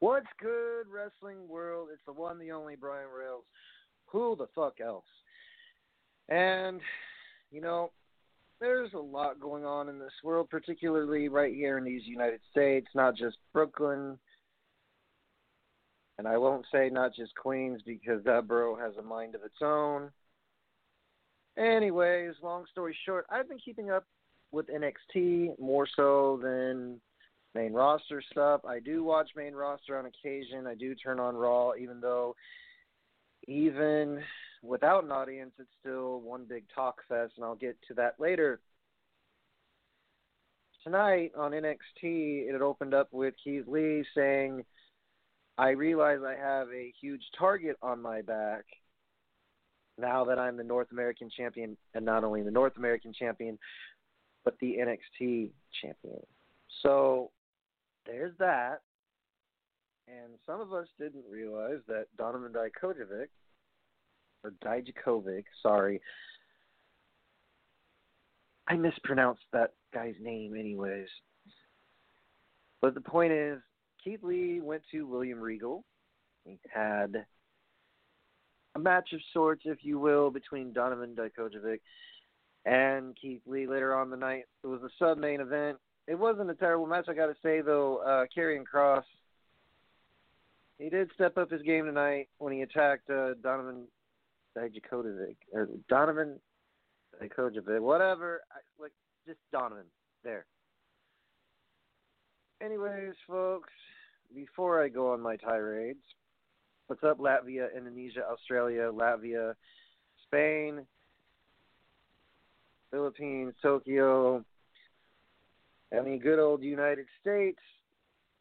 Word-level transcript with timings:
What's 0.00 0.26
good, 0.40 0.86
wrestling 0.92 1.48
world? 1.48 1.88
It's 1.92 2.02
the 2.06 2.12
one, 2.12 2.38
the 2.38 2.52
only 2.52 2.76
Brian 2.76 3.08
Rails. 3.16 3.44
Who 4.06 4.36
the 4.36 4.46
fuck 4.54 4.80
else? 4.80 5.04
And, 6.28 6.80
you 7.50 7.60
know, 7.60 7.92
there's 8.60 8.92
a 8.94 8.98
lot 8.98 9.40
going 9.40 9.64
on 9.64 9.88
in 9.88 9.98
this 9.98 10.12
world, 10.22 10.48
particularly 10.50 11.28
right 11.28 11.54
here 11.54 11.78
in 11.78 11.84
these 11.84 12.02
United 12.04 12.40
States, 12.50 12.88
not 12.94 13.16
just 13.16 13.36
Brooklyn. 13.52 14.18
And 16.18 16.28
I 16.28 16.36
won't 16.36 16.66
say 16.72 16.90
not 16.90 17.14
just 17.14 17.34
Queens 17.34 17.80
because 17.84 18.22
that 18.24 18.46
borough 18.46 18.76
has 18.76 18.96
a 18.96 19.02
mind 19.02 19.34
of 19.34 19.42
its 19.44 19.56
own. 19.62 20.10
Anyways, 21.58 22.34
long 22.42 22.64
story 22.70 22.96
short, 23.04 23.26
I've 23.30 23.48
been 23.48 23.58
keeping 23.58 23.90
up 23.90 24.04
with 24.52 24.66
NXT 24.68 25.58
more 25.58 25.86
so 25.96 26.38
than 26.42 27.00
main 27.54 27.72
roster 27.72 28.22
stuff. 28.30 28.64
I 28.64 28.78
do 28.78 29.04
watch 29.04 29.30
main 29.36 29.54
roster 29.54 29.98
on 29.98 30.06
occasion. 30.06 30.66
I 30.66 30.74
do 30.74 30.94
turn 30.94 31.20
on 31.20 31.36
Raw, 31.36 31.72
even 31.78 32.00
though 32.00 32.34
even 33.48 34.22
without 34.62 35.04
an 35.04 35.10
audience, 35.10 35.52
it's 35.58 35.68
still 35.80 36.20
one 36.20 36.44
big 36.48 36.64
talk 36.74 37.00
fest, 37.08 37.32
and 37.36 37.44
I'll 37.44 37.56
get 37.56 37.76
to 37.88 37.94
that 37.94 38.14
later. 38.18 38.60
Tonight 40.84 41.32
on 41.36 41.52
NXT, 41.52 42.48
it 42.48 42.60
opened 42.60 42.94
up 42.94 43.08
with 43.12 43.34
Keith 43.42 43.64
Lee 43.66 44.04
saying, 44.16 44.64
I 45.58 45.70
realize 45.70 46.18
I 46.26 46.34
have 46.34 46.68
a 46.68 46.92
huge 47.00 47.22
target 47.38 47.76
on 47.82 48.00
my 48.00 48.22
back 48.22 48.64
now 49.98 50.24
that 50.24 50.38
I'm 50.38 50.56
the 50.56 50.64
North 50.64 50.88
American 50.92 51.28
champion, 51.36 51.76
and 51.94 52.04
not 52.04 52.24
only 52.24 52.42
the 52.42 52.50
North 52.50 52.76
American 52.76 53.12
champion, 53.12 53.58
but 54.44 54.56
the 54.60 54.76
NXT 54.80 55.50
champion. 55.80 56.20
So 56.82 57.30
there's 58.06 58.32
that. 58.38 58.80
And 60.08 60.32
some 60.46 60.60
of 60.60 60.72
us 60.72 60.88
didn't 60.98 61.24
realize 61.30 61.78
that 61.86 62.06
Donovan 62.18 62.52
Dijakovic, 62.52 63.28
or 64.42 64.52
Dijakovic, 64.64 65.44
sorry, 65.62 66.00
I 68.66 68.76
mispronounced 68.76 69.42
that 69.52 69.74
guy's 69.94 70.14
name 70.20 70.56
anyways. 70.58 71.08
But 72.80 72.94
the 72.94 73.00
point 73.00 73.32
is, 73.32 73.60
Keith 74.02 74.22
Lee 74.22 74.60
went 74.60 74.82
to 74.90 75.06
William 75.06 75.40
Regal. 75.40 75.84
He 76.44 76.58
had 76.72 77.24
a 78.74 78.78
match 78.78 79.12
of 79.12 79.20
sorts, 79.32 79.62
if 79.64 79.78
you 79.82 79.98
will, 79.98 80.30
between 80.30 80.72
Donovan 80.72 81.14
Dijakovic 81.14 81.80
and 82.64 83.16
Keith 83.20 83.42
Lee 83.46 83.66
later 83.66 83.94
on 83.94 84.10
the 84.10 84.16
night. 84.16 84.44
It 84.64 84.66
was 84.66 84.82
a 84.82 84.90
sub 84.98 85.18
main 85.18 85.40
event. 85.40 85.78
It 86.08 86.18
wasn't 86.18 86.50
a 86.50 86.54
terrible 86.54 86.86
match, 86.86 87.06
I 87.08 87.14
got 87.14 87.26
to 87.26 87.36
say, 87.42 87.60
though. 87.60 87.98
Uh, 87.98 88.24
Karrion 88.36 88.64
Kross, 88.72 89.04
he 90.78 90.88
did 90.88 91.10
step 91.14 91.38
up 91.38 91.50
his 91.50 91.62
game 91.62 91.84
tonight 91.84 92.28
when 92.38 92.52
he 92.52 92.62
attacked 92.62 93.08
uh, 93.08 93.34
Donovan 93.42 93.84
Dijakovic, 94.56 95.36
or 95.52 95.68
Donovan 95.88 96.40
Dijakovic, 97.20 97.80
whatever. 97.80 98.40
I, 98.50 98.82
like, 98.82 98.92
just 99.26 99.38
Donovan. 99.52 99.84
There. 100.24 100.46
Anyways, 102.60 103.14
folks, 103.26 103.72
before 104.34 104.82
I 104.82 104.88
go 104.88 105.12
on 105.12 105.20
my 105.20 105.36
tirades, 105.36 106.02
what's 106.86 107.02
up, 107.04 107.18
Latvia, 107.18 107.68
Indonesia, 107.76 108.22
Australia, 108.30 108.90
Latvia, 108.92 109.54
Spain, 110.26 110.86
Philippines, 112.90 113.54
Tokyo, 113.62 114.44
and 115.90 116.06
the 116.06 116.18
good 116.18 116.38
old 116.38 116.62
United 116.62 117.06
States? 117.20 117.60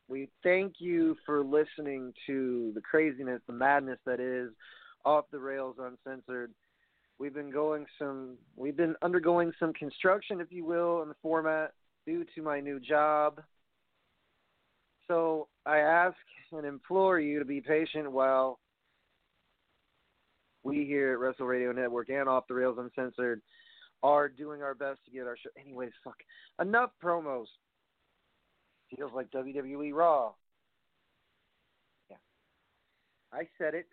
We 0.08 0.30
thank 0.44 0.76
you 0.80 1.16
for 1.26 1.44
listening 1.44 2.14
to 2.28 2.72
the 2.76 2.82
craziness, 2.82 3.42
the 3.48 3.54
madness 3.54 4.00
that 4.06 4.20
is 4.20 4.52
off 5.06 5.26
the 5.32 5.40
rails 5.40 5.78
uncensored. 5.80 6.52
We've 7.18 7.34
been 7.34 7.52
going 7.52 7.86
some 8.00 8.38
we've 8.58 8.76
been 8.76 8.96
undergoing 9.02 9.54
some 9.60 9.74
construction, 9.74 10.42
if 10.42 10.52
you 10.52 10.66
will, 10.66 11.02
in 11.02 11.08
the 11.08 11.16
format 11.22 11.74
due 12.06 12.26
to 12.36 12.42
my 12.42 12.60
new 12.60 12.80
job. 12.80 13.42
So 15.12 15.50
I 15.66 15.80
ask 15.80 16.16
and 16.54 16.66
implore 16.66 17.20
you 17.20 17.40
to 17.40 17.44
be 17.44 17.60
patient 17.60 18.10
while 18.10 18.60
we 20.64 20.86
here 20.86 21.12
at 21.12 21.20
Wrestle 21.20 21.48
Radio 21.48 21.74
Network 21.74 22.08
and 22.10 22.30
Off 22.30 22.48
the 22.48 22.54
Rails 22.54 22.78
Uncensored 22.80 23.42
are 24.04 24.30
doing 24.30 24.62
our 24.62 24.74
best 24.74 25.00
to 25.04 25.12
get 25.12 25.28
our 25.28 25.36
show. 25.36 25.50
Anyways, 25.60 25.92
fuck. 26.02 26.16
Enough 26.62 26.92
promos. 27.04 27.48
Feels 28.96 29.12
like 29.14 29.30
WWE 29.32 29.94
Raw. 29.94 30.32
Yeah. 32.10 32.16
I 33.34 33.50
said 33.58 33.74
it. 33.74 33.88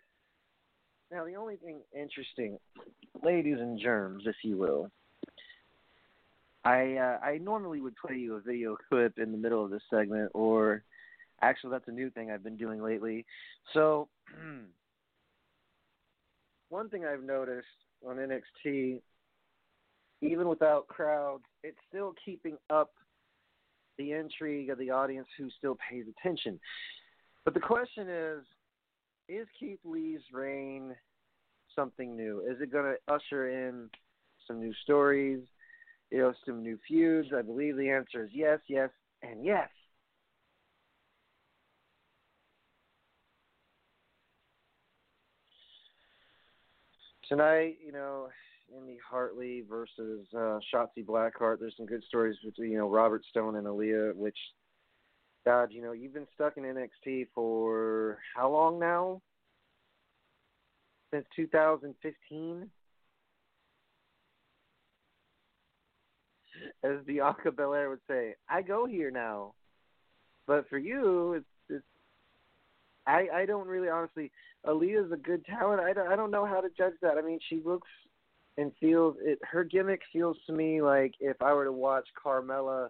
Now, 1.11 1.25
the 1.25 1.35
only 1.35 1.57
thing 1.57 1.81
interesting, 1.93 2.59
ladies 3.25 3.57
and 3.59 3.77
germs, 3.77 4.23
if 4.25 4.35
you 4.41 4.55
will, 4.55 4.89
I 6.63 6.95
uh, 6.95 7.25
I 7.25 7.39
normally 7.39 7.81
would 7.81 7.95
play 7.97 8.15
you 8.15 8.35
a 8.35 8.39
video 8.39 8.77
clip 8.87 9.19
in 9.19 9.33
the 9.33 9.37
middle 9.37 9.65
of 9.65 9.69
this 9.69 9.81
segment, 9.89 10.31
or 10.33 10.83
actually, 11.41 11.71
that's 11.71 11.87
a 11.87 11.91
new 11.91 12.09
thing 12.09 12.31
I've 12.31 12.43
been 12.43 12.57
doing 12.57 12.81
lately. 12.81 13.25
So, 13.73 14.09
one 16.69 16.89
thing 16.89 17.05
I've 17.05 17.23
noticed 17.23 17.67
on 18.07 18.17
NXT, 18.17 19.01
even 20.21 20.47
without 20.47 20.87
crowds, 20.87 21.43
it's 21.63 21.77
still 21.87 22.13
keeping 22.23 22.57
up 22.69 22.91
the 23.97 24.13
intrigue 24.13 24.69
of 24.69 24.77
the 24.77 24.89
audience 24.89 25.27
who 25.37 25.49
still 25.57 25.77
pays 25.89 26.05
attention. 26.17 26.59
But 27.45 27.53
the 27.53 27.59
question 27.59 28.07
is, 28.09 28.43
is 29.27 29.47
Keith 29.59 29.79
Lee's 29.83 30.21
reign 30.33 30.95
something 31.75 32.15
new? 32.15 32.41
Is 32.49 32.61
it 32.61 32.71
going 32.71 32.85
to 32.85 33.13
usher 33.13 33.49
in 33.49 33.89
some 34.47 34.59
new 34.59 34.73
stories, 34.83 35.41
you 36.11 36.19
know, 36.19 36.33
some 36.45 36.63
new 36.63 36.77
feuds? 36.87 37.29
I 37.37 37.41
believe 37.41 37.77
the 37.77 37.89
answer 37.89 38.23
is 38.23 38.31
yes, 38.33 38.59
yes, 38.67 38.89
and 39.21 39.45
yes. 39.45 39.69
Tonight, 47.29 47.77
you 47.85 47.91
know, 47.91 48.27
Indy 48.75 48.97
Hartley 49.07 49.63
versus 49.69 50.25
uh, 50.35 50.59
Shotzi 50.73 51.05
Blackheart. 51.05 51.59
There's 51.59 51.75
some 51.77 51.85
good 51.85 52.03
stories 52.07 52.35
between 52.43 52.71
you 52.71 52.79
know 52.79 52.89
Robert 52.89 53.23
Stone 53.29 53.55
and 53.55 53.67
Aliyah, 53.67 54.15
which 54.15 54.37
God, 55.45 55.69
you 55.71 55.81
know, 55.81 55.93
you've 55.93 56.13
been 56.13 56.27
stuck 56.35 56.57
in 56.57 56.63
NXT 56.63 57.27
for 57.33 58.19
how 58.35 58.51
long 58.51 58.79
now? 58.79 59.21
Since 61.13 61.25
2015? 61.35 62.69
As 66.83 66.91
Bianca 67.05 67.51
Belair 67.51 67.89
would 67.89 67.99
say, 68.07 68.35
I 68.49 68.61
go 68.61 68.85
here 68.85 69.11
now. 69.11 69.53
But 70.45 70.67
for 70.69 70.77
you, 70.77 71.33
it's, 71.33 71.45
it's 71.45 71.58
I 73.09 73.27
I 73.41 73.45
don't 73.45 73.67
really 73.67 73.89
honestly. 73.89 74.31
Aliyah's 74.65 75.11
a 75.11 75.17
good 75.17 75.45
talent. 75.45 75.81
I 75.81 75.93
don't 75.93 76.07
I 76.11 76.15
don't 76.15 76.31
know 76.31 76.45
how 76.45 76.61
to 76.61 76.69
judge 76.77 76.93
that. 77.01 77.17
I 77.17 77.21
mean, 77.21 77.39
she 77.49 77.61
looks 77.63 77.87
and 78.57 78.71
feels 78.79 79.15
it. 79.21 79.39
Her 79.43 79.63
gimmick 79.63 80.01
feels 80.11 80.37
to 80.47 80.53
me 80.53 80.81
like 80.81 81.13
if 81.19 81.41
I 81.41 81.53
were 81.53 81.65
to 81.65 81.71
watch 81.71 82.07
Carmella 82.23 82.89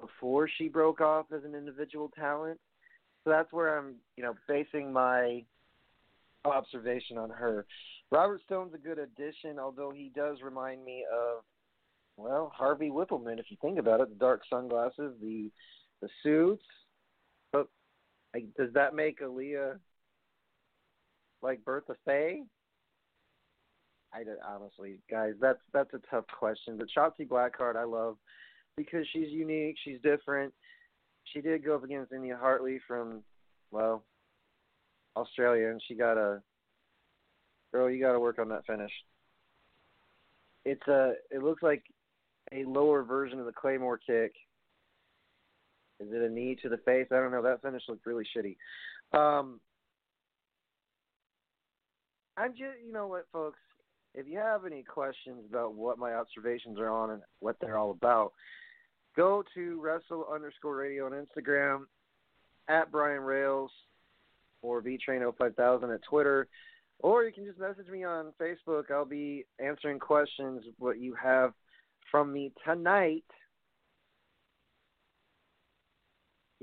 before 0.00 0.48
she 0.58 0.68
broke 0.68 1.00
off 1.00 1.26
as 1.34 1.44
an 1.44 1.54
individual 1.54 2.10
talent. 2.18 2.58
So 3.22 3.30
that's 3.30 3.52
where 3.52 3.78
I'm, 3.78 3.94
you 4.16 4.24
know, 4.24 4.34
basing 4.48 4.92
my 4.92 5.44
observation 6.44 7.18
on 7.18 7.30
her. 7.30 7.66
Robert 8.10 8.40
Stone's 8.44 8.74
a 8.74 8.78
good 8.78 8.98
addition, 8.98 9.60
although 9.60 9.92
he 9.92 10.10
does 10.14 10.38
remind 10.42 10.84
me 10.84 11.04
of, 11.10 11.44
well, 12.16 12.52
Harvey 12.54 12.90
Wippleman. 12.90 13.38
If 13.38 13.46
you 13.48 13.56
think 13.62 13.78
about 13.78 14.00
it, 14.00 14.08
the 14.08 14.16
dark 14.16 14.42
sunglasses, 14.50 15.14
the 15.22 15.50
the 16.00 16.08
suits. 16.22 16.64
Like, 18.34 18.46
does 18.56 18.72
that 18.74 18.94
make 18.94 19.20
Aliyah 19.20 19.78
like 21.42 21.64
Bertha 21.64 21.94
Faye? 22.04 22.42
I 24.14 24.24
honestly, 24.46 24.98
guys, 25.10 25.32
that's 25.40 25.60
that's 25.72 25.92
a 25.94 26.00
tough 26.10 26.26
question. 26.38 26.76
But 26.76 26.88
Shotzi 26.96 27.26
Blackheart, 27.26 27.76
I 27.76 27.84
love 27.84 28.16
because 28.76 29.06
she's 29.12 29.30
unique, 29.30 29.76
she's 29.84 30.00
different. 30.02 30.52
She 31.24 31.40
did 31.40 31.64
go 31.64 31.76
up 31.76 31.84
against 31.84 32.12
India 32.12 32.36
Hartley 32.38 32.80
from, 32.86 33.22
well, 33.70 34.04
Australia, 35.16 35.68
and 35.68 35.80
she 35.86 35.94
got 35.94 36.18
a 36.18 36.42
girl. 37.72 37.90
You 37.90 38.02
got 38.02 38.12
to 38.12 38.20
work 38.20 38.38
on 38.38 38.48
that 38.48 38.66
finish. 38.66 38.92
It's 40.64 40.86
a. 40.88 41.14
It 41.30 41.42
looks 41.42 41.62
like 41.62 41.82
a 42.52 42.64
lower 42.64 43.02
version 43.02 43.38
of 43.38 43.46
the 43.46 43.52
Claymore 43.52 43.98
kick. 43.98 44.32
Is 46.02 46.12
it 46.12 46.22
a 46.22 46.28
knee 46.28 46.56
to 46.62 46.68
the 46.68 46.78
face? 46.78 47.06
I 47.10 47.16
don't 47.16 47.32
know. 47.32 47.42
That 47.42 47.62
finish 47.62 47.82
looked 47.88 48.06
really 48.06 48.24
shitty. 48.36 48.56
Um, 49.16 49.60
I'm 52.36 52.52
just, 52.52 52.84
you 52.84 52.92
know 52.92 53.06
what, 53.06 53.26
folks. 53.32 53.58
If 54.14 54.26
you 54.28 54.38
have 54.38 54.66
any 54.66 54.82
questions 54.82 55.44
about 55.48 55.74
what 55.74 55.98
my 55.98 56.14
observations 56.14 56.78
are 56.78 56.90
on 56.90 57.10
and 57.10 57.22
what 57.40 57.56
they're 57.60 57.78
all 57.78 57.92
about, 57.92 58.32
go 59.16 59.42
to 59.54 59.80
wrestle 59.80 60.26
underscore 60.32 60.76
radio 60.76 61.06
on 61.06 61.12
Instagram, 61.12 61.84
at 62.68 62.90
Brian 62.90 63.22
Rails, 63.22 63.70
or 64.62 64.82
VTrain05000 64.82 65.94
at 65.94 66.02
Twitter, 66.08 66.48
or 67.00 67.24
you 67.24 67.32
can 67.32 67.44
just 67.44 67.58
message 67.58 67.88
me 67.88 68.04
on 68.04 68.32
Facebook. 68.40 68.90
I'll 68.90 69.04
be 69.04 69.44
answering 69.58 69.98
questions 69.98 70.62
what 70.78 71.00
you 71.00 71.14
have 71.20 71.52
from 72.10 72.32
me 72.32 72.52
tonight. 72.64 73.24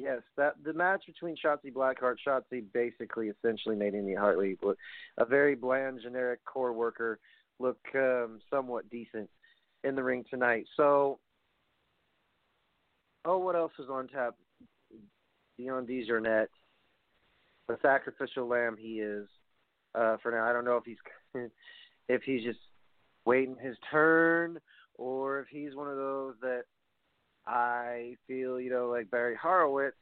Yes, 0.01 0.21
that 0.37 0.53
the 0.63 0.71
match 0.71 1.03
between 1.05 1.35
Shotzi 1.35 1.73
Blackheart, 1.73 2.15
Shotzi 2.25 2.63
basically 2.73 3.27
essentially 3.27 3.75
made 3.75 3.93
Indy 3.93 4.15
Hartley 4.15 4.57
look 4.61 4.77
a 5.17 5.25
very 5.25 5.55
bland, 5.55 5.99
generic 6.01 6.39
core 6.45 6.71
worker 6.71 7.19
look 7.59 7.79
um, 7.95 8.39
somewhat 8.49 8.89
decent 8.89 9.29
in 9.83 9.95
the 9.95 10.03
ring 10.03 10.23
tonight. 10.29 10.65
So 10.77 11.19
Oh, 13.25 13.37
what 13.37 13.55
else 13.55 13.73
is 13.79 13.89
on 13.89 14.07
tap? 14.07 14.35
Dion 15.57 15.85
Dejournette, 15.85 16.47
the 17.67 17.77
sacrificial 17.81 18.47
lamb 18.47 18.77
he 18.79 19.01
is. 19.01 19.27
Uh, 19.93 20.17
for 20.21 20.31
now, 20.31 20.45
I 20.45 20.53
don't 20.53 20.65
know 20.65 20.77
if 20.77 20.85
he's 20.85 20.97
if 22.07 22.23
he's 22.23 22.43
just 22.43 22.59
waiting 23.25 23.57
his 23.61 23.75
turn 23.91 24.59
or 24.95 25.41
if 25.41 25.47
he's 25.49 25.75
one 25.75 25.89
of 25.89 25.97
those 25.97 26.35
that 26.41 26.63
I 27.49 28.15
feel, 28.27 28.59
you 28.59 28.69
know, 28.69 28.89
like 28.89 29.09
Barry 29.09 29.35
Horowitz, 29.35 29.97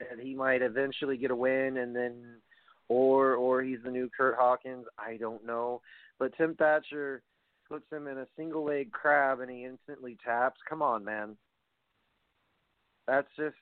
that 0.00 0.20
he 0.20 0.34
might 0.34 0.62
eventually 0.62 1.16
get 1.16 1.30
a 1.30 1.36
win 1.36 1.78
and 1.78 1.94
then, 1.96 2.40
or 2.88 3.34
or 3.34 3.62
he's 3.62 3.78
the 3.84 3.90
new 3.90 4.10
Curt 4.14 4.36
Hawkins. 4.38 4.86
I 4.98 5.16
don't 5.16 5.46
know, 5.46 5.80
but 6.18 6.36
Tim 6.36 6.54
Thatcher 6.54 7.22
puts 7.68 7.90
him 7.90 8.06
in 8.06 8.18
a 8.18 8.26
single 8.36 8.64
leg 8.64 8.92
crab 8.92 9.40
and 9.40 9.50
he 9.50 9.64
instantly 9.64 10.18
taps. 10.24 10.60
Come 10.68 10.82
on, 10.82 11.04
man 11.04 11.36
that's 13.06 13.28
just 13.36 13.56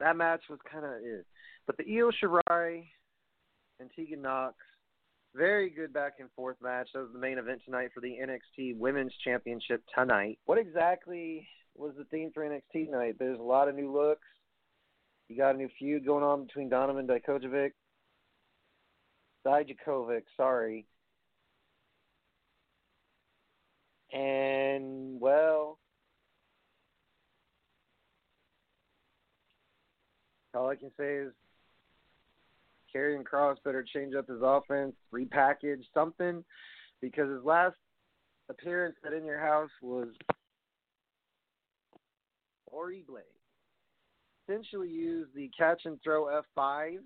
that 0.00 0.16
match 0.16 0.42
was 0.50 0.58
kind 0.70 0.84
of 0.84 0.92
eh. 0.92 1.20
it. 1.20 1.26
But 1.66 1.76
the 1.76 1.84
Io 1.84 2.10
Shirai 2.10 2.84
and 3.78 3.90
Tegan 3.94 4.22
Nox, 4.22 4.56
very 5.34 5.70
good 5.70 5.92
back 5.92 6.14
and 6.18 6.28
forth 6.34 6.56
match. 6.60 6.88
That 6.92 7.00
was 7.00 7.10
the 7.12 7.18
main 7.18 7.38
event 7.38 7.62
tonight 7.64 7.90
for 7.94 8.00
the 8.00 8.16
NXT 8.22 8.78
Women's 8.78 9.14
Championship 9.24 9.82
tonight. 9.96 10.38
What 10.46 10.58
exactly 10.58 11.46
was 11.76 11.92
the 11.96 12.04
theme 12.04 12.30
for 12.32 12.44
NXT 12.44 12.86
tonight? 12.86 13.16
There's 13.18 13.38
a 13.38 13.42
lot 13.42 13.68
of 13.68 13.74
new 13.74 13.92
looks. 13.92 14.26
You 15.28 15.36
got 15.36 15.54
a 15.54 15.58
new 15.58 15.68
feud 15.78 16.04
going 16.04 16.24
on 16.24 16.46
between 16.46 16.68
Donovan 16.68 17.06
Dijakovic. 17.06 17.70
Dijakovic, 19.46 20.22
sorry. 20.36 20.86
And 24.12 25.20
well, 25.20 25.78
All 30.54 30.68
I 30.68 30.76
can 30.76 30.90
say 30.98 31.14
is 31.14 31.32
Karrion 32.94 33.24
Kross 33.24 33.56
better 33.64 33.82
change 33.82 34.14
up 34.14 34.28
his 34.28 34.40
offense, 34.42 34.94
repackage 35.12 35.82
something, 35.94 36.44
because 37.00 37.30
his 37.30 37.42
last 37.42 37.76
appearance 38.50 38.96
at 39.06 39.14
In 39.14 39.24
Your 39.24 39.40
House 39.40 39.70
was 39.80 40.08
horrible. 42.72 43.18
Essentially 44.48 44.88
used 44.88 45.30
the 45.34 45.50
catch 45.56 45.82
and 45.84 45.98
throw 46.02 46.24
F5 46.56 46.96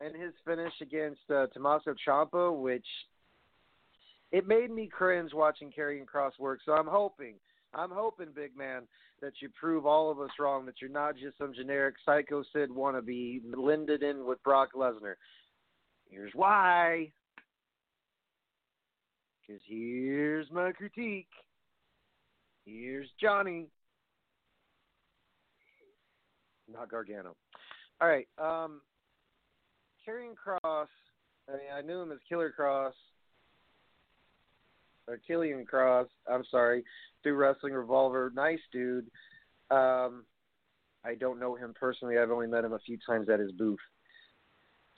and 0.00 0.14
his 0.14 0.32
finish 0.44 0.72
against 0.80 1.20
uh, 1.28 1.46
Tommaso 1.52 1.94
Ciampa, 2.06 2.56
which 2.56 2.86
it 4.30 4.46
made 4.46 4.70
me 4.70 4.86
cringe 4.86 5.32
watching 5.34 5.72
Karrion 5.76 6.04
Kross 6.04 6.38
work. 6.38 6.60
So 6.64 6.72
I'm 6.72 6.86
hoping– 6.86 7.34
I'm 7.74 7.90
hoping, 7.90 8.28
big 8.34 8.56
man, 8.56 8.82
that 9.20 9.34
you 9.40 9.48
prove 9.58 9.86
all 9.86 10.10
of 10.10 10.20
us 10.20 10.30
wrong, 10.38 10.64
that 10.66 10.80
you're 10.80 10.90
not 10.90 11.16
just 11.16 11.36
some 11.38 11.52
generic 11.54 11.96
Psycho 12.04 12.42
Sid 12.52 12.70
wannabe 12.70 13.40
blended 13.52 14.02
in 14.02 14.24
with 14.24 14.42
Brock 14.42 14.70
Lesnar. 14.74 15.14
Here's 16.08 16.32
why. 16.34 17.12
Because 19.46 19.60
here's 19.66 20.50
my 20.50 20.72
critique. 20.72 21.28
Here's 22.68 23.08
Johnny. 23.20 23.66
Not 26.70 26.90
Gargano. 26.90 27.34
All 28.00 28.08
right. 28.08 28.28
Um, 28.38 28.82
Karrion 30.06 30.34
Kross. 30.34 30.86
I 31.48 31.52
mean, 31.52 31.60
I 31.74 31.80
knew 31.80 32.00
him 32.02 32.12
as 32.12 32.18
Killer 32.28 32.52
Kross 32.58 32.92
or 35.06 35.18
Killian 35.26 35.64
Kross. 35.64 36.08
I'm 36.30 36.44
sorry, 36.50 36.84
through 37.22 37.36
Wrestling 37.36 37.72
Revolver. 37.72 38.30
Nice 38.34 38.60
dude. 38.70 39.06
Um, 39.70 40.24
I 41.04 41.14
don't 41.18 41.40
know 41.40 41.54
him 41.54 41.74
personally. 41.78 42.18
I've 42.18 42.30
only 42.30 42.48
met 42.48 42.64
him 42.64 42.74
a 42.74 42.78
few 42.80 42.98
times 43.06 43.30
at 43.30 43.40
his 43.40 43.52
booth. 43.52 43.78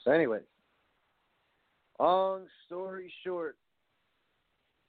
So, 0.03 0.11
anyway, 0.11 0.39
long 1.99 2.47
story 2.65 3.13
short, 3.23 3.55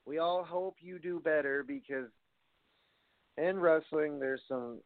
we 0.05 0.17
all 0.17 0.43
hope 0.43 0.75
you 0.81 0.99
do 0.99 1.21
better 1.21 1.63
because 1.65 2.09
in 3.37 3.59
wrestling, 3.59 4.19
there's 4.19 4.41
some 4.47 4.79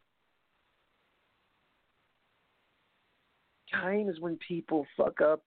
times 3.72 4.20
when 4.20 4.38
people 4.48 4.86
fuck 4.96 5.22
up 5.22 5.44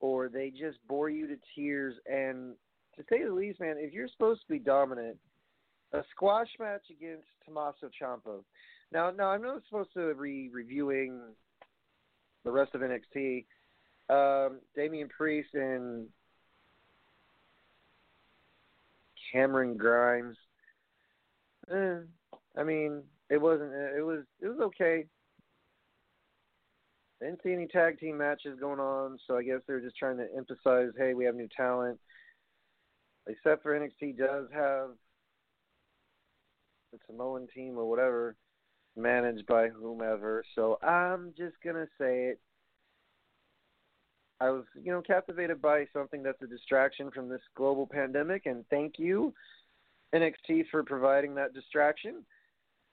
or 0.00 0.28
they 0.28 0.50
just 0.50 0.78
bore 0.86 1.08
you 1.08 1.26
to 1.26 1.36
tears 1.54 1.94
and 2.06 2.54
to 2.96 3.02
say 3.10 3.24
the 3.24 3.32
least, 3.32 3.60
man, 3.60 3.76
if 3.78 3.92
you're 3.92 4.08
supposed 4.08 4.42
to 4.42 4.52
be 4.52 4.58
dominant, 4.58 5.16
a 5.92 6.02
squash 6.10 6.48
match 6.60 6.82
against 6.90 7.26
Tommaso 7.44 7.88
Ciampa. 8.00 8.40
Now, 8.92 9.10
now 9.10 9.30
I'm 9.30 9.42
not 9.42 9.62
supposed 9.66 9.92
to 9.94 10.14
be 10.14 10.50
reviewing 10.52 11.20
the 12.44 12.50
rest 12.50 12.74
of 12.74 12.82
NXT. 12.82 13.44
Um, 14.10 14.60
Damian 14.76 15.08
Priest 15.08 15.48
and 15.54 16.06
Cameron 19.32 19.76
Grimes. 19.76 20.36
Eh, 21.72 21.98
I 22.56 22.62
mean, 22.64 23.02
it 23.30 23.40
wasn't. 23.40 23.72
It 23.72 24.04
was. 24.04 24.24
It 24.40 24.48
was 24.48 24.60
okay. 24.60 25.06
didn't 27.20 27.40
see 27.42 27.52
any 27.52 27.66
tag 27.66 27.98
team 27.98 28.18
matches 28.18 28.58
going 28.60 28.80
on, 28.80 29.18
so 29.26 29.36
I 29.36 29.42
guess 29.42 29.60
they're 29.66 29.80
just 29.80 29.96
trying 29.96 30.18
to 30.18 30.26
emphasize, 30.36 30.90
hey, 30.98 31.14
we 31.14 31.24
have 31.24 31.34
new 31.34 31.48
talent 31.56 31.98
except 33.26 33.62
for 33.62 33.78
NXT 33.78 34.18
does 34.18 34.46
have 34.52 34.90
the 36.92 36.98
Samoan 37.06 37.48
team 37.54 37.78
or 37.78 37.88
whatever 37.88 38.36
managed 38.96 39.46
by 39.46 39.68
whomever. 39.68 40.44
So 40.54 40.78
I'm 40.82 41.32
just 41.36 41.56
gonna 41.64 41.88
say 41.98 42.26
it. 42.26 42.40
I 44.40 44.50
was, 44.50 44.64
you 44.80 44.92
know, 44.92 45.00
captivated 45.00 45.62
by 45.62 45.86
something 45.92 46.22
that's 46.22 46.42
a 46.42 46.46
distraction 46.46 47.10
from 47.10 47.28
this 47.28 47.40
global 47.56 47.86
pandemic, 47.86 48.46
and 48.46 48.64
thank 48.68 48.98
you, 48.98 49.32
NXT, 50.14 50.64
for 50.70 50.82
providing 50.82 51.34
that 51.34 51.54
distraction. 51.54 52.24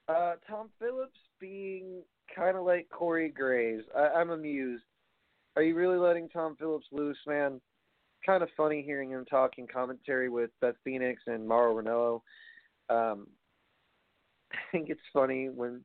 Uh, 0.07 0.33
Tom 0.47 0.69
Phillips 0.79 1.19
being 1.39 2.03
kind 2.35 2.57
of 2.57 2.65
like 2.65 2.87
Corey 2.89 3.29
Graves. 3.29 3.83
I, 3.95 4.19
I'm 4.19 4.31
amused. 4.31 4.83
Are 5.55 5.63
you 5.63 5.75
really 5.75 5.97
letting 5.97 6.29
Tom 6.29 6.55
Phillips 6.57 6.87
loose, 6.91 7.17
man? 7.27 7.59
Kind 8.25 8.43
of 8.43 8.49
funny 8.55 8.81
hearing 8.81 9.11
him 9.11 9.25
talking 9.25 9.67
commentary 9.67 10.29
with 10.29 10.51
Beth 10.61 10.75
Phoenix 10.83 11.23
and 11.27 11.47
Mauro 11.47 11.81
Ranallo. 11.81 12.21
Um, 12.89 13.27
I 14.53 14.57
think 14.71 14.89
it's 14.89 15.01
funny 15.13 15.49
when 15.49 15.83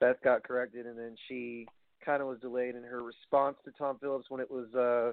Beth 0.00 0.16
got 0.22 0.42
corrected 0.42 0.86
and 0.86 0.98
then 0.98 1.16
she 1.28 1.66
kind 2.04 2.22
of 2.22 2.28
was 2.28 2.38
delayed 2.40 2.76
in 2.76 2.82
her 2.82 3.02
response 3.02 3.56
to 3.64 3.72
Tom 3.72 3.98
Phillips 4.00 4.26
when 4.28 4.40
it 4.40 4.50
was 4.50 4.72
uh, 4.74 5.12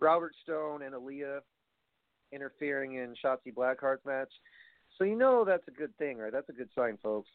Robert 0.00 0.32
Stone 0.42 0.82
and 0.82 0.94
Aliyah 0.94 1.40
interfering 2.32 2.94
in 2.94 3.14
Shotzi 3.24 3.54
Blackheart's 3.54 4.04
match. 4.04 4.32
So 4.98 5.04
you 5.04 5.16
know 5.16 5.44
that's 5.44 5.66
a 5.68 5.72
good 5.72 5.96
thing, 5.98 6.18
right? 6.18 6.32
That's 6.32 6.48
a 6.48 6.52
good 6.52 6.68
sign, 6.74 6.98
folks. 7.02 7.30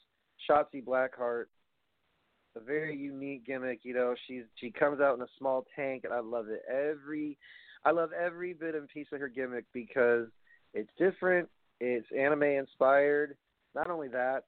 Shotzi 0.49 0.83
Blackheart, 0.83 1.45
a 2.55 2.59
very 2.59 2.95
unique 2.95 3.45
gimmick. 3.45 3.79
You 3.83 3.93
know, 3.93 4.15
she's 4.27 4.43
she 4.55 4.71
comes 4.71 5.01
out 5.01 5.15
in 5.15 5.21
a 5.21 5.27
small 5.37 5.65
tank, 5.75 6.03
and 6.03 6.13
I 6.13 6.19
love 6.19 6.47
it. 6.49 6.61
Every, 6.69 7.37
I 7.85 7.91
love 7.91 8.11
every 8.13 8.53
bit 8.53 8.75
and 8.75 8.87
piece 8.87 9.07
of 9.11 9.19
her 9.19 9.27
gimmick 9.27 9.65
because 9.73 10.27
it's 10.73 10.89
different. 10.97 11.49
It's 11.79 12.07
anime 12.17 12.43
inspired. 12.43 13.35
Not 13.75 13.89
only 13.89 14.07
that, 14.09 14.43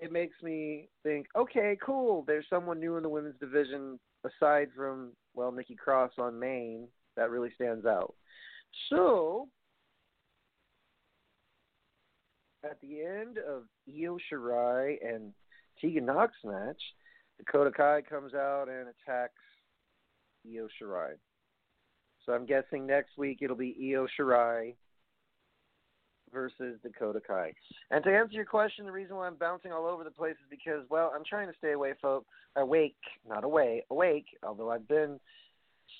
it 0.00 0.12
makes 0.12 0.36
me 0.42 0.88
think, 1.02 1.26
okay, 1.36 1.78
cool. 1.84 2.24
There's 2.26 2.46
someone 2.50 2.80
new 2.80 2.96
in 2.96 3.02
the 3.02 3.08
women's 3.08 3.38
division 3.38 3.98
aside 4.24 4.68
from 4.76 5.12
well 5.34 5.52
Nikki 5.52 5.74
Cross 5.74 6.12
on 6.18 6.38
main 6.38 6.88
that 7.16 7.30
really 7.30 7.50
stands 7.54 7.86
out. 7.86 8.14
So 8.90 9.48
at 12.64 12.80
the 12.80 13.02
end 13.02 13.38
of 13.38 13.64
Io 13.88 14.18
Shirai 14.30 14.96
and 15.06 15.32
Tegan 15.80 16.06
Nox 16.06 16.32
match, 16.44 16.80
Dakota 17.38 17.70
Kai 17.70 18.02
comes 18.02 18.34
out 18.34 18.66
and 18.68 18.88
attacks 18.88 19.34
Io 20.46 20.68
Shirai. 20.80 21.12
So 22.24 22.32
I'm 22.32 22.46
guessing 22.46 22.86
next 22.86 23.18
week 23.18 23.38
it'll 23.42 23.56
be 23.56 23.92
Io 23.92 24.06
Shirai 24.18 24.74
versus 26.32 26.78
Dakota 26.82 27.20
Kai. 27.24 27.52
And 27.90 28.02
to 28.04 28.10
answer 28.10 28.34
your 28.34 28.44
question, 28.44 28.86
the 28.86 28.92
reason 28.92 29.16
why 29.16 29.26
I'm 29.26 29.36
bouncing 29.36 29.72
all 29.72 29.86
over 29.86 30.04
the 30.04 30.10
place 30.10 30.34
is 30.34 30.48
because, 30.50 30.84
well, 30.90 31.12
I'm 31.14 31.24
trying 31.24 31.48
to 31.48 31.58
stay 31.58 31.72
away, 31.72 31.92
folks. 32.00 32.26
Awake, 32.56 32.96
not 33.28 33.44
away, 33.44 33.84
awake. 33.90 34.26
Although 34.42 34.70
I've 34.70 34.88
been 34.88 35.20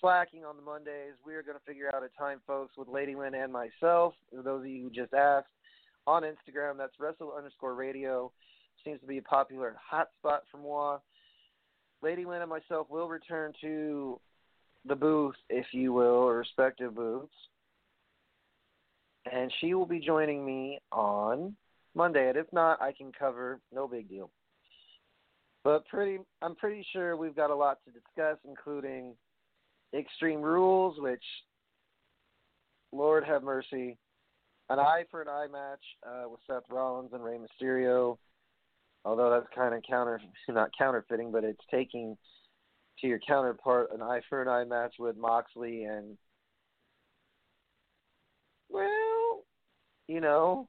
slacking 0.01 0.45
on 0.45 0.57
the 0.57 0.63
Mondays, 0.63 1.15
we 1.25 1.35
are 1.35 1.43
going 1.43 1.59
to 1.59 1.65
figure 1.65 1.91
out 1.95 2.03
a 2.03 2.09
time, 2.19 2.41
folks, 2.47 2.77
with 2.77 2.89
Lady 2.89 3.15
Lynn 3.15 3.35
and 3.35 3.53
myself. 3.53 4.15
For 4.35 4.43
those 4.43 4.61
of 4.61 4.67
you 4.67 4.83
who 4.83 4.91
just 4.91 5.15
asked, 5.15 5.49
on 6.07 6.23
Instagram. 6.23 6.77
That's 6.79 6.99
Wrestle 6.99 7.35
underscore 7.37 7.75
Radio. 7.75 8.33
Seems 8.85 9.01
to 9.01 9.07
be 9.07 9.19
a 9.19 9.23
popular 9.23 9.77
hotspot 9.93 10.41
for 10.51 10.59
moi. 10.59 10.99
Lady 12.03 12.25
Lynn 12.25 12.43
and 12.43 12.51
myself 12.51 12.89
will 12.91 13.09
return 13.09 13.53
to 13.61 14.21
the 14.87 14.95
booth, 14.95 15.37
if 15.49 15.67
you 15.73 15.93
will, 15.93 16.05
or 16.05 16.37
respective 16.37 16.95
booths. 16.95 17.33
And 19.31 19.51
she 19.61 19.73
will 19.73 19.87
be 19.87 20.01
joining 20.01 20.45
me 20.45 20.81
on 20.93 21.57
Monday. 21.95 22.29
And 22.29 22.37
if 22.37 22.47
not, 22.53 22.83
I 22.83 22.93
can 22.93 23.11
cover. 23.19 23.61
No 23.73 23.89
big 23.89 24.09
deal. 24.09 24.31
But 25.63 25.87
pretty, 25.87 26.19
I'm 26.43 26.55
pretty 26.55 26.85
sure 26.93 27.17
we've 27.17 27.35
got 27.35 27.51
a 27.51 27.55
lot 27.55 27.79
to 27.87 27.91
discuss, 27.91 28.37
including 28.47 29.15
Extreme 29.95 30.43
Rules, 30.43 31.01
which, 31.01 31.25
Lord 32.93 33.25
have 33.25 33.43
mercy, 33.43 33.97
an 34.71 34.79
eye 34.79 35.05
for 35.11 35.23
an 35.23 35.29
eye 35.29 35.47
match 35.51 35.83
uh, 36.07 36.29
with 36.29 36.41
Seth 36.47 36.71
Rollins 36.71 37.11
and 37.13 37.23
Rey 37.23 37.39
Mysterio. 37.39 38.19
Although 39.05 39.31
that's 39.31 39.55
kind 39.55 39.75
of 39.75 39.83
counter, 39.89 40.21
not 40.49 40.71
counterfeiting, 40.77 41.31
but 41.31 41.45
it's 41.45 41.65
taking 41.71 42.17
to 43.01 43.07
your 43.07 43.21
counterpart 43.27 43.91
an 43.93 44.03
eye 44.03 44.21
for 44.29 44.41
an 44.41 44.49
eye 44.49 44.65
match 44.65 44.95
with 44.99 45.17
Moxley 45.17 45.85
and, 45.85 46.17
well, 48.71 49.45
you 50.09 50.21
know, 50.21 50.69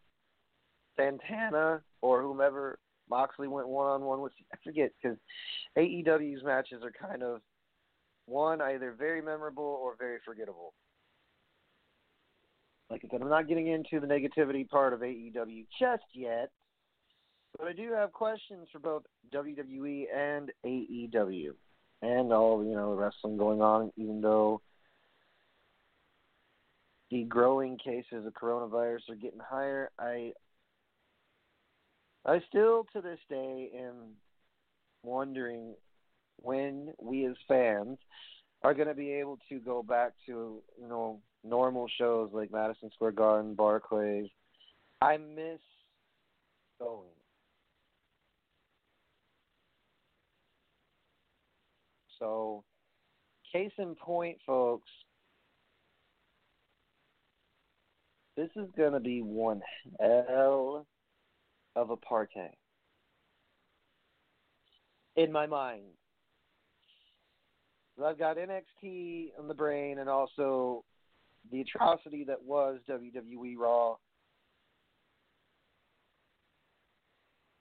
Santana 0.98 1.82
or 2.02 2.22
whomever 2.22 2.80
Moxley 3.10 3.48
went 3.48 3.68
one 3.68 3.88
on 3.88 4.02
one 4.02 4.22
with. 4.22 4.34
I 4.54 4.58
forget 4.64 4.92
because 5.02 5.18
AEW's 5.78 6.44
matches 6.44 6.84
are 6.84 6.92
kind 6.92 7.24
of 7.24 7.42
one 8.26 8.62
either 8.62 8.96
very 8.98 9.22
memorable 9.22 9.80
or 9.82 9.96
very 9.98 10.18
forgettable. 10.26 10.74
Like 12.90 13.02
I 13.04 13.08
said, 13.10 13.22
I'm 13.22 13.30
not 13.30 13.48
getting 13.48 13.68
into 13.68 14.00
the 14.00 14.08
negativity 14.08 14.68
part 14.70 14.94
of 14.94 15.00
AEW 15.00 15.66
just 15.80 16.04
yet, 16.14 16.52
but 17.58 17.68
I 17.68 17.74
do 17.74 17.92
have 17.94 18.12
questions 18.12 18.68
for 18.72 18.80
both 18.80 19.04
WWE 19.34 20.06
and 20.16 20.52
AEW 20.66 21.52
and 22.02 22.32
all 22.32 22.64
you 22.64 22.76
know 22.76 22.96
the 22.96 23.02
wrestling 23.02 23.38
going 23.38 23.62
on. 23.62 23.92
Even 23.98 24.22
though 24.22 24.62
the 27.10 27.24
growing 27.24 27.78
cases 27.78 28.26
of 28.26 28.34
coronavirus 28.34 29.10
are 29.10 29.16
getting 29.16 29.40
higher, 29.40 29.90
I 29.98 30.34
I 32.26 32.42
still 32.50 32.86
to 32.94 33.02
this 33.02 33.20
day 33.30 33.72
am 33.80 34.16
wondering 35.04 35.76
when 36.38 36.94
we 37.02 37.26
as 37.26 37.36
fans 37.48 37.98
are 38.64 38.74
going 38.74 38.88
to 38.88 38.96
be 38.96 39.12
able 39.12 39.40
to 39.50 39.60
go 39.60 39.84
back 39.84 40.14
to 40.26 40.62
you 40.80 40.88
know 40.88 41.22
normal 41.46 41.88
shows 41.98 42.32
like 42.34 42.52
Madison 42.52 42.90
Square 42.94 43.14
Garden, 43.14 43.56
Barclays. 43.56 44.30
I 45.02 45.18
miss 45.18 45.60
going. 46.80 47.10
So, 52.20 52.64
case 53.52 53.72
in 53.78 53.96
point, 53.96 54.38
folks, 54.46 54.90
this 58.38 58.50
is 58.56 58.68
going 58.78 58.94
to 58.94 59.00
be 59.00 59.22
one 59.22 59.62
hell 60.00 60.86
of 61.76 61.90
a 61.90 61.98
party 61.98 62.58
in 65.16 65.32
my 65.32 65.46
mind. 65.46 65.84
I've 68.04 68.20
got 68.20 68.38
NXT 68.38 69.30
on 69.40 69.48
the 69.48 69.54
brain 69.54 70.00
and 70.00 70.10
also 70.10 70.84
the 71.52 71.62
atrocity 71.62 72.24
that 72.26 72.44
was 72.44 72.80
WWE 72.90 73.56
Raw. 73.58 73.96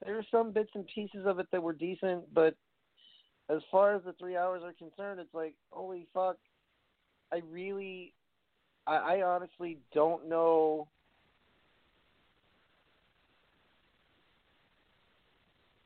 There 0.04 0.18
are 0.18 0.24
some 0.30 0.52
bits 0.52 0.70
and 0.74 0.86
pieces 0.94 1.24
of 1.26 1.38
it 1.38 1.46
that 1.52 1.62
were 1.62 1.72
decent, 1.72 2.32
but 2.34 2.54
as 3.48 3.60
far 3.70 3.94
as 3.94 4.02
the 4.04 4.12
three 4.14 4.36
hours 4.36 4.62
are 4.64 4.72
concerned, 4.72 5.20
it's 5.20 5.34
like, 5.34 5.54
holy 5.70 6.06
fuck, 6.12 6.36
I 7.32 7.40
really, 7.50 8.12
I, 8.86 8.96
I 8.96 9.22
honestly 9.22 9.78
don't 9.94 10.28
know. 10.28 10.88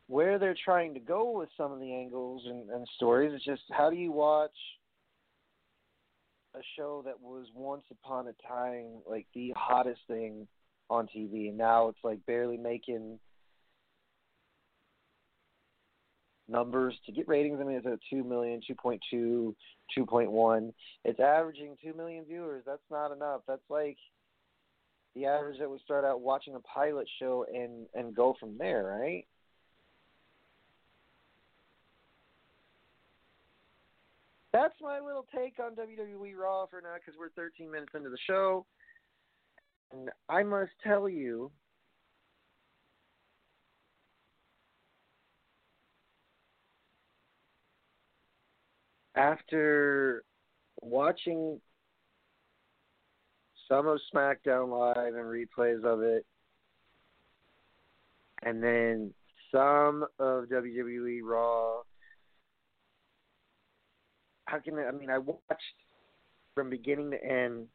Where 0.08 0.38
they're 0.38 0.56
trying 0.64 0.94
to 0.94 1.00
go 1.00 1.30
with 1.30 1.50
some 1.56 1.70
of 1.70 1.80
the 1.80 1.92
angles 1.92 2.42
and, 2.46 2.70
and 2.70 2.88
stories. 2.96 3.32
It's 3.34 3.44
just 3.44 3.62
how 3.70 3.90
do 3.90 3.96
you 3.96 4.10
watch 4.10 4.50
a 6.58 6.62
show 6.76 7.02
that 7.04 7.20
was 7.20 7.46
once 7.54 7.84
upon 7.90 8.26
a 8.28 8.34
time 8.46 8.86
like 9.08 9.26
the 9.34 9.52
hottest 9.56 10.00
thing 10.08 10.46
on 10.90 11.06
TV, 11.06 11.48
and 11.48 11.58
now 11.58 11.88
it's 11.88 11.98
like 12.02 12.24
barely 12.26 12.56
making 12.56 13.18
numbers 16.48 16.94
to 17.06 17.12
get 17.12 17.28
ratings. 17.28 17.58
I 17.60 17.64
mean, 17.64 17.76
it's 17.76 17.86
at 17.86 17.98
2 18.10 18.24
million, 18.24 18.60
2.2, 18.68 19.54
2.1. 19.96 20.72
It's 21.04 21.20
averaging 21.20 21.76
2 21.82 21.94
million 21.94 22.24
viewers. 22.24 22.64
That's 22.66 22.80
not 22.90 23.12
enough. 23.12 23.42
That's 23.46 23.60
like 23.68 23.98
the 25.14 25.26
average 25.26 25.58
that 25.58 25.68
would 25.68 25.80
start 25.80 26.04
out 26.04 26.20
watching 26.20 26.54
a 26.54 26.60
pilot 26.60 27.08
show 27.18 27.44
and 27.52 27.86
and 27.94 28.14
go 28.14 28.34
from 28.38 28.56
there, 28.58 28.84
right? 29.00 29.26
That's 34.58 34.74
my 34.82 34.98
little 34.98 35.24
take 35.32 35.54
on 35.60 35.76
WWE 35.76 36.36
Raw 36.36 36.66
for 36.66 36.80
now 36.80 36.94
because 36.94 37.14
we're 37.18 37.30
13 37.30 37.70
minutes 37.70 37.92
into 37.94 38.10
the 38.10 38.18
show. 38.26 38.66
And 39.92 40.10
I 40.28 40.42
must 40.42 40.72
tell 40.82 41.08
you, 41.08 41.52
after 49.14 50.24
watching 50.82 51.60
some 53.68 53.86
of 53.86 54.00
SmackDown 54.12 54.70
Live 54.70 55.14
and 55.14 55.24
replays 55.24 55.84
of 55.84 56.02
it, 56.02 56.26
and 58.42 58.60
then 58.62 59.14
some 59.52 60.04
of 60.18 60.46
WWE 60.46 61.20
Raw 61.22 61.82
how 64.48 64.58
can 64.58 64.78
I, 64.78 64.86
I 64.86 64.92
mean 64.92 65.10
I 65.10 65.18
watched 65.18 65.62
from 66.54 66.70
beginning 66.70 67.10
to 67.12 67.24
end. 67.24 67.66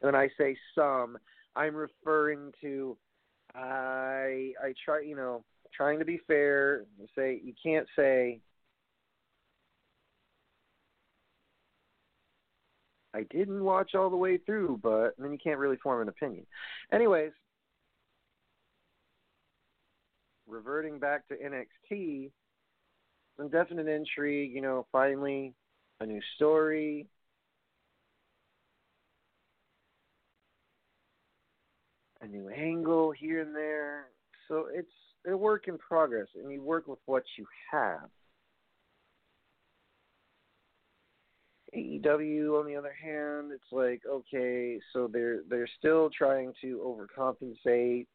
When 0.00 0.14
I 0.14 0.28
say 0.38 0.56
some, 0.74 1.18
I'm 1.56 1.74
referring 1.74 2.52
to 2.60 2.96
I 3.54 4.52
I 4.62 4.74
try 4.84 5.00
you 5.00 5.16
know 5.16 5.44
trying 5.74 5.98
to 5.98 6.04
be 6.04 6.20
fair. 6.26 6.84
Say 7.16 7.40
you 7.42 7.54
can't 7.62 7.86
say 7.96 8.40
I 13.12 13.24
didn't 13.24 13.64
watch 13.64 13.94
all 13.94 14.10
the 14.10 14.16
way 14.16 14.38
through, 14.38 14.78
but 14.82 15.14
then 15.18 15.32
you 15.32 15.38
can't 15.42 15.58
really 15.58 15.76
form 15.82 16.02
an 16.02 16.08
opinion. 16.08 16.46
Anyways, 16.92 17.32
reverting 20.46 20.98
back 21.00 21.26
to 21.28 21.34
NXT, 21.34 22.30
some 23.36 23.48
definite 23.48 23.88
intrigue. 23.88 24.52
You 24.54 24.60
know, 24.60 24.86
finally 24.92 25.54
a 26.00 26.06
new 26.06 26.20
story. 26.36 27.06
A 32.22 32.26
new 32.26 32.48
angle 32.48 33.12
here 33.12 33.40
and 33.42 33.54
there. 33.54 34.06
So 34.48 34.66
it's 34.72 34.88
a 35.26 35.36
work 35.36 35.68
in 35.68 35.78
progress 35.78 36.28
and 36.34 36.50
you 36.50 36.62
work 36.62 36.86
with 36.86 36.98
what 37.06 37.22
you 37.38 37.46
have. 37.70 38.08
AEW, 41.74 42.58
on 42.58 42.66
the 42.66 42.74
other 42.74 42.94
hand, 43.00 43.52
it's 43.52 43.70
like 43.70 44.02
okay, 44.10 44.80
so 44.92 45.08
they're 45.10 45.42
they're 45.48 45.68
still 45.78 46.10
trying 46.10 46.52
to 46.60 46.80
overcompensate, 46.84 48.06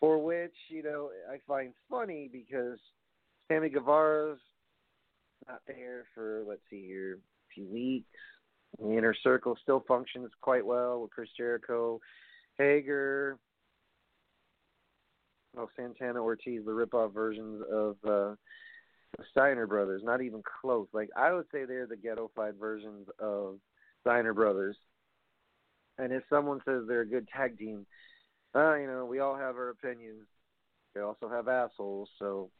for 0.00 0.18
which 0.18 0.54
you 0.70 0.82
know 0.82 1.10
I 1.30 1.36
find 1.46 1.74
funny 1.90 2.30
because 2.32 2.78
Sammy 3.48 3.68
Guevara's 3.68 4.40
not 5.48 5.60
there 5.66 6.04
for 6.14 6.44
let's 6.46 6.62
see 6.70 6.86
here 6.86 7.18
a 7.18 7.54
few 7.54 7.66
weeks. 7.66 8.06
The 8.80 8.96
inner 8.96 9.14
circle 9.22 9.56
still 9.62 9.84
functions 9.86 10.30
quite 10.40 10.64
well 10.64 11.02
with 11.02 11.10
Chris 11.10 11.28
Jericho, 11.36 12.00
Hager, 12.58 13.38
oh 15.56 15.68
Santana 15.76 16.20
Ortiz, 16.22 16.64
the 16.64 16.72
rip-off 16.72 17.12
versions 17.12 17.62
of. 17.70 17.96
uh 18.08 18.34
the 19.18 19.24
Steiner 19.30 19.66
brothers, 19.66 20.02
not 20.02 20.22
even 20.22 20.42
close. 20.62 20.88
Like 20.92 21.10
I 21.16 21.32
would 21.32 21.46
say 21.52 21.64
they're 21.64 21.86
the 21.86 21.96
ghetto-fied 21.96 22.54
versions 22.58 23.08
of 23.18 23.58
Steiner 24.00 24.32
brothers. 24.32 24.76
And 25.98 26.12
if 26.12 26.22
someone 26.30 26.60
says 26.64 26.84
they're 26.88 27.02
a 27.02 27.06
good 27.06 27.28
tag 27.28 27.58
team, 27.58 27.86
uh, 28.54 28.74
you 28.76 28.86
know, 28.86 29.04
we 29.04 29.18
all 29.18 29.36
have 29.36 29.56
our 29.56 29.68
opinions. 29.68 30.26
They 30.94 31.02
also 31.02 31.28
have 31.28 31.48
assholes, 31.48 32.08
so 32.18 32.50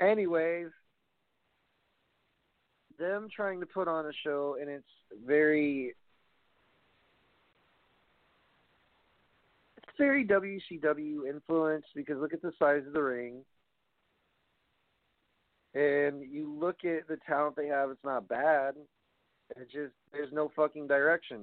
anyways, 0.00 0.68
them 2.98 3.28
trying 3.34 3.60
to 3.60 3.66
put 3.66 3.88
on 3.88 4.06
a 4.06 4.12
show 4.24 4.56
and 4.60 4.70
it's 4.70 4.84
very 5.26 5.94
it's 9.76 9.98
very 9.98 10.26
WCW 10.26 11.28
influenced 11.28 11.88
because 11.94 12.18
look 12.18 12.32
at 12.32 12.42
the 12.42 12.52
size 12.58 12.82
of 12.86 12.92
the 12.92 13.02
ring 13.02 13.42
and 15.76 16.22
you 16.22 16.50
look 16.58 16.84
at 16.84 17.06
the 17.06 17.18
talent 17.26 17.54
they 17.54 17.66
have, 17.66 17.90
it's 17.90 18.04
not 18.04 18.28
bad. 18.28 18.74
It's 19.50 19.70
just 19.70 19.92
there's 20.10 20.32
no 20.32 20.50
fucking 20.56 20.86
direction 20.86 21.42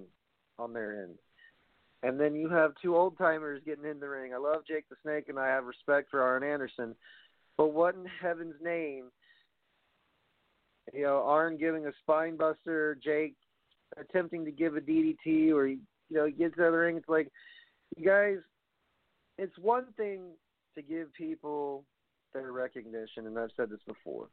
on 0.57 0.73
their 0.73 1.03
end. 1.03 1.19
And 2.01 2.19
then 2.19 2.35
you 2.35 2.49
have 2.49 2.73
two 2.81 2.97
old 2.97 3.17
timers 3.17 3.61
getting 3.63 3.85
in 3.85 3.99
the 3.99 4.09
ring. 4.09 4.33
I 4.33 4.37
love 4.37 4.63
Jake 4.67 4.89
the 4.89 4.95
Snake 5.03 5.29
and 5.29 5.39
I 5.39 5.47
have 5.47 5.65
respect 5.65 6.09
for 6.09 6.21
Arn 6.21 6.43
Anderson. 6.43 6.95
But 7.57 7.67
what 7.67 7.95
in 7.95 8.05
heaven's 8.21 8.55
name 8.61 9.09
you 10.91 11.03
know, 11.03 11.23
Arn 11.25 11.57
giving 11.57 11.85
a 11.85 11.91
spine 12.01 12.35
buster, 12.35 12.97
Jake 13.01 13.35
attempting 13.97 14.43
to 14.45 14.51
give 14.51 14.75
a 14.75 14.81
DDT 14.81 15.53
or 15.53 15.67
you 15.67 15.79
know, 16.09 16.25
he 16.25 16.31
gets 16.31 16.59
out 16.59 16.65
of 16.65 16.73
the 16.73 16.77
ring, 16.77 16.97
it's 16.97 17.07
like 17.07 17.31
you 17.95 18.05
guys 18.05 18.37
it's 19.37 19.57
one 19.57 19.85
thing 19.97 20.21
to 20.75 20.81
give 20.81 21.13
people 21.13 21.85
their 22.33 22.51
recognition, 22.51 23.27
and 23.27 23.37
I've 23.37 23.49
said 23.55 23.69
this 23.69 23.79
before. 23.87 24.27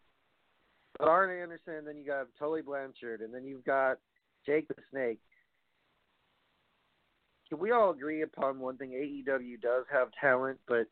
But 0.98 1.08
Arn 1.08 1.30
Anderson, 1.30 1.84
then 1.86 1.96
you 1.96 2.04
got 2.04 2.26
Tully 2.38 2.62
Blanchard, 2.62 3.20
and 3.20 3.32
then 3.32 3.44
you've 3.44 3.64
got 3.64 3.98
Jake 4.44 4.68
the 4.68 4.74
Snake. 4.90 5.20
Can 7.48 7.58
we 7.58 7.72
all 7.72 7.90
agree 7.90 8.22
upon 8.22 8.60
one 8.60 8.76
thing? 8.76 8.90
AEW 8.90 9.60
does 9.60 9.84
have 9.90 10.08
talent, 10.20 10.58
but 10.68 10.86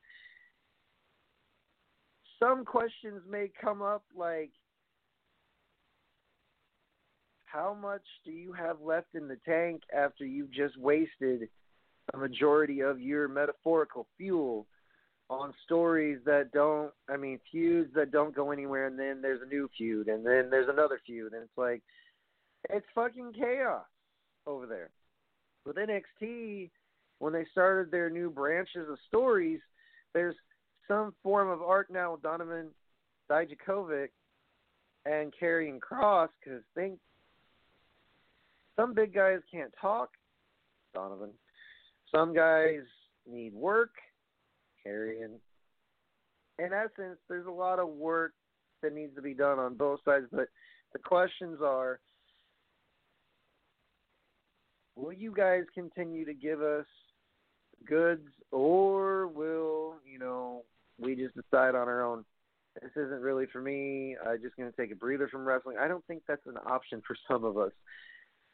some 2.38 2.64
questions 2.64 3.20
may 3.28 3.50
come 3.60 3.82
up 3.82 4.02
like 4.16 4.50
how 7.46 7.74
much 7.74 8.02
do 8.24 8.30
you 8.30 8.52
have 8.52 8.80
left 8.80 9.14
in 9.14 9.26
the 9.26 9.38
tank 9.46 9.82
after 9.96 10.24
you've 10.24 10.52
just 10.52 10.78
wasted 10.78 11.48
a 12.14 12.18
majority 12.18 12.80
of 12.80 13.00
your 13.00 13.28
metaphorical 13.28 14.06
fuel 14.16 14.66
on 15.30 15.52
stories 15.64 16.18
that 16.24 16.50
don't 16.52 16.90
I 17.08 17.16
mean 17.16 17.38
feuds 17.50 17.90
that 17.94 18.10
don't 18.10 18.34
go 18.34 18.50
anywhere 18.50 18.86
and 18.86 18.98
then 18.98 19.20
there's 19.20 19.42
a 19.42 19.48
new 19.48 19.68
feud 19.76 20.08
and 20.08 20.24
then 20.24 20.48
there's 20.50 20.68
another 20.68 21.00
feud 21.04 21.32
and 21.32 21.42
it's 21.42 21.58
like 21.58 21.82
it's 22.70 22.86
fucking 22.94 23.32
chaos 23.34 23.84
over 24.46 24.66
there. 24.66 24.90
With 25.66 25.76
NXT 25.76 26.70
when 27.18 27.32
they 27.32 27.46
started 27.50 27.90
their 27.90 28.10
new 28.10 28.30
branches 28.30 28.88
of 28.88 28.96
stories, 29.08 29.60
there's 30.14 30.36
some 30.88 31.14
form 31.22 31.48
of 31.48 31.62
arc 31.62 31.90
now 31.90 32.12
with 32.12 32.22
Donovan 32.22 32.68
Dijakovic 33.30 34.08
and 35.06 35.32
Karrion 35.40 35.78
Kross 35.78 36.28
because 36.42 36.62
think 36.74 36.98
some 38.74 38.94
big 38.94 39.14
guys 39.14 39.40
can't 39.52 39.72
talk, 39.80 40.10
Donovan. 40.94 41.30
Some 42.12 42.34
guys 42.34 42.80
need 43.30 43.52
work 43.52 43.90
Karrion. 44.86 45.34
In 46.58 46.72
essence, 46.72 47.18
there's 47.28 47.46
a 47.46 47.50
lot 47.50 47.78
of 47.78 47.88
work 47.88 48.32
that 48.82 48.94
needs 48.94 49.14
to 49.16 49.22
be 49.22 49.34
done 49.34 49.58
on 49.58 49.74
both 49.74 50.00
sides, 50.04 50.26
but 50.32 50.48
the 50.92 50.98
questions 50.98 51.58
are 51.62 52.00
will 54.96 55.12
you 55.12 55.32
guys 55.32 55.62
continue 55.74 56.24
to 56.24 56.34
give 56.34 56.60
us 56.60 56.86
goods 57.86 58.26
or 58.50 59.28
will, 59.28 59.94
you 60.04 60.18
know, 60.18 60.62
we 61.00 61.14
just 61.14 61.34
decide 61.34 61.74
on 61.74 61.88
our 61.88 62.04
own 62.04 62.24
this 62.82 62.92
isn't 62.92 63.20
really 63.20 63.46
for 63.52 63.60
me. 63.60 64.16
I'm 64.24 64.40
just 64.40 64.56
going 64.56 64.70
to 64.70 64.76
take 64.76 64.92
a 64.92 64.94
breather 64.94 65.26
from 65.28 65.44
wrestling. 65.44 65.76
I 65.80 65.88
don't 65.88 66.06
think 66.06 66.22
that's 66.28 66.46
an 66.46 66.58
option 66.64 67.02
for 67.04 67.16
some 67.28 67.44
of 67.44 67.58
us. 67.58 67.72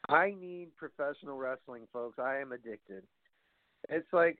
I 0.09 0.33
need 0.39 0.69
professional 0.77 1.37
wrestling, 1.37 1.83
folks. 1.93 2.17
I 2.17 2.37
am 2.37 2.51
addicted. 2.51 3.03
It's 3.89 4.07
like 4.11 4.37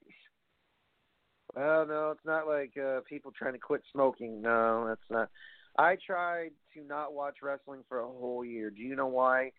well, 1.54 1.86
no, 1.86 2.10
it's 2.10 2.24
not 2.24 2.46
like 2.46 2.72
uh, 2.76 3.00
people 3.08 3.32
trying 3.36 3.52
to 3.52 3.58
quit 3.58 3.82
smoking. 3.92 4.42
No, 4.42 4.86
that's 4.88 5.10
not. 5.10 5.30
I 5.78 5.96
tried 6.04 6.50
to 6.74 6.84
not 6.84 7.14
watch 7.14 7.36
wrestling 7.42 7.82
for 7.88 8.00
a 8.00 8.06
whole 8.06 8.44
year. 8.44 8.70
Do 8.70 8.82
you 8.82 8.96
know 8.96 9.06
why? 9.06 9.52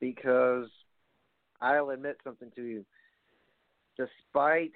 Because 0.00 0.68
I'll 1.60 1.90
admit 1.90 2.18
something 2.24 2.50
to 2.56 2.62
you. 2.62 2.84
Despite 3.96 4.72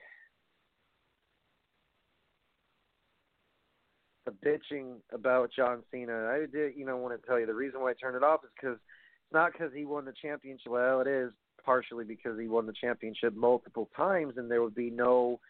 the 4.28 4.48
bitching 4.48 4.96
about 5.12 5.50
John 5.54 5.82
Cena, 5.90 6.26
I 6.26 6.46
did, 6.50 6.76
you 6.76 6.84
know, 6.84 6.96
want 6.96 7.20
to 7.20 7.26
tell 7.26 7.38
you 7.38 7.46
the 7.46 7.54
reason 7.54 7.80
why 7.80 7.90
I 7.90 7.94
turned 7.94 8.16
it 8.16 8.22
off 8.22 8.40
is 8.44 8.50
because 8.60 8.76
it's 8.76 9.32
not 9.32 9.52
because 9.52 9.72
he 9.74 9.84
won 9.84 10.04
the 10.04 10.12
championship. 10.20 10.70
Well, 10.70 11.00
it 11.00 11.06
is 11.06 11.32
partially 11.64 12.04
because 12.04 12.38
he 12.38 12.48
won 12.48 12.66
the 12.66 12.72
championship 12.72 13.34
multiple 13.34 13.88
times, 13.96 14.34
and 14.36 14.50
there 14.50 14.62
would 14.62 14.74
be 14.74 14.90
no 14.90 15.40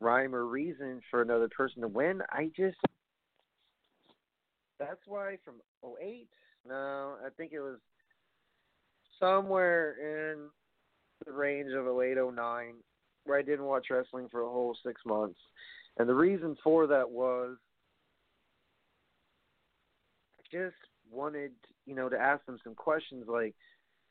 rhyme 0.00 0.34
or 0.34 0.46
reason 0.46 1.00
for 1.10 1.22
another 1.22 1.48
person 1.48 1.82
to 1.82 1.88
win. 1.88 2.22
I 2.30 2.50
just 2.56 2.76
that's 4.78 5.00
why 5.06 5.38
from 5.44 5.54
08, 5.84 6.28
no, 6.68 7.14
I 7.24 7.28
think 7.36 7.52
it 7.52 7.60
was 7.60 7.78
somewhere 9.20 9.94
in 10.00 10.48
the 11.24 11.32
range 11.32 11.70
of 11.72 11.86
08, 11.86 12.16
09, 12.16 12.74
where 13.24 13.38
I 13.38 13.42
didn't 13.42 13.66
watch 13.66 13.86
wrestling 13.90 14.28
for 14.30 14.42
a 14.42 14.50
whole 14.50 14.76
six 14.84 15.00
months. 15.06 15.38
And 15.96 16.08
the 16.08 16.14
reason 16.14 16.56
for 16.64 16.88
that 16.88 17.08
was 17.08 17.56
just 20.50 20.76
wanted, 21.10 21.52
you 21.86 21.94
know, 21.94 22.08
to 22.08 22.18
ask 22.18 22.44
them 22.46 22.58
some 22.64 22.74
questions 22.74 23.24
like, 23.28 23.54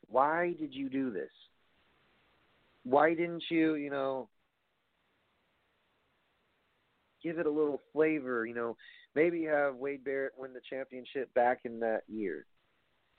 why 0.08 0.54
did 0.58 0.74
you 0.74 0.88
do 0.88 1.10
this? 1.10 1.30
Why 2.84 3.14
didn't 3.14 3.44
you, 3.50 3.74
you 3.76 3.90
know, 3.90 4.28
give 7.24 7.38
it 7.38 7.46
a 7.46 7.50
little 7.50 7.80
flavor. 7.92 8.46
You 8.46 8.54
know, 8.54 8.76
maybe 9.16 9.42
have 9.44 9.76
Wade 9.76 10.04
Barrett 10.04 10.34
win 10.36 10.52
the 10.52 10.60
championship 10.70 11.32
back 11.34 11.60
in 11.64 11.80
that 11.80 12.02
year 12.06 12.44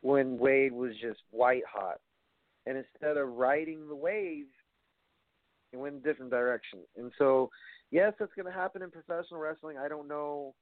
when 0.01 0.37
Wade 0.37 0.71
was 0.71 0.91
just 1.01 1.19
white 1.31 1.63
hot, 1.69 1.99
and 2.67 2.77
instead 2.77 3.17
of 3.17 3.27
riding 3.29 3.87
the 3.87 3.95
wave, 3.95 4.45
he 5.71 5.77
went 5.77 5.95
in 5.95 6.01
a 6.01 6.03
different 6.03 6.31
direction. 6.31 6.79
And 6.95 7.11
so, 7.17 7.49
yes, 7.89 8.13
that's 8.19 8.33
going 8.35 8.45
to 8.45 8.51
happen 8.51 8.83
in 8.83 8.91
professional 8.91 9.39
wrestling. 9.39 9.77
I 9.77 9.87
don't 9.87 10.07
know 10.07 10.53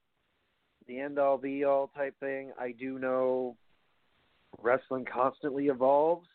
the 0.88 1.00
end 1.00 1.20
all 1.20 1.38
be 1.38 1.64
all 1.64 1.92
type 1.96 2.16
thing. 2.20 2.52
I 2.60 2.72
do 2.72 3.00
know 3.00 3.56
wrestling 4.62 5.06
constantly 5.12 5.68
evolves. 5.68 6.28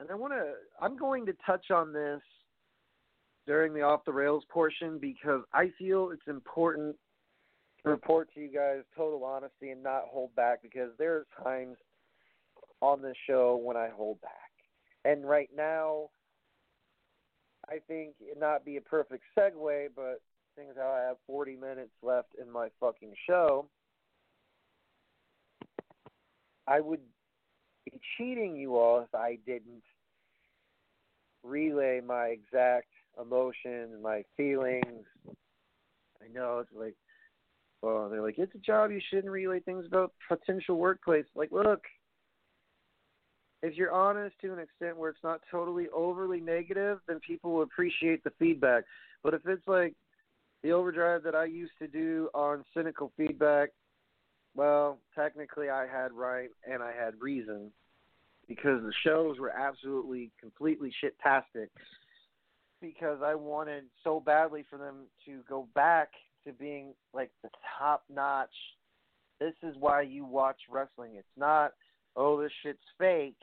And 0.00 0.10
I 0.10 0.14
want 0.14 0.32
to 0.32 0.52
I'm 0.80 0.96
going 0.96 1.26
to 1.26 1.34
touch 1.46 1.70
on 1.70 1.92
this 1.92 2.20
during 3.46 3.74
the 3.74 3.82
off 3.82 4.04
the 4.04 4.12
rails 4.12 4.44
portion 4.50 4.98
because 4.98 5.42
I 5.52 5.70
feel 5.78 6.10
it's 6.12 6.26
important 6.26 6.96
to 7.82 7.90
report 7.90 8.28
to 8.34 8.40
you 8.40 8.48
guys 8.48 8.82
total 8.96 9.24
honesty 9.24 9.70
and 9.70 9.82
not 9.82 10.02
hold 10.10 10.34
back 10.34 10.62
because 10.62 10.90
there 10.98 11.14
are 11.14 11.26
times 11.42 11.76
on 12.80 13.02
this 13.02 13.16
show 13.26 13.60
when 13.62 13.76
I 13.76 13.88
hold 13.94 14.20
back. 14.20 14.30
And 15.04 15.28
right 15.28 15.50
now, 15.54 16.08
I 17.68 17.78
think 17.86 18.14
it 18.20 18.38
not 18.38 18.64
be 18.64 18.76
a 18.76 18.80
perfect 18.80 19.24
segue, 19.38 19.88
but 19.94 20.20
seeing 20.56 20.70
as 20.70 20.76
how 20.76 20.90
I 20.90 21.06
have 21.08 21.16
40 21.26 21.56
minutes 21.56 21.92
left 22.02 22.28
in 22.40 22.50
my 22.50 22.68
fucking 22.80 23.14
show, 23.26 23.66
I 26.66 26.80
would 26.80 27.00
be 27.84 28.00
cheating 28.16 28.56
you 28.56 28.76
all 28.76 29.00
if 29.00 29.14
I 29.14 29.38
didn't 29.46 29.82
relay 31.42 32.00
my 32.04 32.26
exact 32.26 32.88
emotions, 33.20 33.96
my 34.02 34.24
feelings. 34.36 35.04
I 35.28 36.32
know 36.32 36.60
it's 36.60 36.70
like, 36.74 36.94
well, 37.82 38.08
they're 38.08 38.22
like, 38.22 38.38
it's 38.38 38.54
a 38.54 38.58
job. 38.58 38.90
You 38.90 39.00
shouldn't 39.10 39.30
relay 39.30 39.60
things 39.60 39.84
about 39.86 40.12
potential 40.26 40.78
workplace. 40.78 41.26
Like, 41.34 41.52
look, 41.52 41.82
if 43.62 43.74
you're 43.74 43.92
honest 43.92 44.36
to 44.40 44.52
an 44.52 44.58
extent 44.58 44.96
where 44.96 45.10
it's 45.10 45.22
not 45.22 45.40
totally 45.50 45.88
overly 45.94 46.40
negative, 46.40 47.00
then 47.06 47.20
people 47.20 47.52
will 47.52 47.62
appreciate 47.62 48.24
the 48.24 48.32
feedback. 48.38 48.84
But 49.22 49.34
if 49.34 49.42
it's 49.46 49.66
like 49.66 49.94
the 50.64 50.72
overdrive 50.72 51.22
that 51.24 51.34
I 51.34 51.44
used 51.44 51.74
to 51.78 51.86
do 51.86 52.30
on 52.32 52.64
cynical 52.74 53.12
feedback, 53.18 53.68
well, 54.56 54.98
technically 55.14 55.68
I 55.68 55.86
had 55.86 56.10
right 56.12 56.48
and 56.68 56.82
I 56.82 56.92
had 56.92 57.20
reason 57.20 57.70
because 58.48 58.82
the 58.82 58.92
shows 59.04 59.38
were 59.38 59.50
absolutely 59.50 60.30
completely 60.40 60.90
shit-tastic 61.00 61.68
because 62.80 63.18
I 63.22 63.34
wanted 63.34 63.84
so 64.02 64.20
badly 64.20 64.64
for 64.70 64.78
them 64.78 65.04
to 65.26 65.40
go 65.46 65.68
back 65.74 66.08
to 66.46 66.52
being 66.52 66.94
like 67.12 67.30
the 67.42 67.50
top 67.78 68.04
notch. 68.12 68.48
This 69.40 69.54
is 69.62 69.74
why 69.78 70.02
you 70.02 70.24
watch 70.24 70.60
wrestling. 70.70 71.16
It's 71.16 71.26
not, 71.36 71.72
oh, 72.16 72.40
this 72.40 72.52
shit's 72.62 72.78
fake. 72.98 73.36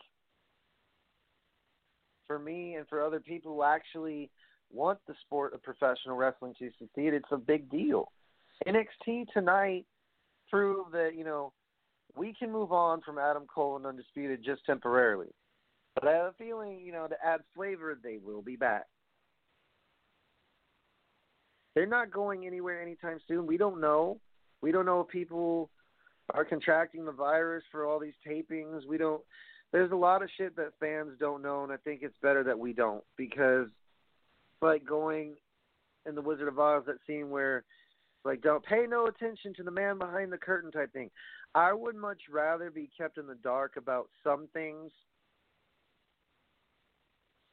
For 2.25 2.39
me 2.39 2.75
and 2.75 2.87
for 2.87 3.05
other 3.05 3.19
people 3.19 3.55
who 3.55 3.63
actually 3.63 4.31
want 4.73 4.99
the 5.07 5.15
sport 5.21 5.53
of 5.53 5.63
professional 5.63 6.15
wrestling 6.15 6.53
to 6.59 6.69
succeed, 6.79 7.13
it's 7.13 7.31
a 7.31 7.37
big 7.37 7.69
deal. 7.69 8.11
NXT 8.67 9.25
tonight 9.33 9.85
proved 10.49 10.93
that, 10.93 11.11
you 11.15 11.23
know, 11.23 11.53
we 12.15 12.33
can 12.37 12.51
move 12.51 12.71
on 12.71 13.01
from 13.01 13.17
Adam 13.17 13.45
Cole 13.53 13.77
and 13.77 13.85
Undisputed 13.85 14.43
just 14.43 14.65
temporarily. 14.65 15.29
But 15.95 16.07
I 16.07 16.11
have 16.13 16.25
a 16.27 16.33
feeling, 16.37 16.81
you 16.83 16.91
know, 16.91 17.07
to 17.07 17.15
add 17.23 17.41
flavor, 17.55 17.97
they 18.01 18.17
will 18.23 18.41
be 18.41 18.55
back. 18.55 18.85
They're 21.75 21.85
not 21.85 22.11
going 22.11 22.45
anywhere 22.45 22.81
anytime 22.81 23.19
soon. 23.27 23.47
We 23.47 23.57
don't 23.57 23.79
know. 23.79 24.19
We 24.61 24.71
don't 24.71 24.85
know 24.85 25.01
if 25.01 25.07
people 25.07 25.69
are 26.33 26.45
contracting 26.45 27.05
the 27.05 27.11
virus 27.11 27.63
for 27.71 27.85
all 27.85 27.99
these 27.99 28.13
tapings. 28.27 28.85
We 28.87 28.97
don't. 28.97 29.21
There's 29.71 29.91
a 29.91 29.95
lot 29.95 30.21
of 30.21 30.29
shit 30.37 30.55
that 30.57 30.73
fans 30.79 31.11
don't 31.19 31.41
know, 31.41 31.63
and 31.63 31.71
I 31.71 31.77
think 31.77 32.01
it's 32.03 32.17
better 32.21 32.43
that 32.43 32.59
we 32.59 32.73
don't 32.73 33.03
because, 33.15 33.67
like 34.61 34.85
going 34.85 35.35
in 36.07 36.15
the 36.15 36.21
Wizard 36.21 36.47
of 36.47 36.59
Oz, 36.59 36.83
that 36.87 36.97
scene 37.05 37.29
where, 37.29 37.63
like, 38.23 38.41
don't 38.41 38.63
pay 38.65 38.85
no 38.87 39.07
attention 39.07 39.53
to 39.55 39.63
the 39.63 39.71
man 39.71 39.97
behind 39.97 40.31
the 40.31 40.37
curtain 40.37 40.71
type 40.71 40.91
thing. 40.93 41.09
I 41.53 41.73
would 41.73 41.95
much 41.95 42.21
rather 42.31 42.71
be 42.71 42.89
kept 42.97 43.17
in 43.17 43.27
the 43.27 43.35
dark 43.35 43.75
about 43.77 44.09
some 44.23 44.47
things. 44.53 44.91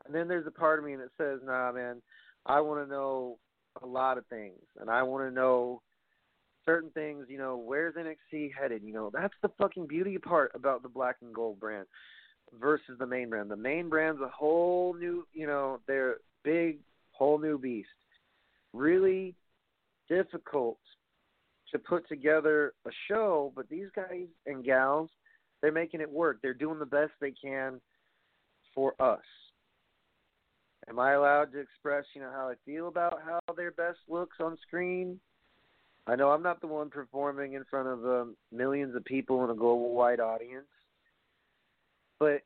And 0.06 0.14
then 0.14 0.28
there's 0.28 0.46
a 0.46 0.52
part 0.52 0.78
of 0.78 0.84
me 0.84 0.96
that 0.96 1.10
says, 1.18 1.40
nah, 1.44 1.72
man, 1.72 2.00
I 2.46 2.60
want 2.60 2.84
to 2.84 2.90
know 2.90 3.38
a 3.82 3.86
lot 3.86 4.18
of 4.18 4.26
things, 4.26 4.62
and 4.80 4.88
I 4.88 5.02
want 5.02 5.28
to 5.28 5.34
know 5.34 5.82
certain 6.64 6.90
things. 6.90 7.26
You 7.28 7.38
know, 7.38 7.56
where's 7.56 7.94
NXT 7.94 8.50
headed? 8.58 8.82
You 8.82 8.92
know, 8.92 9.10
that's 9.12 9.34
the 9.42 9.50
fucking 9.58 9.86
beauty 9.86 10.18
part 10.18 10.52
about 10.54 10.82
the 10.82 10.88
black 10.88 11.16
and 11.22 11.34
gold 11.34 11.60
brand 11.60 11.86
versus 12.58 12.96
the 12.98 13.06
main 13.06 13.28
brand. 13.28 13.50
The 13.50 13.56
main 13.56 13.88
brand's 13.88 14.20
a 14.22 14.28
whole 14.28 14.94
new, 14.94 15.26
you 15.34 15.46
know, 15.46 15.80
they're 15.86 16.16
big, 16.44 16.78
whole 17.18 17.38
new 17.38 17.58
beast. 17.58 17.88
Really 18.72 19.34
difficult 20.08 20.78
to 21.72 21.78
put 21.78 22.08
together 22.08 22.72
a 22.86 22.90
show, 23.08 23.52
but 23.54 23.68
these 23.68 23.88
guys 23.94 24.26
and 24.46 24.64
gals, 24.64 25.10
they're 25.60 25.72
making 25.72 26.00
it 26.00 26.10
work. 26.10 26.38
They're 26.42 26.54
doing 26.54 26.78
the 26.78 26.86
best 26.86 27.12
they 27.20 27.32
can 27.32 27.80
for 28.74 28.94
us. 29.00 29.20
Am 30.88 30.98
I 30.98 31.12
allowed 31.12 31.52
to 31.52 31.58
express, 31.58 32.04
you 32.14 32.22
know, 32.22 32.30
how 32.32 32.48
I 32.48 32.54
feel 32.64 32.88
about 32.88 33.20
how 33.24 33.40
their 33.54 33.72
best 33.72 33.98
looks 34.08 34.36
on 34.40 34.56
screen? 34.66 35.20
I 36.06 36.16
know 36.16 36.30
I'm 36.30 36.42
not 36.42 36.62
the 36.62 36.66
one 36.66 36.88
performing 36.88 37.52
in 37.52 37.64
front 37.64 37.88
of 37.88 38.04
um, 38.06 38.36
millions 38.50 38.96
of 38.96 39.04
people 39.04 39.44
in 39.44 39.50
a 39.50 39.54
global 39.54 39.92
wide 39.92 40.20
audience, 40.20 40.64
but 42.18 42.40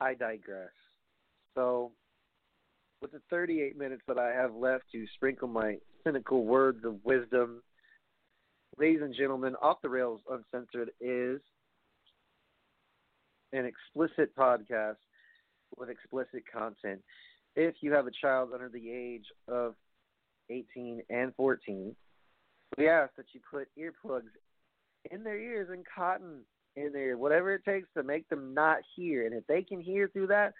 I 0.00 0.14
digress. 0.14 0.70
So, 1.54 1.92
with 3.00 3.12
the 3.12 3.20
38 3.30 3.78
minutes 3.78 4.02
that 4.08 4.18
I 4.18 4.30
have 4.30 4.54
left 4.54 4.84
to 4.92 5.06
sprinkle 5.14 5.48
my 5.48 5.76
cynical 6.04 6.44
words 6.44 6.84
of 6.84 6.96
wisdom, 7.04 7.62
ladies 8.78 9.02
and 9.02 9.14
gentlemen, 9.14 9.54
Off 9.62 9.78
the 9.82 9.88
Rails 9.88 10.20
Uncensored 10.28 10.90
is 11.00 11.40
an 13.52 13.64
explicit 13.64 14.34
podcast 14.36 14.96
with 15.76 15.88
explicit 15.88 16.42
content. 16.52 17.00
If 17.56 17.76
you 17.80 17.92
have 17.92 18.06
a 18.06 18.12
child 18.22 18.50
under 18.52 18.68
the 18.68 18.90
age 18.90 19.26
of 19.48 19.74
18 20.50 21.02
and 21.10 21.34
14, 21.36 21.94
we 22.76 22.88
ask 22.88 23.14
that 23.16 23.26
you 23.32 23.40
put 23.50 23.68
earplugs 23.78 24.30
in 25.10 25.22
their 25.22 25.38
ears 25.38 25.68
and 25.70 25.84
cotton 25.94 26.40
in 26.76 26.92
there, 26.92 27.16
whatever 27.16 27.54
it 27.54 27.64
takes 27.64 27.88
to 27.96 28.02
make 28.02 28.28
them 28.28 28.54
not 28.54 28.78
hear. 28.94 29.26
And 29.26 29.34
if 29.34 29.46
they 29.46 29.62
can 29.62 29.80
hear 29.80 30.08
through 30.08 30.28
that, 30.28 30.52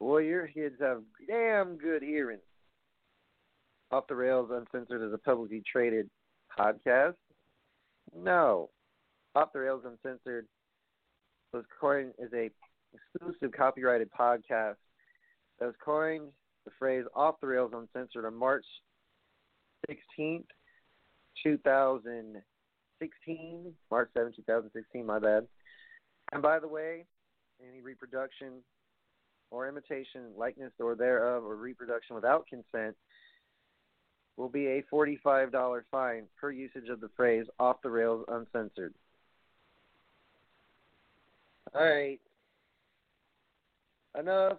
boy, 0.00 0.18
your 0.18 0.48
kids 0.48 0.76
have 0.80 1.02
damn 1.28 1.76
good 1.76 2.02
hearing. 2.02 2.40
Off 3.90 4.06
the 4.08 4.14
Rails 4.14 4.50
Uncensored 4.52 5.02
is 5.02 5.12
a 5.12 5.18
publicly 5.18 5.62
traded 5.70 6.08
podcast. 6.58 7.14
No. 8.16 8.70
Off 9.34 9.52
the 9.52 9.60
Rails 9.60 9.84
Uncensored 9.84 10.46
was 11.52 11.64
coined 11.80 12.12
as 12.22 12.30
a 12.34 12.50
exclusive 12.94 13.52
copyrighted 13.56 14.08
podcast 14.18 14.76
that 15.58 15.66
was 15.66 15.74
coined 15.84 16.28
the 16.64 16.70
phrase 16.78 17.04
off 17.14 17.36
the 17.40 17.46
rails 17.46 17.72
uncensored 17.74 18.24
on 18.24 18.34
March 18.34 18.64
16th, 19.88 20.46
2016. 21.42 23.74
March 23.90 24.08
7, 24.14 24.32
2016, 24.34 25.06
my 25.06 25.18
bad. 25.18 25.46
And 26.32 26.42
by 26.42 26.58
the 26.58 26.68
way, 26.68 27.04
any 27.62 27.82
reproduction 27.82 28.62
or 29.50 29.68
imitation, 29.68 30.22
likeness, 30.36 30.72
or 30.80 30.94
thereof, 30.94 31.44
or 31.44 31.56
reproduction 31.56 32.14
without 32.14 32.46
consent 32.46 32.96
will 34.36 34.48
be 34.48 34.66
a 34.66 34.82
$45 34.92 35.82
fine 35.90 36.24
per 36.40 36.50
usage 36.50 36.88
of 36.88 37.00
the 37.00 37.10
phrase 37.16 37.46
off 37.60 37.76
the 37.82 37.90
rails 37.90 38.24
uncensored. 38.28 38.94
All 41.74 41.84
right 41.84 42.20
enough 44.18 44.58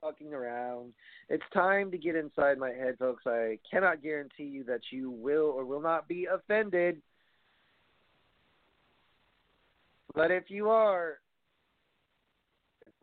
fucking 0.00 0.34
around. 0.34 0.92
It's 1.28 1.44
time 1.54 1.90
to 1.90 1.98
get 1.98 2.16
inside 2.16 2.58
my 2.58 2.70
head, 2.70 2.96
folks. 2.98 3.24
I 3.26 3.58
cannot 3.70 4.02
guarantee 4.02 4.44
you 4.44 4.64
that 4.64 4.80
you 4.90 5.10
will 5.10 5.52
or 5.56 5.64
will 5.64 5.80
not 5.80 6.08
be 6.08 6.26
offended. 6.26 7.00
But 10.14 10.30
if 10.30 10.44
you 10.48 10.68
are, 10.68 11.18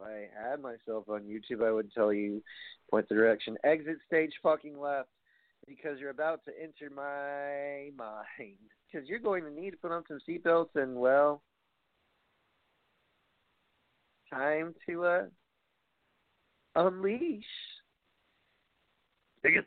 I 0.03 0.27
had 0.49 0.61
myself 0.61 1.09
on 1.09 1.23
YouTube, 1.23 1.65
I 1.65 1.71
would 1.71 1.93
tell 1.93 2.13
you 2.13 2.41
point 2.89 3.07
the 3.09 3.15
direction, 3.15 3.57
exit 3.63 3.97
stage 4.07 4.33
fucking 4.41 4.79
left, 4.79 5.09
because 5.67 5.99
you're 5.99 6.09
about 6.09 6.43
to 6.45 6.51
enter 6.61 6.93
my 6.93 7.91
mind. 7.97 8.57
Because 8.91 9.07
you're 9.07 9.19
going 9.19 9.43
to 9.43 9.51
need 9.51 9.69
to 9.69 9.77
put 9.77 9.91
on 9.91 10.03
some 10.07 10.17
seatbelts 10.27 10.73
and, 10.73 10.95
well, 10.95 11.43
time 14.33 14.73
to 14.87 15.05
uh, 15.05 15.25
unleash. 16.75 17.43
Dig 19.43 19.57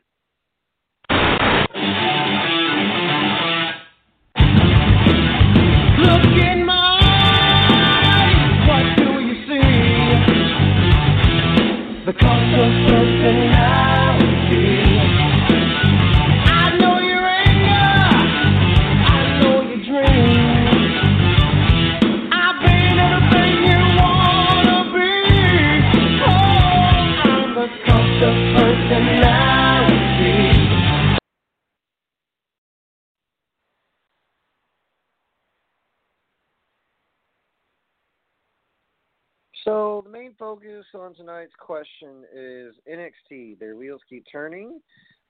focus 40.37 40.85
on 40.93 41.15
tonight's 41.15 41.53
question 41.59 42.23
is 42.35 42.75
NXT. 42.89 43.59
Their 43.59 43.75
wheels 43.75 44.01
keep 44.09 44.25
turning. 44.31 44.79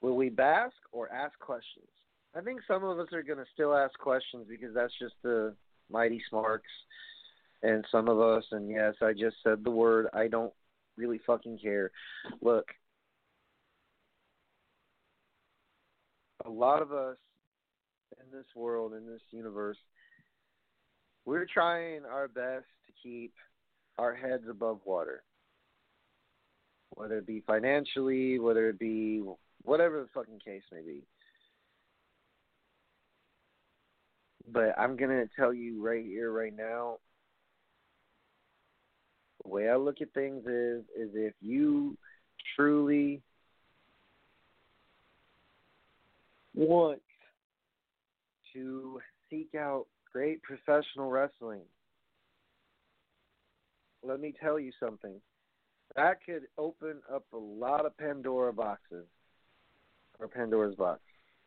Will 0.02 0.16
we 0.16 0.30
bask 0.30 0.76
or 0.92 1.12
ask 1.12 1.38
questions? 1.40 1.88
I 2.36 2.42
think 2.42 2.62
some 2.68 2.84
of 2.84 3.00
us 3.00 3.08
are 3.14 3.24
going 3.24 3.38
to 3.38 3.46
still 3.54 3.76
ask 3.76 3.98
questions 4.00 4.46
because 4.50 4.74
that's 4.74 4.94
just 5.00 5.14
the 5.24 5.56
mighty 5.92 6.22
smarks, 6.30 6.70
and 7.62 7.86
some 7.92 8.08
of 8.08 8.20
us. 8.20 8.44
And 8.52 8.70
yes, 8.70 8.96
I 9.02 9.14
just 9.14 9.38
said 9.44 9.64
the 9.64 9.72
word. 9.72 10.08
I 10.14 10.28
don't 10.28 10.54
really 10.98 11.20
fucking 11.26 11.60
care. 11.60 11.92
Look, 12.42 12.66
a 16.46 16.50
lot 16.50 16.82
of 16.82 16.92
us 16.92 17.18
in 18.20 18.38
this 18.38 18.48
world, 18.56 18.94
in 18.94 19.06
this 19.06 19.22
universe, 19.32 19.78
we're 21.26 21.46
trying 21.46 22.04
our 22.06 22.28
best 22.28 22.66
to 22.86 22.94
keep 23.02 23.34
our 23.98 24.14
heads 24.14 24.44
above 24.50 24.80
water. 24.86 25.24
Whether 26.92 27.20
it 27.20 27.28
be 27.28 27.44
financially, 27.46 28.40
whether 28.40 28.70
it 28.70 28.80
be 28.80 29.24
whatever 29.64 30.02
the 30.02 30.10
fucking 30.14 30.40
case 30.44 30.64
may 30.72 30.82
be. 30.82 31.04
But 34.52 34.78
I'm 34.78 34.96
gonna 34.96 35.26
tell 35.36 35.54
you 35.54 35.84
right 35.84 36.06
here, 36.06 36.32
right 36.32 36.56
now, 36.56 36.98
the 39.44 39.50
way 39.50 39.70
I 39.70 39.76
look 39.76 40.02
at 40.02 40.14
things 40.14 40.46
is 40.46 40.84
is 40.96 41.10
if 41.16 41.34
you 41.42 41.98
truly 42.56 43.22
want 46.54 47.02
to 48.54 49.00
seek 49.30 49.56
out 49.56 49.88
great 50.12 50.42
professional 50.44 51.10
wrestling, 51.10 51.64
let 54.04 54.20
me 54.20 54.34
tell 54.42 54.60
you 54.60 54.72
something. 54.80 55.20
That 55.96 56.18
could 56.26 56.44
open 56.58 57.02
up 57.14 57.26
a 57.34 57.38
lot 57.38 57.86
of 57.86 57.98
Pandora 57.98 58.52
boxes. 58.54 59.06
Or 60.20 60.28
Pandora's 60.28 60.76
box. 60.76 61.02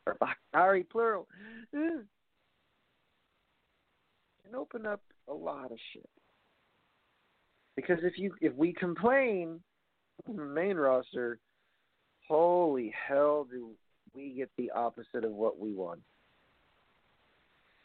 Or 0.07 0.15
box 0.15 0.39
sorry, 0.53 0.85
plural. 0.85 1.27
Can 1.73 2.07
open 4.55 4.87
up 4.87 5.03
a 5.29 5.35
lot 5.35 5.73
of 5.73 5.79
shit. 5.93 6.09
Because 7.75 7.99
if 8.03 8.19
you 8.19 8.35
if 8.41 8.55
we 8.55 8.73
complain 8.73 9.61
the 10.27 10.45
main 10.45 10.77
roster, 10.77 11.39
holy 12.27 12.93
hell 13.07 13.47
do 13.51 13.71
we 14.15 14.31
get 14.31 14.51
the 14.57 14.71
opposite 14.71 15.25
of 15.25 15.33
what 15.33 15.59
we 15.59 15.73
want. 15.73 16.01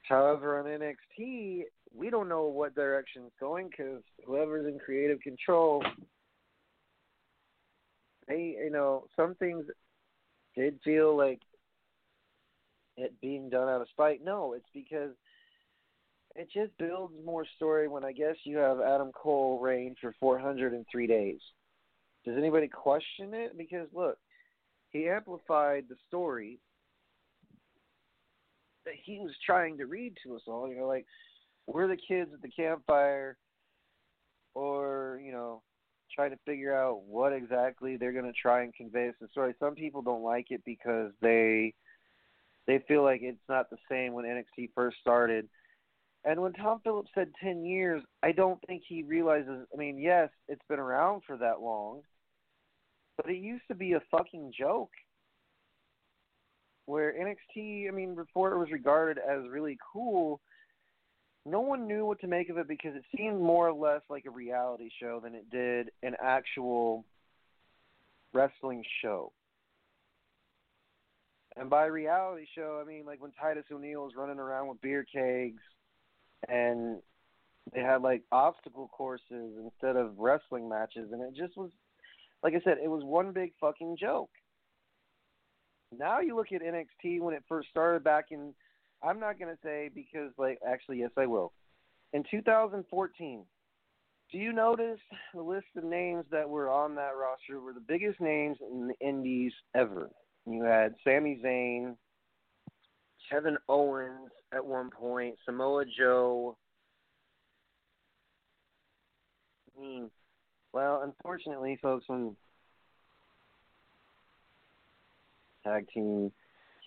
However, 0.04 0.60
on 0.60 0.66
NXT, 0.66 1.64
we 1.96 2.10
don't 2.10 2.30
know 2.30 2.46
what 2.46 2.76
direction 2.76 3.24
it's 3.26 3.36
going 3.40 3.70
because 3.70 4.02
whoever's 4.26 4.66
in 4.66 4.80
creative 4.80 5.20
control, 5.22 5.84
they, 8.28 8.56
you 8.64 8.72
know, 8.72 9.06
some 9.16 9.36
things 9.36 9.66
did 10.56 10.80
feel 10.84 11.16
like 11.18 11.40
it 12.98 13.14
being 13.22 13.50
done 13.50 13.70
out 13.70 13.82
of 13.82 13.90
spite. 13.90 14.24
No, 14.24 14.54
it's 14.54 14.70
because 14.74 15.12
it 16.36 16.48
just 16.54 16.78
builds 16.78 17.14
more 17.26 17.46
story 17.56 17.88
when 17.88 18.06
I 18.06 18.12
guess 18.12 18.36
you 18.44 18.58
have 18.58 18.80
Adam 18.80 19.12
Cole 19.12 19.60
reign 19.60 19.96
for 20.00 20.16
403 20.20 21.08
days. 21.08 21.40
Does 22.26 22.38
anybody 22.38 22.68
question 22.68 23.34
it? 23.34 23.58
Because 23.58 23.88
look, 23.94 24.18
he 24.90 25.10
amplified 25.10 25.86
the 25.90 25.96
story 26.08 26.60
that 28.86 28.94
he 29.04 29.20
was 29.20 29.32
trying 29.46 29.78
to 29.78 29.86
read 29.86 30.14
to 30.24 30.36
us 30.36 30.42
all. 30.48 30.70
You 30.70 30.78
know, 30.78 30.88
like 30.88 31.06
we're 31.67 31.88
the 31.88 31.97
kids 31.97 32.32
at 32.34 32.41
the 32.41 32.50
campfire, 32.50 33.38
or 34.54 35.19
you 35.24 35.32
know, 35.32 35.62
trying 36.13 36.32
to 36.32 36.39
figure 36.45 36.76
out 36.76 37.04
what 37.04 37.34
exactly 37.34 37.97
they're 37.97 38.13
going 38.13 38.26
to 38.26 38.34
try 38.34 38.63
and 38.63 38.74
convey 38.74 39.10
us 39.10 39.15
the 39.21 39.28
story. 39.30 39.54
Some 39.60 39.76
people 39.76 40.02
don't 40.02 40.24
like 40.24 40.47
it 40.52 40.62
because 40.65 41.12
they 41.21 41.74
they 42.67 42.84
feel 42.88 43.04
like 43.04 43.21
it's 43.24 43.39
not 43.50 43.69
the 43.69 43.78
same 43.89 44.13
when 44.13 44.26
NXT 44.26 44.69
first 44.76 44.97
started. 45.00 45.47
And 46.24 46.39
when 46.41 46.54
Tom 46.54 46.80
Phillips 46.84 47.10
said 47.15 47.32
10 47.43 47.65
years, 47.65 48.04
I 48.21 48.32
don't 48.32 48.60
think 48.67 48.84
he 48.88 49.02
realizes. 49.02 49.65
I 49.74 49.78
mean, 49.78 49.97
yes, 49.97 50.30
it's 50.47 50.62
been 50.69 50.80
around 50.80 51.24
for 51.26 51.36
that 51.38 51.62
long, 51.62 52.02
but 53.17 53.30
it 53.30 53.38
used 53.38 53.63
to 53.69 53.76
be 53.76 53.93
a 53.93 54.02
fucking 54.12 54.54
joke. 54.58 54.91
Where 56.86 57.13
NXT, 57.13 57.88
I 57.88 57.91
mean, 57.91 58.15
before 58.15 58.54
it 58.54 58.60
was 58.60 58.71
regarded 58.71 59.17
as 59.17 59.50
really 59.50 59.78
cool, 59.91 60.41
no 61.46 61.62
one 61.62 61.88
knew 61.88 62.06
what 62.06 62.20
to 62.22 62.28
make 62.28 62.50
of 62.50 62.58
it 62.58 62.68
because 62.68 62.96
it 62.96 63.04
seemed 63.16 63.40
more 63.40 63.68
or 63.68 63.74
less 63.74 64.02
like 64.10 64.26
a 64.26 64.30
reality 64.30 64.90
show 65.00 65.20
than 65.24 65.34
it 65.34 65.50
did 65.50 65.90
an 66.04 66.16
actual 66.22 67.06
wrestling 68.34 68.84
show. 69.02 69.32
And 71.58 71.70
by 71.70 71.86
reality 71.86 72.46
show, 72.56 72.82
I 72.82 72.88
mean 72.88 73.06
like 73.06 73.22
when 73.22 73.32
Titus 73.32 73.66
O'Neil 73.72 74.04
was 74.04 74.14
running 74.16 74.40
around 74.40 74.68
with 74.68 74.82
beer 74.82 75.06
kegs 75.12 75.62
and 76.48 77.00
they 77.74 77.82
had 77.82 78.02
like 78.02 78.24
obstacle 78.32 78.90
courses 78.92 79.58
instead 79.64 79.96
of 79.96 80.18
wrestling 80.18 80.70
matches 80.70 81.10
and 81.12 81.22
it 81.22 81.36
just 81.36 81.58
was 81.58 81.72
like 82.44 82.54
I 82.54 82.62
said, 82.64 82.78
it 82.84 82.90
was 82.90 83.04
one 83.04 83.34
big 83.34 83.54
fucking 83.60 83.98
joke. 84.00 84.32
Now 85.98 86.22
you 86.22 86.36
look 86.36 86.52
at 86.52 86.62
NXT 86.62 87.20
when 87.20 87.36
it 87.36 87.44
first 87.50 87.70
started 87.70 88.04
back 88.04 88.28
in 88.32 88.54
I'm 89.04 89.20
not 89.20 89.40
going 89.40 89.54
to 89.54 89.62
say 89.64 89.90
because, 89.94 90.32
like, 90.38 90.60
actually, 90.68 91.00
yes, 91.00 91.12
I 91.18 91.26
will. 91.26 91.54
In 92.14 92.24
2014, 92.30 93.44
do 94.32 94.38
you 94.38 94.54
notice 94.54 95.00
the 95.34 95.42
list 95.42 95.66
of 95.76 95.84
names 95.84 96.26
that 96.32 96.48
were 96.48 96.70
on 96.70 96.96
that 96.96 97.12
roster 97.18 97.60
were 97.60 97.74
the 97.74 97.80
biggest 97.80 98.20
names 98.22 98.58
in 98.72 98.88
the 98.88 99.06
Indies 99.06 99.54
ever? 99.76 100.10
You 100.46 100.64
had 100.64 100.96
Sami 101.04 101.40
Zayn, 101.44 101.96
Kevin 103.30 103.58
Owens 103.68 104.32
at 104.54 104.66
one 104.66 104.90
point, 104.90 105.36
Samoa 105.46 105.86
Joe. 105.86 106.58
I 109.78 109.82
mean, 109.82 110.12
well, 110.74 111.02
unfortunately, 111.04 111.78
folks, 111.82 112.06
when 112.08 112.36
tag 115.64 115.88
team 115.94 116.32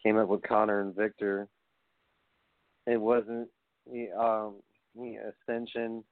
came 0.03 0.17
up 0.17 0.29
with 0.29 0.43
Konnor 0.43 0.81
and 0.81 0.95
Viktor, 0.95 1.49
it 2.87 3.01
wasn't 3.01 3.49
um 4.19 4.57
the 4.95 5.17
ascension. 5.49 6.05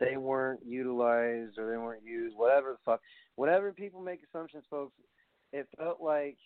They 0.00 0.16
weren't 0.16 0.60
utilized 0.66 1.58
or 1.58 1.70
they 1.70 1.76
weren't 1.76 2.04
used. 2.04 2.36
Whatever 2.36 2.72
the 2.72 2.78
fuck. 2.84 3.00
Whatever 3.36 3.72
people 3.72 4.00
make 4.00 4.20
assumptions, 4.28 4.64
folks. 4.68 4.94
It 5.52 5.68
felt 5.78 6.00
like 6.00 6.36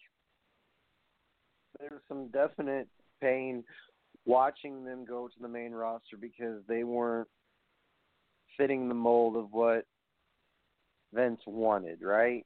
there 1.79 1.91
was 1.91 2.03
some 2.09 2.29
definite 2.29 2.89
pain 3.21 3.65
watching 4.25 4.85
them 4.85 5.05
go 5.05 5.29
to 5.29 5.35
the 5.41 5.49
main 5.49 5.73
roster 5.73 6.17
because 6.21 6.61
they 6.69 6.85
weren't 6.85 7.29
fitting 8.57 8.89
the 8.89 8.95
mold 8.95 9.37
of 9.37 9.53
what 9.53 9.87
Vince 11.15 11.41
wanted, 11.47 12.03
right? 12.03 12.45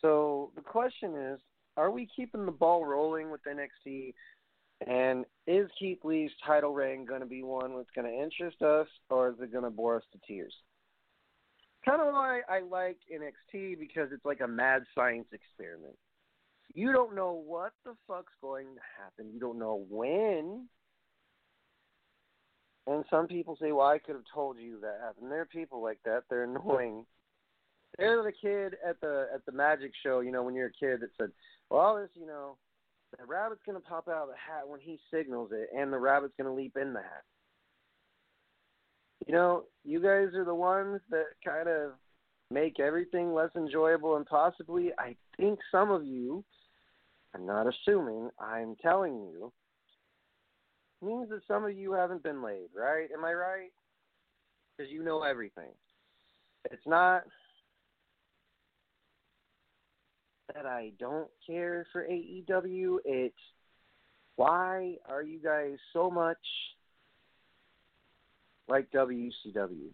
So 0.00 0.50
the 0.56 0.62
question 0.62 1.14
is, 1.16 1.40
are 1.76 1.90
we 1.90 2.08
keeping 2.14 2.44
the 2.44 2.52
ball 2.52 2.84
rolling 2.84 3.30
with 3.30 3.40
NXT 3.44 4.14
and 4.86 5.24
is 5.46 5.68
Keith 5.78 5.98
Lee's 6.04 6.30
title 6.46 6.72
reign 6.72 7.04
going 7.04 7.20
to 7.20 7.26
be 7.26 7.42
one 7.42 7.76
that's 7.76 7.90
going 7.94 8.06
to 8.06 8.22
interest 8.22 8.62
us, 8.62 8.86
or 9.10 9.30
is 9.30 9.36
it 9.40 9.52
going 9.52 9.64
to 9.64 9.70
bore 9.70 9.96
us 9.96 10.04
to 10.12 10.18
tears? 10.26 10.54
Kind 11.84 12.00
of 12.00 12.08
why 12.08 12.40
I 12.48 12.60
like 12.60 12.98
NXT 13.12 13.78
because 13.78 14.10
it's 14.12 14.24
like 14.24 14.40
a 14.40 14.48
mad 14.48 14.82
science 14.94 15.26
experiment. 15.32 15.96
You 16.74 16.92
don't 16.92 17.16
know 17.16 17.32
what 17.32 17.72
the 17.84 17.94
fuck's 18.06 18.32
going 18.42 18.66
to 18.66 18.80
happen. 19.02 19.32
You 19.32 19.40
don't 19.40 19.58
know 19.58 19.84
when. 19.88 20.68
And 22.86 23.04
some 23.10 23.26
people 23.26 23.56
say, 23.60 23.72
"Well, 23.72 23.86
I 23.86 23.98
could 23.98 24.14
have 24.14 24.24
told 24.32 24.58
you 24.58 24.80
that 24.80 25.00
happened." 25.02 25.30
There 25.30 25.40
are 25.40 25.46
people 25.46 25.82
like 25.82 25.98
that. 26.04 26.24
They're 26.28 26.44
annoying. 26.44 27.04
They're 27.96 28.22
the 28.22 28.32
kid 28.32 28.76
at 28.86 29.00
the 29.00 29.28
at 29.32 29.44
the 29.46 29.52
magic 29.52 29.92
show. 30.02 30.20
You 30.20 30.30
know, 30.30 30.42
when 30.42 30.54
you're 30.54 30.68
a 30.68 30.72
kid 30.72 31.00
that 31.00 31.10
said, 31.18 31.32
"Well, 31.70 31.96
this, 31.96 32.10
you 32.14 32.26
know, 32.26 32.56
the 33.16 33.24
rabbit's 33.26 33.62
going 33.64 33.80
to 33.80 33.88
pop 33.88 34.08
out 34.08 34.24
of 34.24 34.28
the 34.28 34.34
hat 34.34 34.68
when 34.68 34.80
he 34.80 34.98
signals 35.12 35.50
it, 35.52 35.68
and 35.76 35.92
the 35.92 35.98
rabbit's 35.98 36.34
going 36.36 36.48
to 36.48 36.54
leap 36.54 36.76
in 36.80 36.92
the 36.92 37.00
hat. 37.00 37.24
You 39.26 39.34
know, 39.34 39.64
you 39.84 40.00
guys 40.00 40.34
are 40.34 40.44
the 40.44 40.54
ones 40.54 41.00
that 41.10 41.26
kind 41.44 41.68
of 41.68 41.92
make 42.50 42.80
everything 42.80 43.32
less 43.32 43.50
enjoyable, 43.56 44.16
and 44.16 44.26
possibly, 44.26 44.90
I 44.98 45.16
think 45.36 45.58
some 45.70 45.90
of 45.90 46.04
you, 46.04 46.44
I'm 47.34 47.46
not 47.46 47.66
assuming, 47.66 48.30
I'm 48.38 48.74
telling 48.80 49.14
you, 49.14 49.52
means 51.02 51.28
that 51.30 51.40
some 51.46 51.64
of 51.64 51.76
you 51.76 51.92
haven't 51.92 52.22
been 52.22 52.42
laid, 52.42 52.68
right? 52.76 53.08
Am 53.16 53.24
I 53.24 53.32
right? 53.32 53.70
Because 54.76 54.90
you 54.90 55.02
know 55.02 55.22
everything. 55.22 55.70
It's 56.70 56.86
not 56.86 57.22
that 60.58 60.66
I 60.66 60.92
don't 60.98 61.28
care 61.46 61.86
for 61.92 62.04
AEW. 62.04 62.98
It's 63.04 63.34
why 64.36 64.96
are 65.08 65.22
you 65.22 65.38
guys 65.38 65.76
so 65.92 66.10
much 66.10 66.36
like 68.68 68.90
WCW? 68.90 69.90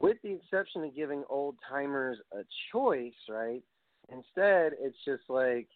with 0.00 0.16
the 0.24 0.32
exception 0.32 0.82
of 0.82 0.94
giving 0.96 1.22
old 1.30 1.54
timers 1.70 2.18
a 2.32 2.42
choice, 2.72 3.14
right? 3.30 3.62
Instead, 4.10 4.72
it's 4.80 4.96
just 5.06 5.22
like 5.28 5.68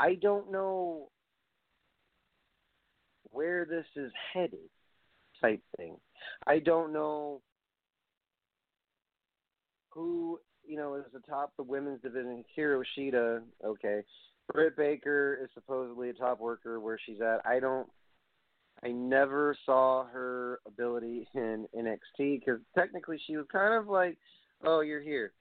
I 0.00 0.14
don't 0.14 0.50
know 0.50 1.10
where 3.30 3.66
this 3.66 3.84
is 3.94 4.10
headed 4.32 4.70
type 5.40 5.62
thing. 5.76 5.96
I 6.46 6.58
don't 6.58 6.92
know 6.92 7.42
who, 9.94 10.40
you 10.66 10.76
know, 10.76 10.96
is 10.96 11.04
atop 11.14 11.52
the 11.56 11.62
women's 11.62 12.02
division. 12.02 12.44
Hikaru 12.58 12.82
Shida, 12.98 13.42
okay. 13.64 14.02
Britt 14.52 14.76
Baker 14.76 15.38
is 15.42 15.48
supposedly 15.54 16.10
a 16.10 16.12
top 16.12 16.40
worker 16.40 16.80
where 16.80 16.98
she's 17.06 17.20
at. 17.20 17.40
I 17.46 17.60
don't 17.60 17.88
I 18.82 18.88
never 18.88 19.56
saw 19.64 20.04
her 20.06 20.60
ability 20.66 21.26
in 21.34 21.66
NXT 21.74 22.40
because 22.40 22.60
technically 22.74 23.18
she 23.26 23.36
was 23.36 23.46
kind 23.50 23.72
of 23.72 23.88
like, 23.88 24.18
"Oh, 24.62 24.80
you're 24.80 25.00
here." 25.00 25.32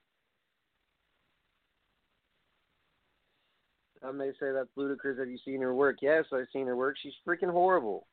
Some 4.02 4.18
may 4.18 4.32
say 4.40 4.52
that's 4.52 4.70
ludicrous. 4.76 5.20
Have 5.20 5.30
you 5.30 5.38
seen 5.44 5.62
her 5.62 5.74
work? 5.74 5.98
Yes, 6.02 6.26
I've 6.32 6.48
seen 6.54 6.68
her 6.68 6.76
work. 6.76 6.96
She's 7.02 7.14
freaking 7.28 7.52
horrible. 7.52 8.08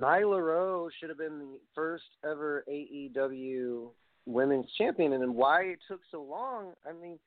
Nyla 0.00 0.42
Rose 0.42 0.92
should 0.98 1.08
have 1.08 1.18
been 1.18 1.38
the 1.38 1.58
first 1.74 2.04
ever 2.24 2.64
AEW 2.68 3.88
Women's 4.26 4.70
Champion, 4.76 5.12
and 5.12 5.22
then 5.22 5.34
why 5.34 5.62
it 5.62 5.78
took 5.88 6.00
so 6.10 6.22
long? 6.22 6.72
I 6.88 6.92
mean, 6.92 7.18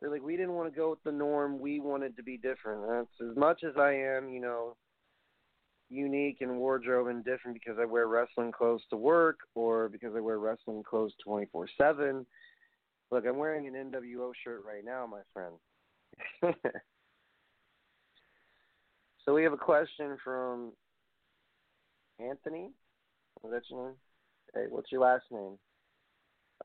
they're 0.00 0.10
like, 0.10 0.22
we 0.22 0.36
didn't 0.36 0.54
want 0.54 0.72
to 0.72 0.76
go 0.76 0.90
with 0.90 1.02
the 1.04 1.12
norm. 1.12 1.58
We 1.58 1.80
wanted 1.80 2.16
to 2.16 2.22
be 2.22 2.36
different. 2.36 2.82
That's 2.88 3.30
as 3.30 3.36
much 3.36 3.64
as 3.64 3.76
I 3.76 3.92
am, 3.92 4.30
you 4.30 4.40
know, 4.40 4.76
unique 5.90 6.38
in 6.40 6.56
wardrobe 6.56 7.08
and 7.08 7.24
different 7.24 7.54
because 7.54 7.78
I 7.80 7.84
wear 7.84 8.06
wrestling 8.06 8.52
clothes 8.52 8.82
to 8.90 8.96
work 8.96 9.40
or 9.54 9.88
because 9.88 10.14
I 10.16 10.20
wear 10.20 10.38
wrestling 10.38 10.82
clothes 10.82 11.12
24 11.24 11.68
7. 11.76 12.24
Look, 13.10 13.26
I'm 13.26 13.38
wearing 13.38 13.66
an 13.66 13.74
NWO 13.74 14.30
shirt 14.44 14.62
right 14.64 14.84
now, 14.84 15.06
my 15.06 15.20
friend. 15.34 15.54
so 19.24 19.34
we 19.34 19.42
have 19.42 19.52
a 19.52 19.58
question 19.58 20.16
from 20.22 20.72
Anthony. 22.20 22.70
Is 23.44 23.50
that 23.50 23.62
your 23.70 23.86
name? 23.86 23.96
Hey, 24.54 24.64
what's 24.68 24.92
your 24.92 25.02
last 25.02 25.24
name? 25.30 25.58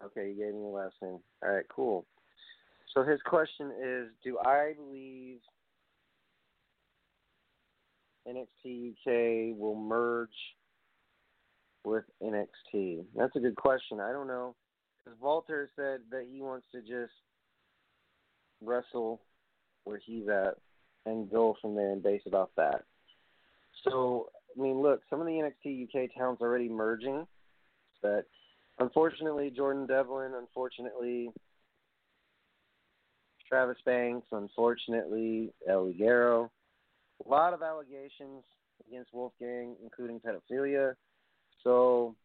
Okay, 0.04 0.30
you 0.30 0.36
gave 0.36 0.54
me 0.54 0.62
your 0.62 0.78
last 0.78 0.96
name. 1.02 1.20
All 1.44 1.52
right, 1.52 1.66
cool. 1.74 2.06
So 2.94 3.04
his 3.04 3.20
question 3.26 3.72
is 3.82 4.08
Do 4.24 4.38
I 4.40 4.74
believe 4.78 5.40
NXT 8.28 8.92
UK 8.92 9.58
will 9.58 9.76
merge 9.76 10.30
with 11.86 12.04
NXT? 12.22 13.04
That's 13.16 13.36
a 13.36 13.40
good 13.40 13.56
question. 13.56 14.00
I 14.00 14.12
don't 14.12 14.28
know. 14.28 14.56
Because 15.04 15.20
Walter 15.22 15.70
said 15.76 16.00
that 16.12 16.26
he 16.32 16.42
wants 16.42 16.66
to 16.72 16.82
just 16.82 17.14
wrestle 18.62 19.22
where 19.84 20.00
he's 20.04 20.28
at 20.28 20.56
and 21.06 21.30
go 21.30 21.56
from 21.62 21.76
there 21.76 21.92
and 21.92 22.02
base 22.02 22.22
it 22.26 22.34
off 22.34 22.50
that. 22.58 22.84
So, 23.84 24.30
I 24.58 24.62
mean, 24.62 24.82
look, 24.82 25.02
some 25.10 25.20
of 25.20 25.28
the 25.28 25.34
NXT 25.34 25.84
UK 25.84 26.10
towns 26.18 26.40
already 26.42 26.70
merging, 26.70 27.28
but 28.02 28.26
unfortunately, 28.80 29.52
Jordan 29.56 29.86
Devlin, 29.86 30.34
unfortunately, 30.38 31.32
Travis 33.48 33.78
Banks, 33.86 34.28
unfortunately, 34.32 35.54
El 35.68 35.88
Ligero. 35.88 36.50
A 37.26 37.30
lot 37.30 37.54
of 37.54 37.62
allegations 37.62 38.44
against 38.88 39.14
Wolfgang, 39.14 39.76
including 39.84 40.20
pedophilia. 40.20 40.94
So 41.64 42.16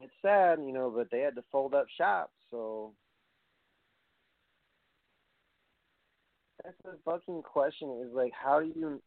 it's 0.00 0.12
sad, 0.22 0.58
you 0.64 0.72
know, 0.72 0.92
but 0.94 1.08
they 1.10 1.20
had 1.20 1.34
to 1.36 1.44
fold 1.50 1.74
up 1.74 1.86
shop. 1.96 2.30
So 2.50 2.92
that's 6.62 6.76
the 6.84 6.98
fucking 7.04 7.42
question. 7.42 8.02
Is 8.06 8.14
like, 8.14 8.32
how 8.32 8.60
do 8.60 8.72
you, 8.74 9.02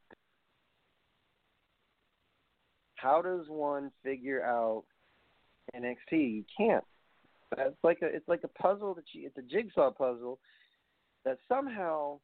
how 2.95 3.21
does 3.21 3.47
one 3.47 3.91
figure 4.03 4.43
out 4.43 4.83
NXT? 5.75 6.11
You 6.11 6.43
can't. 6.57 6.83
It's 7.57 7.83
like 7.83 7.99
a, 8.01 8.07
it's 8.07 8.27
like 8.27 8.43
a 8.43 8.61
puzzle 8.61 8.95
that 8.95 9.05
you, 9.13 9.27
it's 9.27 9.37
a 9.37 9.41
jigsaw 9.41 9.91
puzzle 9.91 10.39
that 11.23 11.37
somehow 11.47 12.19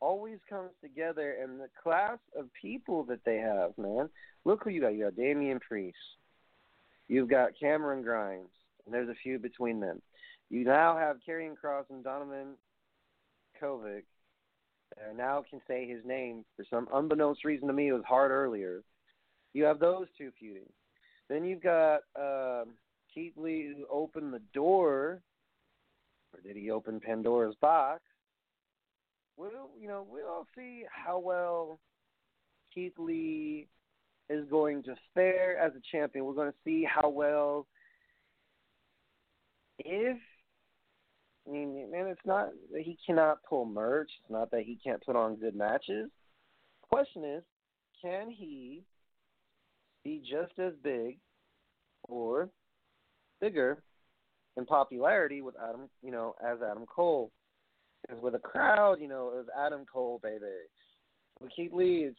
always 0.00 0.38
comes 0.48 0.70
together, 0.82 1.36
and 1.42 1.58
the 1.58 1.68
class 1.82 2.18
of 2.36 2.46
people 2.60 3.04
that 3.04 3.24
they 3.24 3.36
have, 3.36 3.76
man. 3.76 4.08
Look 4.44 4.64
who 4.64 4.70
you 4.70 4.80
got. 4.80 4.94
You 4.94 5.04
got 5.04 5.16
Damian 5.16 5.60
Priest. 5.60 5.96
You've 7.08 7.30
got 7.30 7.58
Cameron 7.58 8.02
Grimes, 8.02 8.50
and 8.84 8.94
there's 8.94 9.08
a 9.08 9.14
few 9.22 9.38
between 9.38 9.80
them. 9.80 10.00
You 10.50 10.64
now 10.64 10.96
have 10.96 11.16
Karrion 11.26 11.54
Kross 11.62 11.84
and 11.90 12.04
Donovan 12.04 12.54
Kovic. 13.60 14.04
I 14.98 15.14
now 15.14 15.44
can 15.48 15.60
say 15.68 15.86
his 15.86 16.04
name 16.04 16.44
for 16.56 16.64
some 16.70 16.88
unbeknownst 16.92 17.44
reason 17.44 17.68
to 17.68 17.74
me. 17.74 17.88
It 17.88 17.92
was 17.92 18.04
hard 18.06 18.30
earlier. 18.30 18.82
You 19.54 19.64
have 19.64 19.78
those 19.78 20.06
two 20.16 20.30
feuding. 20.38 20.68
Then 21.28 21.44
you've 21.44 21.62
got 21.62 22.00
um, 22.18 22.74
Keith 23.12 23.34
Lee 23.36 23.74
who 23.76 23.86
opened 23.90 24.32
the 24.32 24.42
door, 24.54 25.20
or 26.32 26.40
did 26.44 26.56
he 26.56 26.70
open 26.70 27.00
Pandora's 27.00 27.56
box? 27.60 28.00
we'll 29.38 29.70
you 29.80 29.88
know 29.88 30.04
we'll 30.10 30.46
see 30.56 30.84
how 30.90 31.18
well 31.18 31.78
Keith 32.74 32.92
Lee 32.98 33.68
is 34.28 34.44
going 34.50 34.82
to 34.82 34.94
fare 35.14 35.56
as 35.58 35.72
a 35.74 35.96
champion. 35.96 36.26
We're 36.26 36.34
going 36.34 36.50
to 36.50 36.58
see 36.64 36.84
how 36.84 37.08
well 37.08 37.66
if 39.78 40.18
I 41.46 41.50
mean, 41.50 41.90
man, 41.90 42.08
it's 42.08 42.20
not 42.26 42.50
that 42.72 42.82
he 42.82 42.98
cannot 43.06 43.42
pull 43.48 43.64
merch. 43.64 44.10
It's 44.20 44.30
not 44.30 44.50
that 44.50 44.64
he 44.64 44.78
can't 44.84 45.02
put 45.02 45.16
on 45.16 45.36
good 45.36 45.56
matches. 45.56 46.10
Question 46.82 47.24
is, 47.24 47.42
can 48.02 48.28
he 48.28 48.82
be 50.04 50.20
just 50.20 50.58
as 50.58 50.72
big 50.82 51.18
or 52.04 52.48
bigger 53.40 53.82
in 54.56 54.66
popularity 54.66 55.42
with 55.42 55.54
Adam, 55.62 55.88
you 56.02 56.10
know, 56.10 56.34
as 56.44 56.58
Adam 56.62 56.86
Cole? 56.86 57.30
Because 58.02 58.22
with 58.22 58.34
a 58.34 58.38
crowd, 58.38 59.00
you 59.00 59.08
know, 59.08 59.28
it 59.28 59.36
was 59.36 59.46
Adam 59.58 59.84
Cole, 59.92 60.20
baby. 60.22 60.44
With 61.40 61.50
Keith 61.54 61.72
Lee, 61.72 62.06
it's 62.08 62.18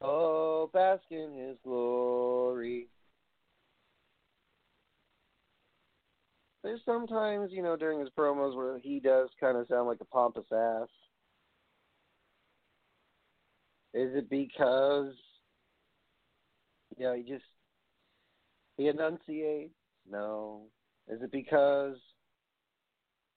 Oh, 0.00 0.70
bask 0.72 1.02
in 1.10 1.34
his 1.34 1.56
glory. 1.64 2.88
There's 6.62 6.80
sometimes, 6.84 7.50
you 7.52 7.62
know, 7.62 7.76
during 7.76 8.00
his 8.00 8.08
promos 8.16 8.54
where 8.54 8.78
he 8.78 9.00
does 9.00 9.28
kind 9.40 9.56
of 9.56 9.66
sound 9.68 9.88
like 9.88 10.00
a 10.00 10.04
pompous 10.04 10.44
ass. 10.52 10.88
Is 13.94 14.14
it 14.14 14.28
because, 14.28 15.14
you 16.98 17.04
know, 17.04 17.14
he 17.14 17.22
just, 17.22 17.44
he 18.76 18.88
enunciates? 18.88 19.74
No. 20.10 20.62
Is 21.08 21.22
it 21.22 21.32
because 21.32 21.96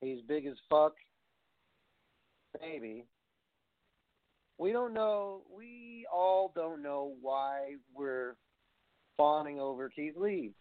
he's 0.02 0.22
big 0.28 0.46
as 0.46 0.56
fuck 0.70 0.94
Maybe. 2.60 3.06
We 4.58 4.72
don't 4.72 4.94
know. 4.94 5.42
We 5.56 6.06
all 6.12 6.52
don't 6.54 6.84
know 6.84 7.14
why 7.22 7.76
we're 7.96 8.36
fawning 9.18 9.60
over 9.60 9.90
Keith 9.90 10.16
Lee. 10.18 10.52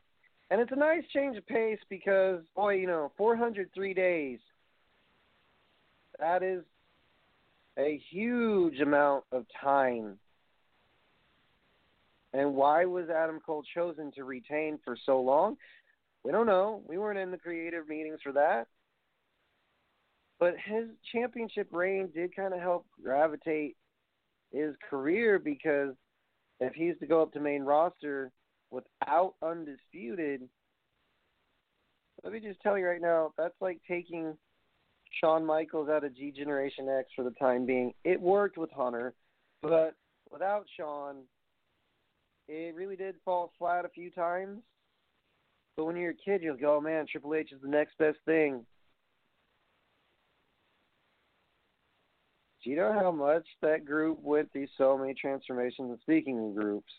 And 0.50 0.60
it's 0.60 0.72
a 0.72 0.76
nice 0.76 1.04
change 1.12 1.36
of 1.36 1.46
pace 1.46 1.78
because, 1.88 2.40
boy, 2.56 2.74
you 2.74 2.86
know, 2.86 3.12
403 3.16 3.94
days. 3.94 4.38
That 6.18 6.42
is 6.42 6.64
a 7.78 8.00
huge 8.10 8.80
amount 8.80 9.24
of 9.32 9.46
time. 9.62 10.18
And 12.32 12.54
why 12.54 12.84
was 12.84 13.10
Adam 13.10 13.40
Cole 13.44 13.64
chosen 13.74 14.12
to 14.12 14.24
retain 14.24 14.78
for 14.84 14.96
so 15.04 15.20
long? 15.20 15.56
We 16.22 16.32
don't 16.32 16.46
know. 16.46 16.82
We 16.86 16.98
weren't 16.98 17.18
in 17.18 17.30
the 17.30 17.38
creative 17.38 17.88
meetings 17.88 18.20
for 18.22 18.32
that. 18.32 18.66
But 20.38 20.54
his 20.64 20.86
championship 21.12 21.68
reign 21.72 22.08
did 22.14 22.34
kind 22.34 22.54
of 22.54 22.60
help 22.60 22.86
gravitate 23.02 23.76
his 24.52 24.74
career 24.88 25.38
because 25.38 25.94
if 26.60 26.72
he's 26.74 26.98
to 27.00 27.06
go 27.06 27.22
up 27.22 27.32
to 27.32 27.40
main 27.40 27.62
roster 27.62 28.30
without 28.70 29.34
undisputed, 29.42 30.48
let 32.22 32.32
me 32.32 32.40
just 32.40 32.60
tell 32.60 32.78
you 32.78 32.86
right 32.86 33.00
now, 33.00 33.32
that's 33.36 33.54
like 33.60 33.80
taking 33.88 34.36
Shawn 35.20 35.44
Michaels 35.44 35.88
out 35.88 36.04
of 36.04 36.16
G 36.16 36.30
Generation 36.30 36.88
X 36.88 37.08
for 37.16 37.24
the 37.24 37.30
time 37.32 37.66
being. 37.66 37.92
It 38.04 38.20
worked 38.20 38.58
with 38.58 38.70
Hunter, 38.70 39.14
but 39.62 39.94
without 40.30 40.66
Shawn, 40.76 41.22
it 42.50 42.74
really 42.74 42.96
did 42.96 43.14
fall 43.24 43.52
flat 43.58 43.84
a 43.84 43.88
few 43.88 44.10
times. 44.10 44.58
But 45.76 45.84
when 45.84 45.96
you're 45.96 46.10
a 46.10 46.14
kid, 46.14 46.42
you'll 46.42 46.56
go, 46.56 46.76
oh 46.76 46.80
man, 46.80 47.06
Triple 47.10 47.34
H 47.34 47.52
is 47.52 47.62
the 47.62 47.68
next 47.68 47.96
best 47.96 48.18
thing. 48.26 48.66
Do 52.62 52.70
you 52.70 52.76
know 52.76 52.92
how 52.92 53.10
much 53.10 53.46
that 53.62 53.86
group 53.86 54.18
went 54.20 54.52
through 54.52 54.66
so 54.76 54.98
many 54.98 55.14
transformations? 55.14 55.90
And 55.90 55.98
speaking 56.02 56.38
of 56.38 56.54
groups, 56.54 56.92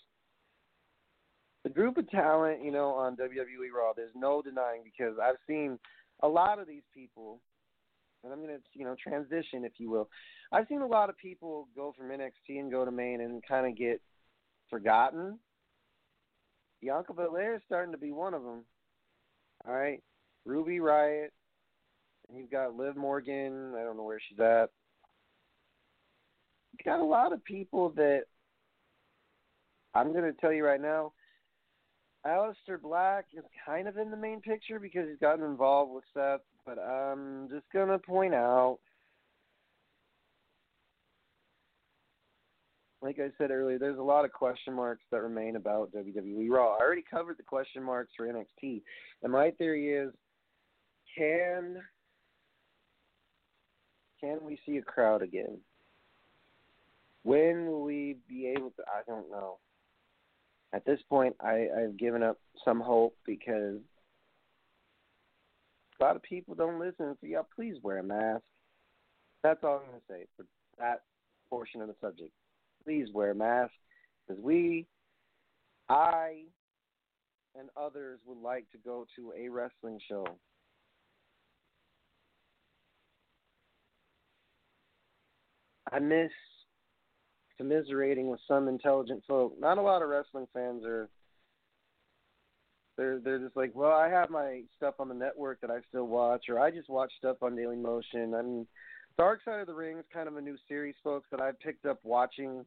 the 1.63 1.69
group 1.69 1.97
of 1.97 2.09
talent, 2.09 2.63
you 2.63 2.71
know, 2.71 2.89
on 2.89 3.15
WWE 3.15 3.71
Raw, 3.75 3.93
there's 3.95 4.15
no 4.15 4.41
denying 4.41 4.81
because 4.83 5.17
I've 5.21 5.35
seen 5.45 5.77
a 6.23 6.27
lot 6.27 6.59
of 6.59 6.67
these 6.67 6.81
people, 6.95 7.39
and 8.23 8.33
I'm 8.33 8.39
going 8.39 8.57
to, 8.57 8.61
you 8.73 8.85
know, 8.85 8.95
transition, 8.95 9.63
if 9.63 9.73
you 9.77 9.91
will. 9.91 10.09
I've 10.51 10.67
seen 10.67 10.81
a 10.81 10.87
lot 10.87 11.09
of 11.09 11.17
people 11.17 11.67
go 11.75 11.93
from 11.95 12.07
NXT 12.07 12.59
and 12.59 12.71
go 12.71 12.83
to 12.83 12.91
main 12.91 13.21
and 13.21 13.43
kind 13.47 13.67
of 13.67 13.77
get 13.77 14.01
forgotten. 14.71 15.37
Bianca 16.81 17.13
Belair 17.13 17.55
is 17.55 17.61
starting 17.67 17.91
to 17.91 17.99
be 17.99 18.11
one 18.11 18.33
of 18.33 18.41
them. 18.41 18.65
All 19.67 19.73
right, 19.75 20.01
Ruby 20.45 20.79
Riott, 20.79 21.29
and 22.27 22.39
you've 22.39 22.49
got 22.49 22.75
Liv 22.75 22.95
Morgan. 22.95 23.75
I 23.77 23.83
don't 23.83 23.97
know 23.97 24.03
where 24.03 24.21
she's 24.27 24.39
at. 24.39 24.71
You've 26.71 26.85
got 26.85 26.99
a 26.99 27.05
lot 27.05 27.33
of 27.33 27.43
people 27.43 27.89
that 27.97 28.23
I'm 29.93 30.11
going 30.11 30.23
to 30.23 30.33
tell 30.41 30.51
you 30.51 30.65
right 30.65 30.81
now. 30.81 31.13
Aleister 32.25 32.81
Black 32.81 33.25
is 33.35 33.43
kind 33.65 33.87
of 33.87 33.97
in 33.97 34.09
the 34.09 34.17
main 34.17 34.41
picture 34.41 34.79
because 34.79 35.07
he's 35.07 35.19
gotten 35.19 35.45
involved 35.45 35.91
with 35.93 36.03
Seth, 36.13 36.41
but 36.65 36.79
I'm 36.79 37.49
just 37.49 37.65
going 37.73 37.89
to 37.89 37.99
point 37.99 38.33
out 38.33 38.79
like 43.01 43.19
I 43.19 43.29
said 43.37 43.51
earlier, 43.51 43.79
there's 43.79 43.97
a 43.97 44.03
lot 44.03 44.25
of 44.25 44.31
question 44.31 44.73
marks 44.73 45.03
that 45.11 45.21
remain 45.21 45.55
about 45.55 45.91
WWE 45.93 46.49
Raw. 46.49 46.75
I 46.75 46.81
already 46.81 47.03
covered 47.09 47.37
the 47.37 47.43
question 47.43 47.83
marks 47.83 48.11
for 48.15 48.27
NXT, 48.27 48.81
and 49.23 49.31
my 49.31 49.51
theory 49.51 49.89
is, 49.89 50.13
can 51.17 51.77
can 54.19 54.37
we 54.43 54.59
see 54.65 54.77
a 54.77 54.83
crowd 54.83 55.23
again? 55.23 55.57
When 57.23 57.65
will 57.65 57.81
we 57.83 58.17
be 58.29 58.47
able 58.47 58.69
to? 58.71 58.83
I 58.83 59.01
don't 59.07 59.29
know. 59.31 59.57
At 60.73 60.85
this 60.85 60.99
point, 61.09 61.35
I, 61.41 61.67
I've 61.77 61.97
given 61.97 62.23
up 62.23 62.37
some 62.63 62.79
hope 62.79 63.15
because 63.25 63.79
a 65.99 66.03
lot 66.03 66.15
of 66.15 66.21
people 66.21 66.55
don't 66.55 66.79
listen. 66.79 67.17
So 67.19 67.27
yeah, 67.27 67.41
please 67.55 67.75
wear 67.83 67.97
a 67.97 68.03
mask. 68.03 68.43
That's 69.43 69.63
all 69.63 69.81
I'm 69.83 69.99
to 69.99 70.05
say 70.07 70.27
for 70.37 70.45
that 70.77 71.01
portion 71.49 71.81
of 71.81 71.87
the 71.87 71.95
subject 71.99 72.31
please 72.83 73.07
wear 73.13 73.33
masks 73.33 73.73
because 74.27 74.41
we, 74.41 74.85
I, 75.89 76.43
and 77.57 77.69
others 77.75 78.19
would 78.25 78.41
like 78.41 78.69
to 78.71 78.77
go 78.77 79.05
to 79.15 79.33
a 79.37 79.49
wrestling 79.49 79.99
show. 80.07 80.25
I 85.91 85.99
miss 85.99 86.31
commiserating 87.57 88.29
with 88.29 88.39
some 88.47 88.67
intelligent 88.67 89.23
folk. 89.27 89.53
Not 89.59 89.77
a 89.77 89.81
lot 89.81 90.01
of 90.01 90.09
wrestling 90.09 90.47
fans 90.53 90.83
are. 90.85 91.09
They're 92.97 93.19
they're 93.19 93.39
just 93.39 93.55
like, 93.55 93.71
well, 93.73 93.91
I 93.91 94.09
have 94.09 94.29
my 94.29 94.61
stuff 94.77 94.95
on 94.99 95.09
the 95.09 95.15
network 95.15 95.61
that 95.61 95.71
I 95.71 95.79
still 95.89 96.07
watch, 96.07 96.45
or 96.49 96.59
I 96.59 96.71
just 96.71 96.89
watch 96.89 97.11
stuff 97.17 97.37
on 97.41 97.55
Daily 97.55 97.75
Motion. 97.77 98.33
I 98.33 98.41
mean, 98.41 98.67
Dark 99.17 99.41
Side 99.43 99.59
of 99.59 99.67
the 99.67 99.73
Ring 99.73 99.97
is 99.97 100.05
kind 100.13 100.27
of 100.27 100.37
a 100.37 100.41
new 100.41 100.57
series, 100.67 100.95
folks, 101.03 101.27
that 101.31 101.41
I 101.41 101.51
picked 101.63 101.85
up 101.85 101.99
watching. 102.03 102.65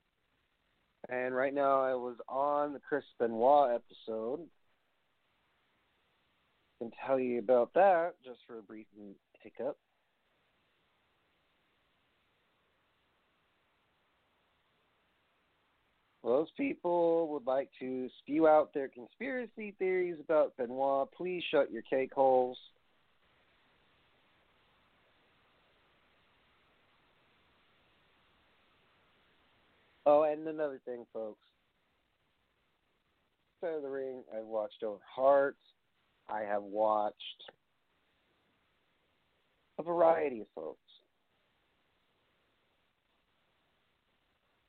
And 1.08 1.34
right 1.34 1.52
now 1.52 1.82
I 1.82 1.94
was 1.94 2.16
on 2.28 2.72
the 2.72 2.78
Chris 2.78 3.04
Benoit 3.18 3.74
episode. 3.74 4.40
Can 6.78 6.90
tell 7.06 7.18
you 7.18 7.38
about 7.38 7.72
that 7.74 8.14
just 8.24 8.40
for 8.46 8.58
a 8.58 8.62
brief 8.62 8.86
hiccup. 9.42 9.76
those 16.24 16.48
people 16.56 17.28
would 17.28 17.46
like 17.46 17.68
to 17.78 18.08
spew 18.20 18.48
out 18.48 18.72
their 18.72 18.88
conspiracy 18.88 19.74
theories 19.78 20.16
about 20.18 20.56
Benoit, 20.56 21.08
please 21.16 21.42
shut 21.50 21.70
your 21.70 21.82
cake 21.82 22.12
holes. 22.14 22.58
Oh, 30.06 30.24
and 30.24 30.46
another 30.46 30.80
thing, 30.84 31.06
folks. 31.12 31.46
Side 33.60 33.74
of 33.74 33.82
the 33.82 33.88
Ring, 33.88 34.22
I've 34.36 34.44
watched 34.44 34.82
Owen 34.82 34.98
Hart. 35.14 35.56
I 36.28 36.40
have 36.40 36.62
watched 36.62 37.16
a 39.78 39.82
variety 39.82 40.40
of 40.40 40.46
folks. 40.54 40.78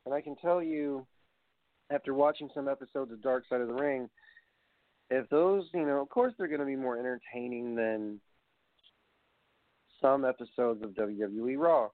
And 0.05 0.13
I 0.13 0.21
can 0.21 0.36
tell 0.38 0.61
you, 0.61 1.05
after 1.91 2.13
watching 2.13 2.49
some 2.53 2.69
episodes 2.69 3.11
of 3.11 3.21
Dark 3.21 3.43
Side 3.49 3.61
of 3.61 3.67
the 3.67 3.73
Ring, 3.73 4.09
if 5.09 5.27
those, 5.29 5.65
you 5.73 5.86
know, 5.86 6.01
of 6.01 6.09
course 6.09 6.33
they're 6.38 6.47
going 6.47 6.59
to 6.59 6.65
be 6.65 6.75
more 6.75 6.97
entertaining 6.97 7.75
than 7.75 8.19
some 10.01 10.25
episodes 10.25 10.83
of 10.83 10.91
WWE 10.91 11.57
Raw 11.57 11.89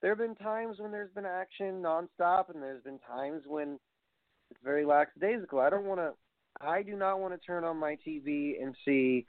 there 0.00 0.10
have 0.10 0.18
been 0.18 0.34
times 0.34 0.76
when 0.78 0.92
there's 0.92 1.12
been 1.12 1.26
action 1.26 1.82
nonstop, 1.82 2.50
and 2.52 2.62
there's 2.62 2.82
been 2.82 2.98
times 2.98 3.42
when 3.46 3.78
it's 4.50 4.60
very 4.62 4.84
lackadaisical. 4.84 5.58
I 5.58 5.70
don't 5.70 5.86
want 5.86 6.00
to. 6.00 6.12
I 6.60 6.82
do 6.82 6.96
not 6.96 7.20
want 7.20 7.34
to 7.34 7.46
turn 7.46 7.64
on 7.64 7.76
my 7.76 7.98
TV 8.06 8.62
and 8.62 8.74
see 8.84 9.26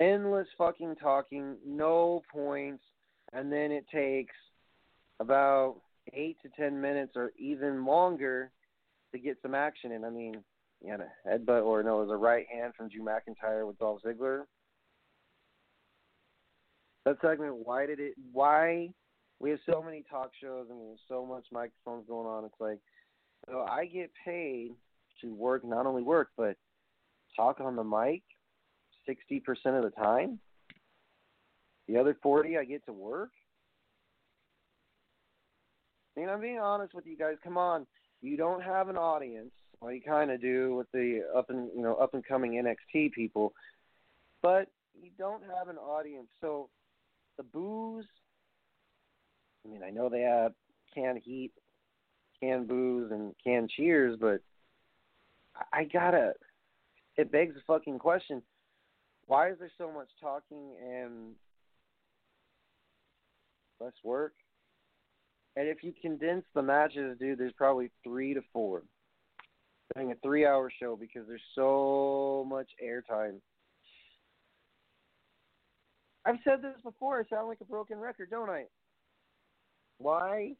endless 0.00 0.46
fucking 0.56 0.96
talking, 0.96 1.56
no 1.66 2.22
points, 2.32 2.82
and 3.32 3.52
then 3.52 3.70
it 3.70 3.84
takes 3.92 4.34
about 5.20 5.76
eight 6.14 6.36
to 6.42 6.48
ten 6.50 6.80
minutes 6.80 7.12
or 7.16 7.32
even 7.38 7.84
longer 7.84 8.50
to 9.12 9.18
get 9.18 9.36
some 9.42 9.54
action 9.54 9.92
in. 9.92 10.04
I 10.04 10.10
mean, 10.10 10.36
you 10.82 10.90
had 10.90 11.00
a 11.00 11.10
headbutt 11.28 11.64
or 11.64 11.82
no, 11.82 12.00
it 12.00 12.06
was 12.06 12.12
a 12.12 12.16
right 12.16 12.46
hand 12.52 12.72
from 12.76 12.88
Drew 12.88 13.02
McIntyre 13.02 13.66
with 13.66 13.78
Dolph 13.78 14.02
Ziggler. 14.04 14.42
That 17.04 17.16
segment, 17.20 17.56
why 17.56 17.86
did 17.86 18.00
it? 18.00 18.14
Why 18.32 18.90
we 19.40 19.50
have 19.50 19.60
so 19.70 19.82
many 19.82 20.04
talk 20.10 20.30
shows 20.40 20.66
and 20.70 20.78
we 20.78 20.88
have 20.88 20.98
so 21.08 21.24
much 21.24 21.44
microphones 21.52 22.06
going 22.08 22.26
on. 22.26 22.44
It's 22.44 22.60
like, 22.60 22.78
so 23.48 23.66
I 23.68 23.86
get 23.86 24.10
paid 24.24 24.72
to 25.22 25.34
work, 25.34 25.64
not 25.64 25.86
only 25.86 26.02
work, 26.02 26.30
but 26.36 26.56
talk 27.36 27.60
on 27.60 27.76
the 27.76 27.84
mic 27.84 28.22
60% 29.08 29.42
of 29.76 29.84
the 29.84 29.90
time. 29.90 30.38
The 31.86 31.96
other 31.96 32.16
40 32.22 32.58
I 32.58 32.64
get 32.64 32.84
to 32.86 32.92
work. 32.92 33.30
I 36.16 36.20
mean, 36.20 36.28
I'm 36.28 36.40
being 36.40 36.58
honest 36.58 36.94
with 36.94 37.06
you 37.06 37.16
guys. 37.16 37.36
Come 37.42 37.56
on, 37.56 37.86
you 38.20 38.36
don't 38.36 38.62
have 38.62 38.88
an 38.88 38.96
audience. 38.96 39.52
Well, 39.80 39.92
you 39.92 40.02
kind 40.02 40.32
of 40.32 40.40
do 40.40 40.74
with 40.74 40.90
the 40.92 41.22
up 41.36 41.50
and 41.50 41.70
you 41.74 41.80
know 41.80 41.94
up 41.94 42.14
and 42.14 42.24
coming 42.26 42.52
NXT 42.54 43.12
people, 43.12 43.52
but 44.42 44.68
you 45.00 45.10
don't 45.16 45.42
have 45.56 45.68
an 45.68 45.76
audience. 45.76 46.26
So 46.40 46.68
the 47.36 47.44
booze 47.44 48.04
I 49.68 49.72
mean, 49.72 49.82
I 49.82 49.90
know 49.90 50.08
they 50.08 50.22
have 50.22 50.52
canned 50.94 51.20
heat, 51.24 51.52
canned 52.40 52.68
booze, 52.68 53.10
and 53.10 53.34
canned 53.42 53.70
cheers, 53.70 54.16
but 54.20 54.40
I 55.72 55.84
gotta. 55.84 56.32
It 57.16 57.32
begs 57.32 57.54
the 57.54 57.60
fucking 57.66 57.98
question: 57.98 58.42
Why 59.26 59.50
is 59.50 59.58
there 59.58 59.70
so 59.76 59.92
much 59.92 60.08
talking 60.20 60.74
and 60.82 61.34
less 63.80 63.92
work? 64.02 64.34
And 65.56 65.68
if 65.68 65.82
you 65.82 65.92
condense 66.00 66.44
the 66.54 66.62
matches, 66.62 67.18
dude, 67.18 67.38
there's 67.38 67.52
probably 67.52 67.90
three 68.04 68.34
to 68.34 68.42
four. 68.52 68.82
Doing 69.96 70.12
a 70.12 70.14
three-hour 70.16 70.70
show 70.80 70.96
because 70.96 71.26
there's 71.26 71.40
so 71.54 72.46
much 72.48 72.68
airtime. 72.84 73.40
I've 76.24 76.36
said 76.44 76.62
this 76.62 76.80
before. 76.84 77.18
I 77.18 77.34
sound 77.34 77.48
like 77.48 77.60
a 77.60 77.64
broken 77.64 77.98
record, 77.98 78.30
don't 78.30 78.50
I? 78.50 78.66
Why 79.98 80.52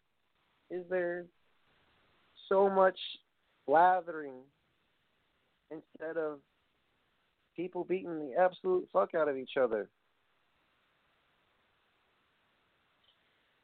is 0.71 0.85
there 0.91 1.27
so 2.49 2.69
much 2.69 2.99
blathering 3.67 4.41
instead 5.71 6.17
of 6.17 6.39
people 7.57 7.85
beating 7.85 8.19
the 8.19 8.35
absolute 8.41 8.89
fuck 8.93 9.15
out 9.15 9.29
of 9.29 9.37
each 9.37 9.57
other? 9.61 9.89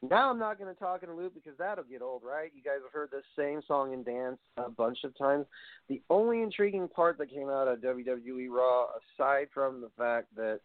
Now 0.09 0.29
I'm 0.29 0.39
not 0.39 0.59
going 0.59 0.73
to 0.73 0.79
talk 0.79 1.03
in 1.03 1.09
a 1.09 1.15
loop 1.15 1.33
because 1.33 1.57
that'll 1.57 1.83
get 1.83 2.01
old, 2.01 2.21
right? 2.23 2.51
You 2.55 2.61
guys 2.61 2.79
have 2.83 2.91
heard 2.91 3.09
this 3.11 3.23
same 3.37 3.61
song 3.67 3.93
and 3.93 4.05
dance 4.05 4.37
a 4.57 4.69
bunch 4.69 4.99
of 5.03 5.17
times. 5.17 5.45
The 5.89 6.01
only 6.09 6.41
intriguing 6.41 6.87
part 6.87 7.17
that 7.17 7.31
came 7.31 7.49
out 7.49 7.67
of 7.67 7.79
WWE 7.79 8.49
Raw, 8.49 8.87
aside 9.17 9.47
from 9.53 9.81
the 9.81 9.89
fact 9.97 10.27
that 10.35 10.59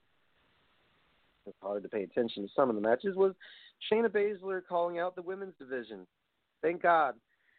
it's 1.46 1.56
hard 1.62 1.82
to 1.84 1.88
pay 1.88 2.02
attention 2.02 2.42
to 2.42 2.48
some 2.54 2.68
of 2.68 2.74
the 2.74 2.82
matches, 2.82 3.16
was 3.16 3.32
Shayna 3.90 4.08
Baszler 4.08 4.60
calling 4.68 4.98
out 4.98 5.16
the 5.16 5.22
women's 5.22 5.54
division. 5.58 6.06
Thank 6.62 6.82
God 6.82 7.14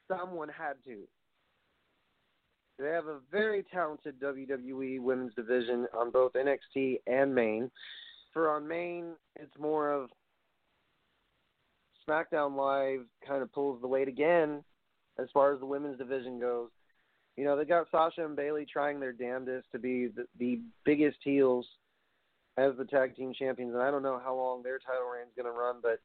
someone 0.08 0.50
had 0.50 0.74
to. 0.86 1.00
They 2.80 2.90
have 2.90 3.08
a 3.08 3.20
very 3.32 3.64
talented 3.72 4.20
WWE 4.20 5.00
women's 5.02 5.36
division 5.36 5.88
on 5.94 6.12
both 6.12 6.34
NXT 6.34 7.02
and 7.06 7.34
Main. 7.34 7.70
For 8.34 8.50
on 8.50 8.68
Main, 8.68 9.14
it's 9.40 9.58
more 9.60 9.92
of 9.92 10.10
SmackDown 12.08 12.56
Live 12.56 13.06
kind 13.26 13.44
of 13.44 13.52
pulls 13.54 13.82
the 13.82 13.88
weight 13.88 14.08
again 14.08 14.64
as 15.20 15.28
far 15.34 15.54
as 15.54 15.60
the 15.60 15.66
women's 15.66 15.98
division 15.98 16.40
goes. 16.40 16.70
You 17.38 17.46
know, 17.46 17.56
they 17.56 17.66
got 17.66 17.88
Sasha 17.92 18.26
and 18.26 18.36
Bayley 18.36 18.66
trying 18.72 19.00
their 19.00 19.14
damnedest 19.14 19.68
to 19.72 19.80
be 19.80 20.08
the, 20.08 20.26
the 20.40 20.60
biggest 20.84 21.18
heels 21.24 21.66
as 22.58 22.74
the 22.78 22.86
tag 22.86 23.16
team 23.16 23.34
champions, 23.38 23.74
and 23.74 23.82
I 23.82 23.92
don't 23.92 24.04
know 24.04 24.20
how 24.24 24.36
long 24.36 24.62
their 24.62 24.80
title 24.80 25.08
reign 25.08 25.28
is 25.28 25.34
going 25.36 25.52
to 25.52 25.58
run, 25.58 25.78
but 25.82 26.00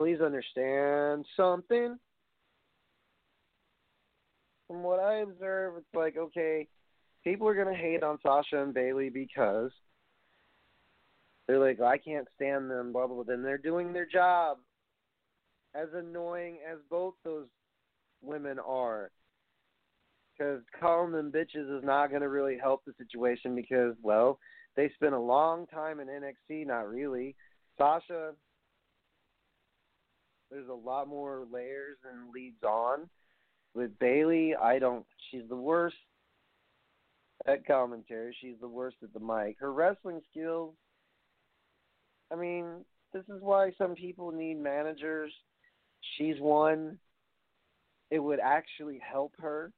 please 0.00 0.22
understand 0.22 1.26
something. 1.36 1.98
From 4.66 4.82
what 4.82 4.98
I 4.98 5.16
observe, 5.16 5.74
it's 5.76 5.94
like 5.94 6.16
okay, 6.16 6.68
people 7.22 7.46
are 7.46 7.54
going 7.54 7.68
to 7.68 7.78
hate 7.78 8.02
on 8.02 8.18
Sasha 8.22 8.62
and 8.62 8.72
Bayley 8.72 9.10
because 9.10 9.70
they're 11.46 11.58
like, 11.58 11.82
I 11.82 11.98
can't 11.98 12.26
stand 12.34 12.70
them, 12.70 12.94
blah 12.94 13.08
blah 13.08 13.16
blah. 13.16 13.24
Then 13.24 13.42
they're 13.42 13.58
doing 13.58 13.92
their 13.92 14.06
job. 14.06 14.56
As 15.74 15.88
annoying 15.94 16.56
as 16.68 16.78
both 16.88 17.14
those 17.22 17.46
women 18.22 18.58
are, 18.58 19.10
because 20.32 20.62
calling 20.80 21.12
them 21.12 21.30
bitches 21.30 21.78
is 21.78 21.84
not 21.84 22.08
going 22.08 22.22
to 22.22 22.28
really 22.30 22.56
help 22.58 22.84
the 22.86 22.94
situation 22.96 23.54
because, 23.54 23.94
well, 24.02 24.38
they 24.76 24.90
spent 24.94 25.14
a 25.14 25.20
long 25.20 25.66
time 25.66 26.00
in 26.00 26.08
NXT. 26.08 26.66
Not 26.66 26.88
really. 26.88 27.36
Sasha, 27.78 28.32
there's 30.50 30.68
a 30.68 30.72
lot 30.72 31.08
more 31.08 31.46
layers 31.52 31.96
and 32.10 32.32
leads 32.34 32.62
on. 32.62 33.08
With 33.74 33.98
Bayley, 33.98 34.54
I 34.60 34.78
don't. 34.78 35.06
She's 35.30 35.48
the 35.48 35.56
worst 35.56 35.96
at 37.46 37.66
commentary. 37.66 38.36
She's 38.40 38.56
the 38.60 38.68
worst 38.68 38.96
at 39.02 39.12
the 39.12 39.20
mic. 39.20 39.56
Her 39.60 39.72
wrestling 39.72 40.20
skills. 40.30 40.74
I 42.32 42.36
mean, 42.36 42.84
this 43.12 43.24
is 43.28 43.40
why 43.40 43.72
some 43.78 43.94
people 43.94 44.32
need 44.32 44.58
managers. 44.58 45.32
She's 46.16 46.40
one. 46.40 46.98
It 48.10 48.18
would 48.18 48.40
actually 48.40 49.00
help 49.00 49.32
her 49.38 49.72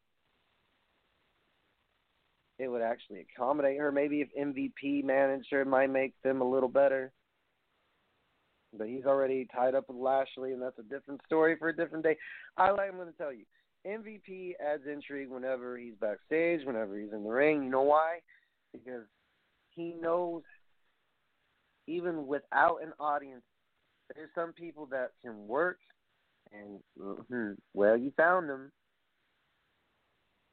it 2.62 2.68
would 2.68 2.82
actually 2.82 3.20
accommodate 3.20 3.78
her. 3.78 3.90
Maybe 3.90 4.20
if 4.20 4.28
MVP 4.38 5.04
managed 5.04 5.48
her, 5.50 5.62
it 5.62 5.66
might 5.66 5.90
make 5.90 6.14
them 6.22 6.40
a 6.40 6.48
little 6.48 6.68
better. 6.68 7.12
But 8.76 8.88
he's 8.88 9.04
already 9.04 9.46
tied 9.54 9.74
up 9.74 9.88
with 9.88 9.98
Lashley, 9.98 10.52
and 10.52 10.62
that's 10.62 10.78
a 10.78 10.82
different 10.82 11.20
story 11.26 11.56
for 11.58 11.68
a 11.68 11.76
different 11.76 12.04
day. 12.04 12.16
I 12.56 12.70
like. 12.70 12.88
I'm 12.90 12.96
going 12.96 13.08
to 13.08 13.18
tell 13.18 13.32
you, 13.32 13.44
MVP 13.86 14.52
adds 14.60 14.84
intrigue 14.90 15.28
whenever 15.28 15.76
he's 15.76 15.94
backstage, 16.00 16.64
whenever 16.64 16.98
he's 16.98 17.12
in 17.12 17.24
the 17.24 17.30
ring. 17.30 17.62
You 17.64 17.70
know 17.70 17.82
why? 17.82 18.20
Because 18.72 19.04
he 19.70 19.94
knows, 20.00 20.42
even 21.86 22.26
without 22.26 22.78
an 22.82 22.92
audience, 22.98 23.42
there's 24.14 24.30
some 24.34 24.52
people 24.52 24.86
that 24.86 25.10
can 25.22 25.46
work, 25.46 25.78
and 26.52 26.80
hmm, 27.28 27.52
well, 27.74 27.96
you 27.96 28.12
found 28.16 28.48
them 28.48 28.72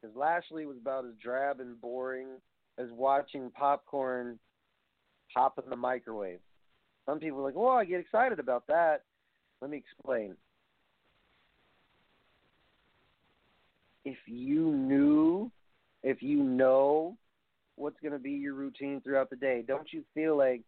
because 0.00 0.16
Lashley 0.16 0.66
was 0.66 0.76
about 0.80 1.04
as 1.04 1.12
drab 1.22 1.60
and 1.60 1.80
boring 1.80 2.28
as 2.78 2.88
watching 2.92 3.50
popcorn 3.50 4.38
pop 5.34 5.60
in 5.62 5.68
the 5.68 5.76
microwave. 5.76 6.40
Some 7.06 7.18
people 7.18 7.40
are 7.40 7.44
like, 7.44 7.56
"Oh, 7.56 7.68
I 7.68 7.84
get 7.84 8.00
excited 8.00 8.38
about 8.38 8.66
that." 8.68 9.04
Let 9.60 9.70
me 9.70 9.76
explain. 9.76 10.36
If 14.04 14.18
you 14.26 14.70
knew, 14.70 15.50
if 16.02 16.22
you 16.22 16.42
know 16.42 17.16
what's 17.76 18.00
going 18.00 18.12
to 18.12 18.18
be 18.18 18.32
your 18.32 18.54
routine 18.54 19.00
throughout 19.00 19.30
the 19.30 19.36
day, 19.36 19.62
don't 19.66 19.92
you 19.92 20.04
feel 20.14 20.36
like 20.36 20.62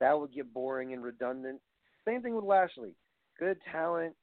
that 0.00 0.18
would 0.18 0.32
get 0.32 0.52
boring 0.52 0.92
and 0.92 1.02
redundant? 1.02 1.60
Same 2.06 2.22
thing 2.22 2.34
with 2.34 2.44
Lashley. 2.44 2.94
Good 3.38 3.58
talent, 3.70 4.14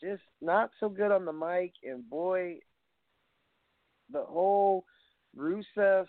just 0.00 0.22
not 0.40 0.70
so 0.78 0.88
good 0.88 1.10
on 1.10 1.24
the 1.24 1.32
mic, 1.32 1.72
and 1.84 2.08
boy, 2.08 2.58
the 4.12 4.22
whole 4.22 4.84
Rusev, 5.36 6.06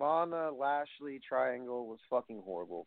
Lana, 0.00 0.50
Lashley 0.50 1.20
triangle 1.26 1.86
was 1.86 1.98
fucking 2.10 2.42
horrible. 2.44 2.86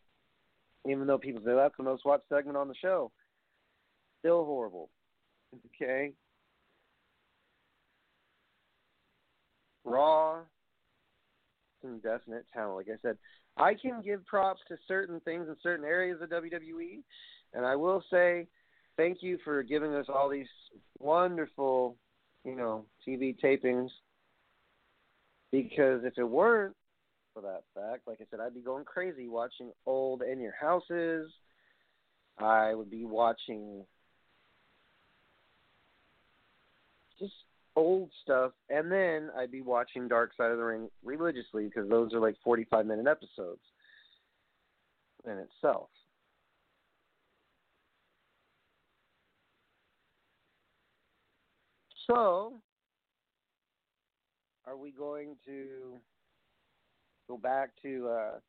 Even 0.87 1.07
though 1.07 1.17
people 1.17 1.41
say 1.43 1.53
that's 1.53 1.75
the 1.77 1.83
most 1.83 2.05
watched 2.05 2.29
segment 2.29 2.57
on 2.57 2.67
the 2.67 2.75
show, 2.75 3.11
still 4.19 4.45
horrible. 4.45 4.89
Okay. 5.75 6.13
Raw, 9.83 10.39
some 11.81 11.99
definite 11.99 12.45
talent. 12.53 12.75
Like 12.75 12.87
I 12.89 13.01
said, 13.01 13.17
I 13.55 13.73
can 13.73 14.01
give 14.01 14.25
props 14.25 14.61
to 14.67 14.77
certain 14.87 15.19
things 15.21 15.47
in 15.47 15.55
certain 15.63 15.85
areas 15.85 16.21
of 16.21 16.29
WWE, 16.29 17.01
and 17.53 17.65
I 17.65 17.75
will 17.75 18.03
say 18.11 18.47
thank 18.97 19.19
you 19.21 19.37
for 19.43 19.63
giving 19.63 19.93
us 19.93 20.07
all 20.09 20.29
these 20.29 20.47
wonderful, 20.99 21.97
you 22.43 22.55
know, 22.55 22.85
TV 23.07 23.35
tapings 23.41 23.89
because 25.51 26.01
if 26.03 26.17
it 26.17 26.23
weren't 26.23 26.75
for 27.37 27.41
that 27.41 27.63
fact, 27.75 28.07
like 28.07 28.17
I 28.19 28.25
said, 28.31 28.39
I'd 28.39 28.55
be 28.55 28.61
going 28.61 28.83
crazy 28.83 29.27
watching 29.27 29.71
old 29.85 30.23
In 30.23 30.39
Your 30.39 30.55
Houses. 30.59 31.31
I 32.39 32.73
would 32.73 32.89
be 32.89 33.05
watching 33.05 33.85
just 37.19 37.33
old 37.75 38.09
stuff, 38.23 38.53
and 38.69 38.91
then 38.91 39.29
I'd 39.37 39.51
be 39.51 39.61
watching 39.61 40.07
Dark 40.07 40.31
Side 40.35 40.51
of 40.51 40.57
the 40.57 40.63
Ring 40.63 40.89
religiously 41.03 41.65
because 41.65 41.89
those 41.89 42.13
are 42.13 42.19
like 42.19 42.35
45 42.43 42.85
minute 42.85 43.07
episodes 43.07 43.61
in 45.25 45.33
itself. 45.33 45.89
So, 52.07 52.53
are 54.65 54.77
we 54.77 54.91
going 54.91 55.35
to 55.45 55.99
go 57.27 57.37
back 57.37 57.69
to 57.83 58.09
uh, 58.09 58.39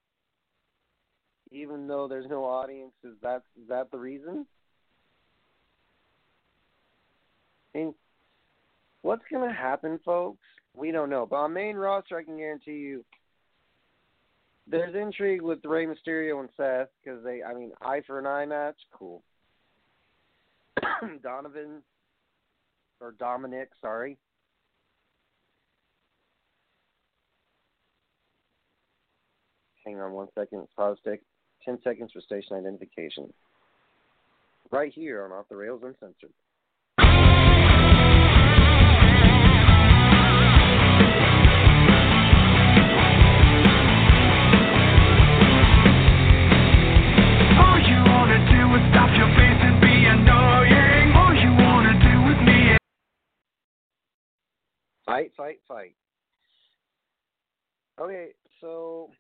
even 1.51 1.87
though 1.87 2.09
there's 2.09 2.29
no 2.29 2.45
audience? 2.45 2.93
Is 3.05 3.15
that 3.23 3.43
is 3.61 3.69
that 3.69 3.91
the 3.91 3.99
reason? 3.99 4.47
I 7.75 7.79
mean, 7.79 7.95
what's 9.03 9.23
going 9.31 9.49
to 9.49 9.55
happen, 9.55 10.01
folks? 10.05 10.39
We 10.75 10.91
don't 10.91 11.11
know. 11.11 11.27
But 11.27 11.37
on 11.37 11.53
main 11.53 11.77
roster, 11.77 12.17
I 12.17 12.25
can 12.25 12.39
guarantee 12.39 12.73
you, 12.73 13.05
there's 14.71 14.95
intrigue 14.95 15.43
with 15.43 15.65
Rey 15.65 15.87
Mysterio 15.87 16.41
and 16.41 16.49
Seth 16.57 16.89
because 17.03 17.23
they, 17.25 17.43
I 17.43 17.55
mean, 17.55 17.73
eye 17.83 18.03
for 18.07 18.19
an 18.19 18.27
eye 18.27 18.47
match, 18.47 18.77
cool. 18.93 19.23
Donovan 21.23 21.83
or 23.01 23.13
Dominic, 23.13 23.71
sorry, 23.81 24.19
Hang 29.89 30.01
on 30.01 30.13
one 30.13 30.29
second. 30.35 30.69
Pause 30.77 30.99
take 31.03 31.23
10 31.65 31.79
seconds 31.83 32.13
for 32.13 32.21
station 32.21 32.55
identification. 32.57 33.33
Right 34.71 34.93
here 34.93 35.25
on 35.25 35.33
Off 35.33 35.49
the 35.49 35.57
Rails 35.57 35.81
Uncensored. 35.83 36.29
All 36.99 37.07
you 47.81 48.01
wanna 48.13 48.45
do 48.45 48.61
is 48.77 48.85
stop 48.93 49.09
your 49.17 49.33
face 49.41 49.63
and 49.65 49.81
be 49.81 50.05
annoying. 50.05 51.17
All 51.17 51.33
you 51.33 51.51
wanna 51.65 51.95
do 52.05 52.29
is 52.29 52.47
me. 52.47 52.77
Fight, 55.07 55.33
fight, 55.35 55.61
fight. 55.67 55.95
Okay, 57.99 58.33
so 58.61 59.11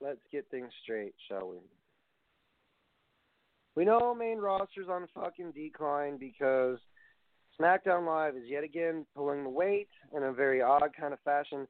let's 0.00 0.20
get 0.32 0.46
things 0.50 0.70
straight, 0.82 1.14
shall 1.28 1.48
we? 1.48 1.56
We 3.76 3.84
know 3.84 4.14
main 4.14 4.38
roster's 4.38 4.88
on 4.88 5.06
fucking 5.14 5.52
decline 5.52 6.16
because 6.18 6.78
SmackDown 7.60 8.06
Live 8.06 8.36
is 8.36 8.44
yet 8.46 8.64
again 8.64 9.06
pulling 9.14 9.44
the 9.44 9.50
weight 9.50 9.88
in 10.16 10.22
a 10.24 10.32
very 10.32 10.60
odd 10.62 10.90
kind 10.98 11.12
of 11.12 11.20
fashion. 11.20 11.66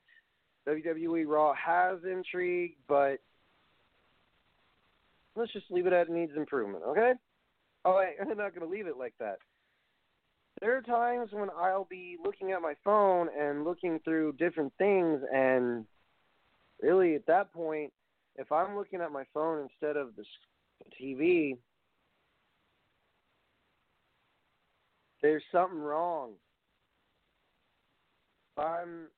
WWE 0.68 1.26
Raw 1.26 1.55
has 1.55 1.99
intrigue, 2.05 2.76
but 2.89 3.18
let's 5.37 5.53
just 5.53 5.70
leave 5.70 5.87
it 5.87 5.93
at 5.93 6.09
needs 6.09 6.33
improvement, 6.37 6.85
okay? 6.87 7.12
Oh, 7.85 7.97
wait, 7.99 8.16
I'm 8.20 8.28
not 8.37 8.55
going 8.55 8.66
to 8.66 8.72
leave 8.72 8.87
it 8.87 8.97
like 8.97 9.14
that. 9.20 9.39
There 10.61 10.76
are 10.76 10.83
times 10.83 11.31
when 11.33 11.49
I'll 11.57 11.89
be 11.89 12.16
looking 12.22 12.53
at 12.53 12.61
my 12.61 12.74
phone 12.85 13.28
and 13.39 13.64
looking 13.64 13.99
through 14.05 14.33
different 14.33 14.72
things, 14.76 15.20
and 15.33 15.87
really 16.83 17.14
at 17.14 17.26
that 17.26 17.53
point, 17.53 17.93
if 18.41 18.51
I'm 18.51 18.74
looking 18.74 19.03
at 19.03 19.12
my 19.12 19.24
phone 19.34 19.61
instead 19.61 19.99
of 19.99 20.16
the 20.16 20.24
TV, 21.01 21.59
there's 25.20 25.43
something 25.53 25.78
wrong. 25.78 26.32
If 28.57 28.64
I'm 28.64 29.09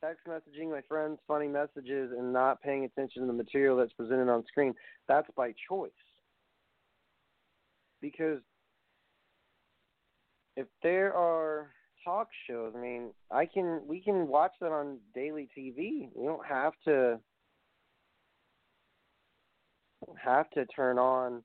text 0.00 0.24
messaging 0.28 0.70
my 0.70 0.82
friends 0.88 1.18
funny 1.26 1.48
messages 1.48 2.12
and 2.16 2.32
not 2.32 2.62
paying 2.62 2.84
attention 2.84 3.22
to 3.22 3.26
the 3.26 3.32
material 3.32 3.76
that's 3.76 3.92
presented 3.94 4.28
on 4.28 4.44
screen, 4.46 4.72
that's 5.08 5.28
by 5.36 5.52
choice. 5.68 5.90
Because 8.00 8.38
if 10.56 10.68
there 10.84 11.12
are 11.12 11.70
talk 12.04 12.28
shows, 12.48 12.72
I 12.76 12.80
mean, 12.80 13.10
I 13.32 13.46
can 13.46 13.80
we 13.84 14.00
can 14.00 14.28
watch 14.28 14.52
that 14.60 14.70
on 14.70 14.98
daily 15.12 15.48
TV. 15.58 16.08
We 16.14 16.24
don't 16.24 16.46
have 16.46 16.74
to 16.84 17.18
have 20.22 20.48
to 20.50 20.66
turn 20.66 20.98
on 20.98 21.42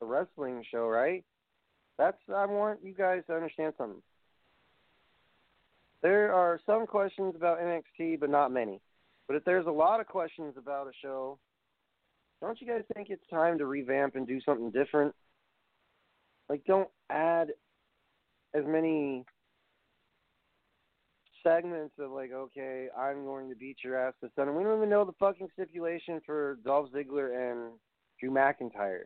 the 0.00 0.06
wrestling 0.06 0.64
show, 0.70 0.88
right? 0.88 1.24
That's 1.98 2.16
I 2.34 2.46
want 2.46 2.80
you 2.82 2.94
guys 2.94 3.22
to 3.28 3.34
understand 3.34 3.74
something. 3.78 4.02
There 6.02 6.32
are 6.34 6.60
some 6.66 6.86
questions 6.86 7.34
about 7.36 7.60
NXT, 7.60 8.18
but 8.18 8.30
not 8.30 8.50
many. 8.50 8.80
But 9.28 9.36
if 9.36 9.44
there's 9.44 9.66
a 9.66 9.70
lot 9.70 10.00
of 10.00 10.06
questions 10.06 10.54
about 10.58 10.88
a 10.88 10.92
show, 11.00 11.38
don't 12.40 12.60
you 12.60 12.66
guys 12.66 12.82
think 12.94 13.08
it's 13.08 13.26
time 13.30 13.58
to 13.58 13.66
revamp 13.66 14.16
and 14.16 14.26
do 14.26 14.40
something 14.40 14.72
different? 14.72 15.14
Like, 16.48 16.64
don't 16.64 16.88
add 17.08 17.50
as 18.52 18.64
many 18.66 19.24
segments 21.42 21.94
of 21.98 22.10
like, 22.10 22.32
okay, 22.32 22.88
I'm 22.96 23.24
going 23.24 23.48
to 23.48 23.56
beat 23.56 23.78
your 23.82 23.98
ass 23.98 24.14
this 24.22 24.30
Sunday. 24.36 24.52
We 24.52 24.64
don't 24.64 24.76
even 24.76 24.88
know 24.88 25.04
the 25.04 25.12
fucking 25.18 25.48
stipulation 25.52 26.20
for 26.24 26.58
Dolph 26.64 26.90
Ziggler 26.94 27.50
and 27.50 27.72
Drew 28.20 28.30
McIntyre. 28.30 29.04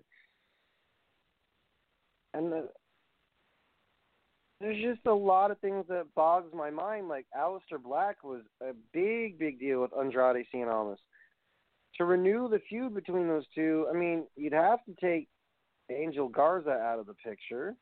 And 2.34 2.52
the, 2.52 2.68
there's 4.60 4.82
just 4.82 5.06
a 5.06 5.14
lot 5.14 5.50
of 5.50 5.58
things 5.60 5.84
that 5.88 6.14
bogs 6.14 6.52
my 6.54 6.70
mind. 6.70 7.08
Like 7.08 7.26
Aleister 7.36 7.82
Black 7.82 8.22
was 8.24 8.42
a 8.62 8.72
big, 8.92 9.38
big 9.38 9.58
deal 9.58 9.80
with 9.82 9.92
Andrade 9.98 10.46
Cien 10.54 10.68
Almas. 10.72 10.98
To 11.96 12.04
renew 12.04 12.48
the 12.48 12.60
feud 12.68 12.94
between 12.94 13.26
those 13.26 13.46
two, 13.54 13.86
I 13.90 13.96
mean, 13.96 14.26
you'd 14.36 14.52
have 14.52 14.84
to 14.84 14.94
take 15.00 15.28
Angel 15.90 16.28
Garza 16.28 16.70
out 16.70 16.98
of 16.98 17.06
the 17.06 17.14
picture. 17.14 17.74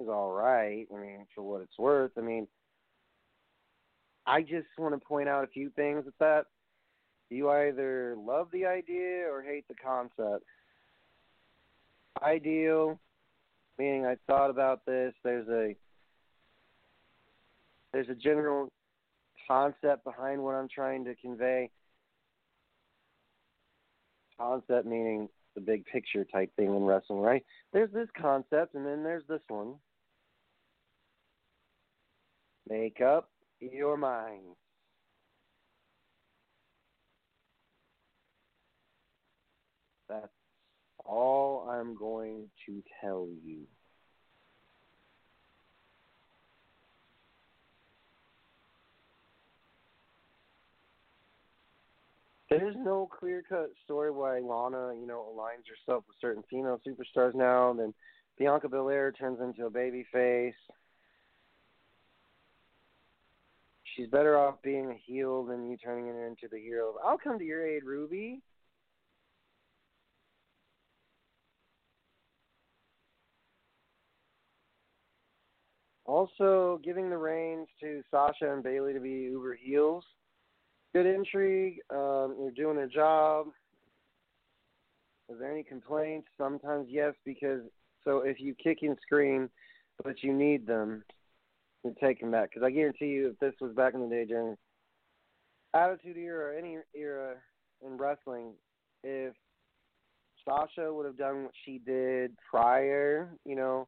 Is 0.00 0.08
all 0.08 0.32
right. 0.32 0.86
I 0.94 1.00
mean, 1.00 1.26
for 1.34 1.42
what 1.42 1.60
it's 1.60 1.78
worth. 1.78 2.12
I 2.16 2.20
mean, 2.20 2.46
I 4.26 4.42
just 4.42 4.68
want 4.78 4.94
to 4.94 5.04
point 5.04 5.28
out 5.28 5.42
a 5.42 5.48
few 5.48 5.70
things 5.70 6.04
with 6.04 6.16
that. 6.18 6.44
You 7.30 7.50
either 7.50 8.16
love 8.16 8.48
the 8.52 8.64
idea 8.64 9.26
or 9.30 9.42
hate 9.42 9.66
the 9.68 9.74
concept 9.74 10.44
ideal, 12.22 12.98
meaning 13.78 14.06
I 14.06 14.16
thought 14.26 14.50
about 14.50 14.84
this. 14.86 15.14
There's 15.24 15.48
a 15.48 15.74
there's 17.92 18.08
a 18.08 18.14
general 18.14 18.70
concept 19.46 20.04
behind 20.04 20.42
what 20.42 20.54
I'm 20.54 20.68
trying 20.68 21.04
to 21.06 21.14
convey. 21.14 21.70
Concept 24.38 24.86
meaning 24.86 25.28
the 25.54 25.60
big 25.60 25.84
picture 25.86 26.24
type 26.24 26.54
thing 26.56 26.66
in 26.66 26.84
wrestling, 26.84 27.20
right? 27.20 27.44
There's 27.72 27.90
this 27.92 28.08
concept, 28.20 28.74
and 28.74 28.86
then 28.86 29.02
there's 29.02 29.24
this 29.28 29.40
one. 29.48 29.74
Make 32.68 33.00
up 33.00 33.30
your 33.60 33.96
mind. 33.96 34.42
That's 40.08 40.26
all 41.04 41.68
I'm 41.70 41.96
going 41.96 42.48
to 42.66 42.82
tell 43.00 43.28
you. 43.44 43.60
There's 52.50 52.76
no 52.78 53.08
clear 53.18 53.42
cut 53.46 53.70
story 53.84 54.10
why 54.10 54.38
Lana, 54.38 54.94
you 54.98 55.06
know, 55.06 55.26
aligns 55.34 55.64
herself 55.68 56.04
with 56.08 56.16
certain 56.20 56.42
female 56.50 56.80
superstars 56.86 57.34
now, 57.34 57.70
and 57.70 57.78
then 57.78 57.94
Bianca 58.38 58.68
Belair 58.68 59.12
turns 59.12 59.40
into 59.40 59.66
a 59.66 59.70
baby 59.70 60.06
face. 60.10 60.54
She's 63.98 64.06
better 64.06 64.38
off 64.38 64.62
being 64.62 64.92
a 64.92 64.94
heel 64.94 65.44
than 65.44 65.68
you 65.68 65.76
turning 65.76 66.06
her 66.06 66.24
into 66.24 66.46
the 66.48 66.60
hero. 66.60 66.94
I'll 67.04 67.18
come 67.18 67.36
to 67.36 67.44
your 67.44 67.66
aid, 67.66 67.82
Ruby. 67.82 68.40
Also, 76.04 76.80
giving 76.84 77.10
the 77.10 77.18
reins 77.18 77.66
to 77.80 78.02
Sasha 78.08 78.52
and 78.52 78.62
Bayley 78.62 78.92
to 78.92 79.00
be 79.00 79.10
uber 79.10 79.58
heels. 79.60 80.04
Good 80.94 81.06
intrigue. 81.06 81.80
Um, 81.90 82.36
you're 82.40 82.52
doing 82.54 82.76
their 82.76 82.86
job. 82.86 83.48
Is 85.28 85.40
there 85.40 85.50
any 85.50 85.64
complaints? 85.64 86.28
Sometimes 86.38 86.86
yes, 86.88 87.14
because 87.24 87.62
so 88.04 88.18
if 88.20 88.38
you 88.38 88.54
kick 88.54 88.78
and 88.82 88.96
scream, 89.02 89.50
but 90.04 90.22
you 90.22 90.32
need 90.32 90.68
them, 90.68 91.02
you 91.84 91.94
take 92.00 92.20
him 92.20 92.30
back. 92.30 92.50
Because 92.50 92.66
I 92.66 92.70
guarantee 92.70 93.06
you, 93.06 93.28
if 93.28 93.38
this 93.38 93.54
was 93.60 93.74
back 93.74 93.94
in 93.94 94.00
the 94.00 94.08
day 94.08 94.24
during 94.24 94.56
Attitude 95.74 96.16
Era 96.16 96.52
or 96.52 96.58
any 96.58 96.78
era 96.94 97.34
in 97.84 97.96
wrestling, 97.96 98.52
if 99.04 99.34
Sasha 100.44 100.92
would 100.92 101.06
have 101.06 101.18
done 101.18 101.44
what 101.44 101.52
she 101.64 101.78
did 101.78 102.32
prior, 102.50 103.30
you 103.44 103.54
know, 103.54 103.86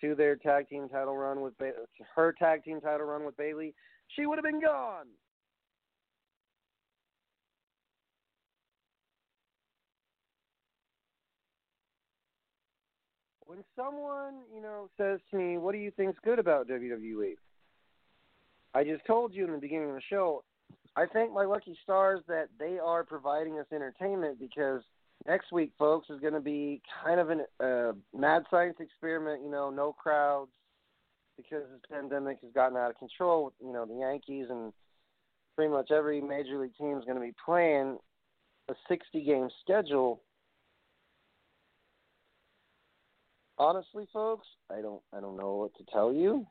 to 0.00 0.14
their 0.14 0.36
tag 0.36 0.68
team 0.68 0.88
title 0.88 1.16
run 1.16 1.40
with 1.40 1.56
ba- 1.58 1.72
her 2.14 2.34
tag 2.38 2.64
team 2.64 2.80
title 2.80 3.06
run 3.06 3.24
with 3.24 3.36
Bayley, 3.36 3.74
she 4.16 4.26
would 4.26 4.38
have 4.38 4.44
been 4.44 4.60
gone. 4.60 5.06
When 13.50 13.64
someone, 13.74 14.34
you 14.54 14.62
know, 14.62 14.88
says 14.96 15.18
to 15.32 15.36
me, 15.36 15.58
"What 15.58 15.72
do 15.72 15.78
you 15.78 15.90
think's 15.90 16.20
good 16.20 16.38
about 16.38 16.68
WWE?" 16.68 17.36
I 18.74 18.84
just 18.84 19.04
told 19.06 19.34
you 19.34 19.44
in 19.44 19.50
the 19.50 19.58
beginning 19.58 19.88
of 19.88 19.96
the 19.96 20.02
show, 20.02 20.44
I 20.94 21.06
thank 21.06 21.32
my 21.32 21.44
lucky 21.44 21.76
stars 21.82 22.20
that 22.28 22.48
they 22.60 22.78
are 22.78 23.02
providing 23.02 23.58
us 23.58 23.66
entertainment 23.72 24.38
because 24.38 24.84
next 25.26 25.50
week, 25.50 25.72
folks, 25.76 26.10
is 26.10 26.20
going 26.20 26.34
to 26.34 26.40
be 26.40 26.80
kind 27.02 27.18
of 27.18 27.30
a 27.30 27.44
uh, 27.58 27.92
mad 28.16 28.44
science 28.52 28.76
experiment. 28.78 29.42
You 29.42 29.50
know, 29.50 29.68
no 29.68 29.94
crowds 29.94 30.52
because 31.36 31.64
this 31.72 31.82
pandemic 31.90 32.38
has 32.42 32.52
gotten 32.52 32.76
out 32.76 32.90
of 32.90 32.98
control. 33.00 33.52
You 33.60 33.72
know, 33.72 33.84
the 33.84 33.96
Yankees 33.96 34.46
and 34.48 34.72
pretty 35.56 35.72
much 35.72 35.90
every 35.90 36.20
major 36.20 36.56
league 36.56 36.76
team 36.78 36.98
is 36.98 37.04
going 37.04 37.16
to 37.16 37.20
be 37.20 37.34
playing 37.44 37.98
a 38.68 38.74
60 38.88 39.24
game 39.24 39.48
schedule. 39.60 40.22
Honestly, 43.60 44.06
folks, 44.10 44.46
I 44.70 44.80
don't 44.80 45.02
I 45.14 45.20
don't 45.20 45.36
know 45.36 45.56
what 45.56 45.74
to 45.76 45.84
tell 45.92 46.14
you. 46.14 46.46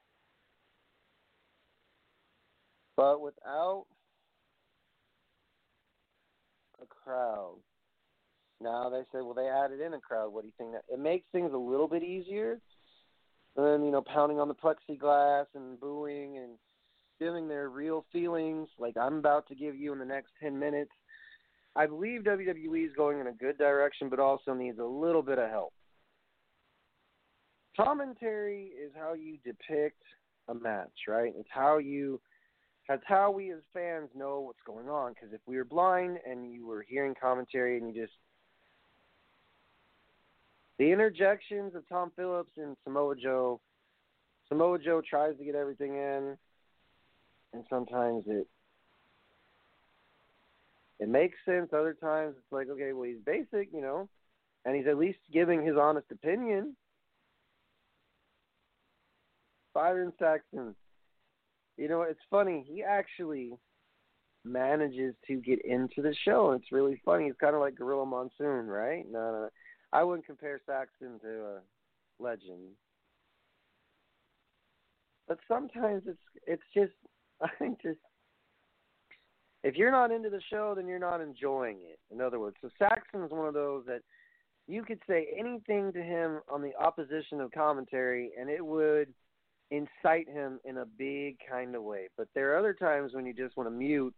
But 2.95 3.19
without 3.19 3.87
a 6.79 6.85
crowd, 6.85 7.55
now 8.61 8.91
they 8.91 9.01
say, 9.11 9.23
well, 9.23 9.33
they 9.33 9.47
added 9.47 9.81
in 9.81 9.95
a 9.95 9.99
crowd. 9.99 10.31
What 10.31 10.43
do 10.43 10.49
you 10.49 10.53
think? 10.55 10.73
That 10.73 10.83
it 10.93 10.99
makes 10.99 11.25
things 11.31 11.51
a 11.51 11.57
little 11.57 11.87
bit 11.87 12.03
easier 12.03 12.61
than 13.55 13.83
you 13.83 13.89
know 13.91 14.03
pounding 14.03 14.39
on 14.39 14.47
the 14.47 14.53
plexiglass 14.53 15.47
and 15.55 15.79
booing 15.79 16.37
and 16.37 16.59
giving 17.19 17.47
their 17.47 17.69
real 17.69 18.05
feelings, 18.11 18.69
like 18.77 18.97
I'm 18.97 19.17
about 19.17 19.47
to 19.47 19.55
give 19.55 19.75
you 19.75 19.93
in 19.93 19.97
the 19.97 20.05
next 20.05 20.29
ten 20.39 20.59
minutes. 20.59 20.91
I 21.75 21.87
believe 21.87 22.21
WWE 22.21 22.85
is 22.85 22.93
going 22.95 23.19
in 23.19 23.25
a 23.25 23.33
good 23.33 23.57
direction, 23.57 24.09
but 24.09 24.19
also 24.19 24.53
needs 24.53 24.77
a 24.77 24.85
little 24.85 25.23
bit 25.23 25.39
of 25.39 25.49
help. 25.49 25.73
Commentary 27.79 28.71
is 28.83 28.91
how 28.93 29.13
you 29.13 29.37
depict 29.45 30.01
a 30.49 30.53
match, 30.53 31.07
right? 31.07 31.33
It's 31.37 31.47
how 31.49 31.77
you 31.77 32.19
that's 32.89 33.03
how 33.05 33.31
we 33.31 33.51
as 33.53 33.59
fans 33.73 34.09
know 34.15 34.41
what's 34.41 34.59
going 34.65 34.89
on. 34.89 35.13
Because 35.13 35.31
if 35.31 35.39
we 35.45 35.55
were 35.55 35.63
blind 35.63 36.17
and 36.27 36.51
you 36.51 36.65
were 36.65 36.81
hearing 36.81 37.15
commentary 37.19 37.77
and 37.77 37.87
you 37.87 38.01
just 38.01 38.13
the 40.77 40.91
interjections 40.91 41.75
of 41.75 41.87
Tom 41.87 42.11
Phillips 42.15 42.51
and 42.57 42.75
Samoa 42.83 43.15
Joe. 43.15 43.61
Samoa 44.49 44.79
Joe 44.79 45.01
tries 45.07 45.37
to 45.37 45.45
get 45.45 45.55
everything 45.55 45.93
in, 45.93 46.37
and 47.53 47.63
sometimes 47.69 48.23
it 48.27 48.47
it 50.99 51.07
makes 51.07 51.37
sense. 51.45 51.69
Other 51.71 51.93
times 51.93 52.35
it's 52.37 52.51
like, 52.51 52.67
okay, 52.69 52.91
well 52.91 53.03
he's 53.03 53.19
basic, 53.25 53.71
you 53.71 53.81
know, 53.81 54.09
and 54.65 54.75
he's 54.75 54.87
at 54.87 54.97
least 54.97 55.19
giving 55.31 55.65
his 55.65 55.77
honest 55.77 56.07
opinion. 56.11 56.75
Byron 59.79 60.11
Saxton, 60.19 60.75
you 61.77 61.87
know, 61.87 62.01
it's 62.01 62.19
funny. 62.29 62.65
He 62.67 62.83
actually 62.83 63.53
manages 64.43 65.15
to 65.25 65.37
get 65.37 65.63
into 65.63 66.01
the 66.01 66.13
show. 66.25 66.51
It's 66.51 66.73
really 66.73 67.01
funny. 67.05 67.27
He's 67.27 67.39
kind 67.39 67.55
of 67.55 67.61
like 67.61 67.75
Gorilla 67.75 68.05
Monsoon, 68.05 68.67
right? 68.67 69.05
No, 69.09 69.31
no, 69.31 69.49
I 69.93 70.03
wouldn't 70.03 70.25
compare 70.25 70.59
Saxton 70.65 71.17
to 71.21 71.29
a 71.29 71.59
legend, 72.21 72.71
but 75.29 75.39
sometimes 75.47 76.03
it's 76.07 76.19
it's 76.45 76.63
just 76.73 76.91
I 77.41 77.47
think 77.57 77.81
just 77.81 77.99
if 79.63 79.75
you're 79.75 79.91
not 79.91 80.11
into 80.11 80.29
the 80.29 80.41
show, 80.49 80.73
then 80.75 80.87
you're 80.87 80.99
not 80.99 81.21
enjoying 81.21 81.77
it. 81.89 81.99
In 82.13 82.19
other 82.19 82.37
words, 82.39 82.57
so 82.59 82.67
Saxton 82.77 83.23
is 83.23 83.31
one 83.31 83.47
of 83.47 83.53
those 83.53 83.85
that 83.85 84.01
you 84.67 84.83
could 84.83 84.99
say 85.07 85.29
anything 85.37 85.93
to 85.93 86.03
him 86.03 86.41
on 86.51 86.61
the 86.61 86.75
opposition 86.75 87.39
of 87.39 87.53
commentary, 87.53 88.31
and 88.37 88.49
it 88.49 88.65
would 88.65 89.13
incite 89.71 90.27
him 90.27 90.59
in 90.65 90.77
a 90.77 90.85
big 90.85 91.37
kind 91.49 91.75
of 91.75 91.83
way. 91.83 92.07
But 92.17 92.27
there 92.33 92.53
are 92.53 92.57
other 92.59 92.73
times 92.73 93.13
when 93.13 93.25
you 93.25 93.33
just 93.33 93.55
want 93.55 93.67
to 93.67 93.75
mute 93.75 94.15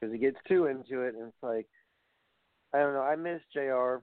because 0.00 0.12
he 0.12 0.18
gets 0.18 0.36
too 0.46 0.66
into 0.66 1.02
it, 1.02 1.14
and 1.14 1.28
it's 1.28 1.42
like, 1.42 1.66
I 2.74 2.78
don't 2.78 2.94
know. 2.94 3.00
I 3.00 3.16
miss 3.16 3.40
Jr. 3.52 3.96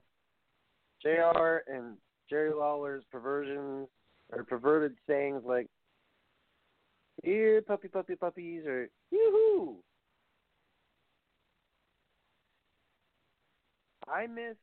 Jr. 1.02 1.58
and 1.72 1.96
Jerry 2.28 2.52
Lawler's 2.52 3.04
perversions 3.10 3.88
or 4.32 4.42
perverted 4.42 4.94
sayings 5.06 5.42
like 5.44 5.68
"here 7.22 7.62
puppy 7.62 7.88
puppy 7.88 8.16
puppies" 8.16 8.64
or 8.66 8.88
"yoo-hoo." 9.10 9.76
I 14.08 14.26
miss 14.26 14.56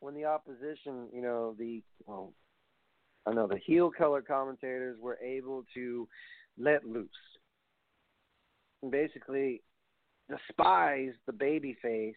when 0.00 0.14
the 0.14 0.24
opposition, 0.24 1.08
you 1.12 1.20
know, 1.20 1.54
the 1.58 1.82
well, 2.06 2.32
I 3.26 3.32
know 3.32 3.46
the 3.46 3.58
heel 3.58 3.90
color 3.90 4.22
commentators 4.22 4.98
were 5.00 5.18
able 5.22 5.64
to 5.74 6.08
let 6.58 6.84
loose 6.84 7.08
and 8.82 8.90
basically 8.90 9.62
despise 10.28 11.12
the 11.26 11.32
baby 11.32 11.76
face 11.82 12.14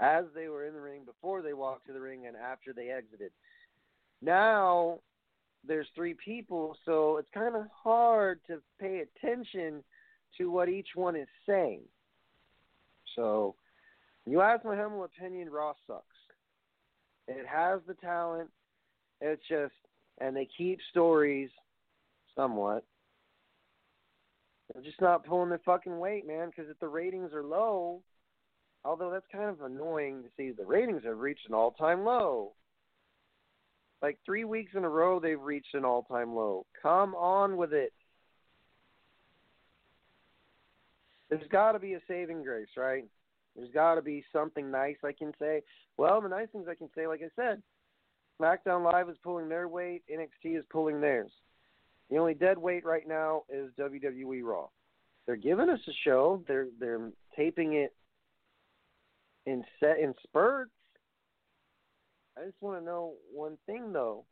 as 0.00 0.24
they 0.34 0.48
were 0.48 0.66
in 0.66 0.74
the 0.74 0.80
ring 0.80 1.04
before 1.04 1.42
they 1.42 1.52
walked 1.52 1.86
to 1.86 1.92
the 1.92 2.00
ring 2.00 2.26
and 2.26 2.36
after 2.36 2.72
they 2.72 2.90
exited. 2.90 3.32
Now 4.22 5.00
there's 5.66 5.86
three 5.94 6.14
people, 6.14 6.76
so 6.84 7.16
it's 7.16 7.28
kind 7.32 7.56
of 7.56 7.66
hard 7.72 8.40
to 8.46 8.60
pay 8.80 9.02
attention 9.02 9.82
to 10.38 10.50
what 10.50 10.68
each 10.68 10.88
one 10.94 11.16
is 11.16 11.28
saying. 11.46 11.82
So, 13.16 13.54
you 14.26 14.40
ask 14.40 14.64
my 14.64 14.76
humble 14.76 15.04
opinion, 15.04 15.50
Raw 15.50 15.74
sucks. 15.86 16.04
It 17.28 17.46
has 17.46 17.80
the 17.86 17.94
talent. 17.94 18.50
It's 19.20 19.42
just, 19.48 19.72
and 20.20 20.36
they 20.36 20.48
keep 20.56 20.78
stories 20.90 21.50
somewhat. 22.36 22.84
They're 24.72 24.82
just 24.82 25.00
not 25.00 25.26
pulling 25.26 25.50
their 25.50 25.60
fucking 25.64 25.98
weight, 25.98 26.26
man, 26.26 26.48
because 26.48 26.70
if 26.70 26.78
the 26.80 26.88
ratings 26.88 27.32
are 27.32 27.44
low, 27.44 28.02
although 28.84 29.10
that's 29.10 29.26
kind 29.30 29.50
of 29.50 29.62
annoying 29.62 30.22
to 30.22 30.28
see, 30.36 30.50
the 30.50 30.64
ratings 30.64 31.04
have 31.04 31.18
reached 31.18 31.48
an 31.48 31.54
all 31.54 31.72
time 31.72 32.04
low. 32.04 32.52
Like 34.02 34.18
three 34.24 34.44
weeks 34.44 34.72
in 34.74 34.84
a 34.84 34.88
row, 34.88 35.20
they've 35.20 35.40
reached 35.40 35.74
an 35.74 35.84
all 35.84 36.02
time 36.02 36.34
low. 36.34 36.66
Come 36.82 37.14
on 37.14 37.56
with 37.56 37.72
it. 37.72 37.92
There's 41.30 41.48
got 41.50 41.72
to 41.72 41.78
be 41.78 41.94
a 41.94 42.00
saving 42.06 42.42
grace, 42.42 42.68
right? 42.76 43.04
There's 43.56 43.72
got 43.72 43.94
to 43.94 44.02
be 44.02 44.24
something 44.32 44.70
nice 44.70 44.96
I 45.04 45.12
can 45.12 45.32
say. 45.38 45.62
Well, 45.96 46.20
the 46.20 46.28
nice 46.28 46.48
things 46.52 46.66
I 46.68 46.74
can 46.74 46.90
say, 46.94 47.06
like 47.06 47.22
I 47.22 47.30
said, 47.36 47.62
SmackDown 48.40 48.84
Live 48.84 49.08
is 49.08 49.16
pulling 49.22 49.48
their 49.48 49.68
weight, 49.68 50.02
NXT 50.12 50.58
is 50.58 50.64
pulling 50.70 51.00
theirs. 51.00 51.30
The 52.10 52.18
only 52.18 52.34
dead 52.34 52.58
weight 52.58 52.84
right 52.84 53.06
now 53.06 53.42
is 53.48 53.70
WWE 53.78 54.42
Raw. 54.42 54.68
They're 55.26 55.36
giving 55.36 55.70
us 55.70 55.80
a 55.88 55.92
show. 56.04 56.44
They're 56.46 56.66
they're 56.78 57.10
taping 57.36 57.74
it 57.74 57.94
in 59.46 59.64
set 59.80 59.98
in 59.98 60.14
spurts. 60.22 60.70
I 62.36 62.44
just 62.44 62.60
want 62.60 62.80
to 62.80 62.84
know 62.84 63.14
one 63.32 63.56
thing 63.66 63.92
though. 63.92 64.24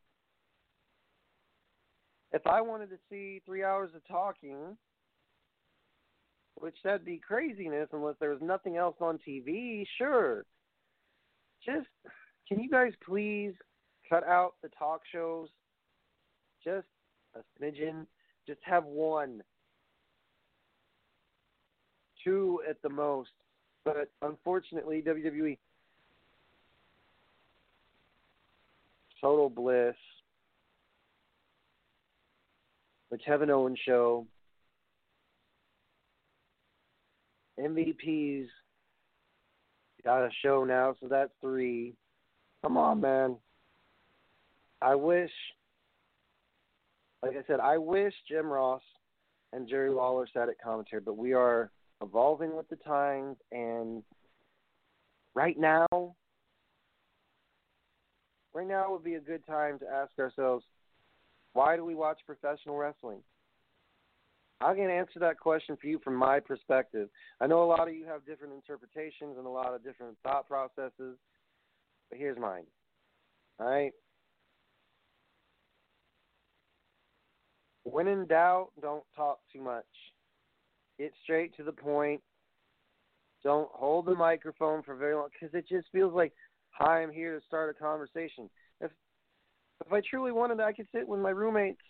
If 2.31 2.45
I 2.47 2.61
wanted 2.61 2.89
to 2.89 2.97
see 3.09 3.41
three 3.45 3.63
hours 3.63 3.91
of 3.95 4.05
talking, 4.07 4.77
which 6.55 6.75
that'd 6.83 7.05
be 7.05 7.19
craziness 7.19 7.89
unless 7.91 8.15
there 8.19 8.31
was 8.31 8.41
nothing 8.41 8.77
else 8.77 8.95
on 8.99 9.19
TV, 9.27 9.85
sure. 9.97 10.45
Just 11.65 11.87
can 12.47 12.59
you 12.59 12.69
guys 12.69 12.93
please 13.05 13.53
cut 14.13 14.27
out 14.27 14.53
the 14.61 14.69
talk 14.69 15.01
shows? 15.11 15.49
Just 16.63 16.87
a 17.35 17.39
smidgen. 17.59 18.05
Just 18.45 18.59
have 18.63 18.83
one, 18.85 19.41
two 22.23 22.61
at 22.69 22.81
the 22.83 22.89
most. 22.89 23.31
But 23.83 24.11
unfortunately, 24.21 25.01
WWE 25.01 25.57
Total 29.19 29.49
Bliss, 29.49 29.95
the 33.09 33.17
Kevin 33.17 33.49
Owens 33.49 33.79
Show, 33.85 34.27
MVPs 37.59 38.47
got 40.03 40.25
a 40.25 40.29
show 40.43 40.65
now, 40.65 40.95
so 40.99 41.07
that's 41.07 41.31
three. 41.41 41.93
Come 42.61 42.77
on, 42.77 43.01
man. 43.01 43.37
I 44.83 44.95
wish 44.95 45.31
like 47.23 47.37
I 47.37 47.47
said, 47.47 47.61
I 47.61 47.77
wish 47.77 48.13
Jim 48.27 48.47
Ross 48.47 48.81
and 49.53 49.67
Jerry 49.67 49.89
Lawler 49.89 50.27
sat 50.33 50.49
at 50.49 50.61
commentary, 50.61 51.01
but 51.01 51.17
we 51.17 51.33
are 51.33 51.71
evolving 52.01 52.55
with 52.55 52.67
the 52.67 52.75
times, 52.75 53.37
and 53.51 54.03
right 55.33 55.57
now, 55.57 55.87
right 58.53 58.67
now 58.67 58.91
would 58.91 59.05
be 59.05 59.15
a 59.15 59.21
good 59.21 59.45
time 59.47 59.79
to 59.79 59.85
ask 59.87 60.11
ourselves, 60.19 60.65
why 61.53 61.77
do 61.77 61.85
we 61.85 61.95
watch 61.95 62.19
professional 62.25 62.75
wrestling? 62.75 63.19
I 64.59 64.73
can 64.75 64.89
answer 64.89 65.19
that 65.19 65.39
question 65.39 65.77
for 65.79 65.87
you 65.87 65.99
from 66.03 66.15
my 66.15 66.39
perspective. 66.39 67.09
I 67.39 67.47
know 67.47 67.63
a 67.63 67.65
lot 67.65 67.87
of 67.87 67.93
you 67.93 68.05
have 68.05 68.25
different 68.25 68.53
interpretations 68.53 69.37
and 69.37 69.45
a 69.45 69.49
lot 69.49 69.73
of 69.73 69.83
different 69.83 70.17
thought 70.23 70.47
processes, 70.47 71.17
but 72.09 72.19
here's 72.19 72.37
mine. 72.37 72.63
All 73.59 73.67
right. 73.67 73.93
When 77.93 78.07
in 78.07 78.25
doubt, 78.25 78.69
don't 78.81 79.03
talk 79.15 79.37
too 79.53 79.61
much. 79.61 79.85
Get 80.97 81.13
straight 81.21 81.55
to 81.57 81.63
the 81.63 81.71
point. 81.71 82.23
Don't 83.43 83.69
hold 83.71 84.07
the 84.07 84.15
microphone 84.15 84.81
for 84.81 84.95
very 84.95 85.13
long 85.13 85.27
because 85.31 85.53
it 85.53 85.67
just 85.67 85.91
feels 85.91 86.11
like, 86.11 86.33
"Hi, 86.71 87.03
I'm 87.03 87.11
here 87.11 87.39
to 87.39 87.45
start 87.45 87.69
a 87.69 87.79
conversation." 87.79 88.49
If 88.81 88.91
if 89.85 89.93
I 89.93 90.01
truly 90.01 90.31
wanted, 90.31 90.59
I 90.59 90.73
could 90.73 90.87
sit 90.91 91.07
with 91.07 91.19
my 91.19 91.29
roommates, 91.29 91.83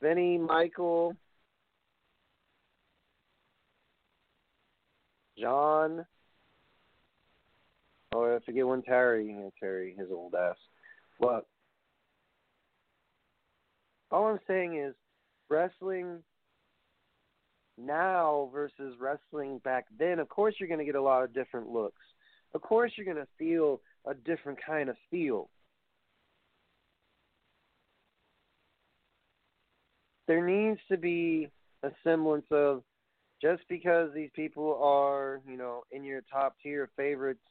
Benny, 0.00 0.38
Michael, 0.38 1.16
John. 5.38 6.04
Oh, 8.12 8.34
I 8.34 8.40
forget 8.40 8.66
one 8.66 8.82
Terry. 8.82 9.52
Terry, 9.60 9.94
his 9.94 10.10
old 10.10 10.34
ass. 10.34 10.56
But 11.20 11.46
all 14.16 14.28
I'm 14.28 14.40
saying 14.46 14.78
is 14.78 14.94
wrestling 15.50 16.22
now 17.76 18.48
versus 18.50 18.96
wrestling 18.98 19.60
back 19.62 19.84
then, 19.98 20.18
of 20.18 20.28
course 20.30 20.54
you're 20.58 20.68
going 20.68 20.78
to 20.80 20.86
get 20.86 20.94
a 20.94 21.02
lot 21.02 21.22
of 21.22 21.34
different 21.34 21.68
looks. 21.68 22.00
Of 22.54 22.62
course 22.62 22.92
you're 22.96 23.04
going 23.04 23.18
to 23.18 23.28
feel 23.38 23.82
a 24.06 24.14
different 24.14 24.58
kind 24.64 24.88
of 24.88 24.96
feel. 25.10 25.50
There 30.26 30.44
needs 30.46 30.80
to 30.90 30.96
be 30.96 31.50
a 31.82 31.90
semblance 32.02 32.46
of 32.50 32.82
just 33.42 33.62
because 33.68 34.14
these 34.14 34.30
people 34.34 34.80
are, 34.82 35.42
you 35.46 35.58
know, 35.58 35.82
in 35.92 36.04
your 36.04 36.22
top 36.32 36.56
tier 36.62 36.88
favorites, 36.96 37.44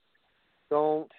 don't 0.72 1.12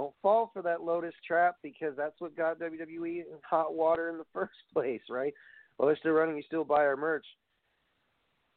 Don't 0.00 0.14
fall 0.22 0.50
for 0.54 0.62
that 0.62 0.80
Lotus 0.82 1.12
trap 1.26 1.56
because 1.62 1.94
that's 1.94 2.18
what 2.20 2.34
got 2.34 2.58
WWE 2.58 3.18
in 3.18 3.24
hot 3.42 3.74
water 3.74 4.08
in 4.08 4.16
the 4.16 4.24
first 4.32 4.56
place, 4.72 5.02
right? 5.10 5.34
Well, 5.76 5.88
they're 5.88 5.96
still 5.98 6.12
running. 6.12 6.38
You 6.38 6.42
still 6.42 6.64
buy 6.64 6.86
our 6.86 6.96
merch. 6.96 7.26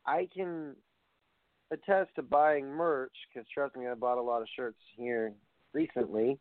I 0.05 0.29
can 0.33 0.73
attest 1.69 2.11
to 2.15 2.21
buying 2.21 2.67
merch 2.67 3.11
because 3.27 3.45
trust 3.53 3.75
me, 3.75 3.87
I 3.87 3.93
bought 3.93 4.19
a 4.19 4.21
lot 4.21 4.41
of 4.41 4.47
shirts 4.55 4.79
here 4.95 5.33
recently. 5.73 6.39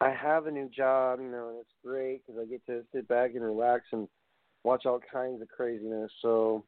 I 0.00 0.10
have 0.10 0.46
a 0.46 0.50
new 0.50 0.68
job, 0.68 1.20
you 1.20 1.28
know, 1.28 1.48
and 1.48 1.58
it's 1.58 1.72
great 1.84 2.20
because 2.26 2.40
I 2.40 2.44
get 2.44 2.64
to 2.66 2.82
sit 2.92 3.08
back 3.08 3.30
and 3.34 3.42
relax 3.42 3.84
and 3.92 4.08
watch 4.62 4.84
all 4.84 5.00
kinds 5.10 5.40
of 5.40 5.48
craziness. 5.48 6.10
So, 6.20 6.64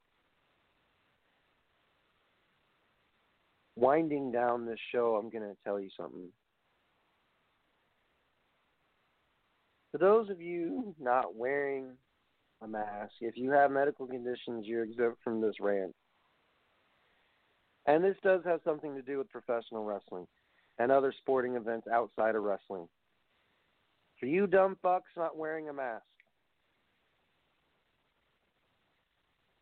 winding 3.76 4.32
down 4.32 4.64
this 4.64 4.78
show, 4.92 5.16
I'm 5.16 5.30
going 5.30 5.48
to 5.48 5.56
tell 5.62 5.78
you 5.78 5.90
something. 5.96 6.28
For 9.92 9.98
those 9.98 10.30
of 10.30 10.40
you 10.40 10.94
not 10.98 11.34
wearing 11.34 11.90
a 12.62 12.68
mask, 12.68 13.12
if 13.20 13.36
you 13.36 13.50
have 13.50 13.70
medical 13.70 14.06
conditions, 14.06 14.66
you're 14.66 14.84
exempt 14.84 15.18
from 15.22 15.40
this 15.40 15.54
rant. 15.60 15.94
And 17.86 18.04
this 18.04 18.16
does 18.22 18.42
have 18.44 18.60
something 18.64 18.94
to 18.94 19.02
do 19.02 19.18
with 19.18 19.30
professional 19.30 19.84
wrestling 19.84 20.26
and 20.78 20.92
other 20.92 21.12
sporting 21.18 21.56
events 21.56 21.88
outside 21.92 22.34
of 22.34 22.42
wrestling. 22.42 22.86
For 24.18 24.26
you 24.26 24.46
dumb 24.46 24.76
fucks 24.84 25.16
not 25.16 25.36
wearing 25.36 25.68
a 25.68 25.72
mask, 25.72 26.02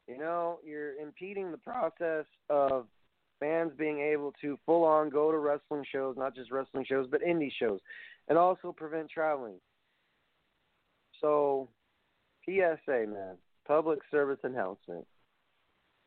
you 0.09 0.18
know, 0.18 0.61
you're 0.64 0.94
impeding 0.94 1.50
the 1.50 1.59
process 1.59 2.24
of 2.48 2.86
fans 3.38 3.72
being 3.76 4.00
able 4.00 4.32
to 4.40 4.59
full 4.64 4.84
on 4.84 5.11
go 5.11 5.30
to 5.30 5.38
wrestling 5.38 5.84
shows, 5.92 6.16
not 6.16 6.34
just 6.34 6.50
wrestling 6.50 6.86
shows, 6.88 7.07
but 7.11 7.20
indie 7.22 7.52
shows, 7.59 7.80
and 8.28 8.38
also 8.38 8.72
prevent 8.72 9.11
traveling. 9.11 9.61
So, 11.20 11.68
PSA, 12.44 13.07
man, 13.09 13.36
public 13.66 13.98
service 14.11 14.38
announcement. 14.42 15.07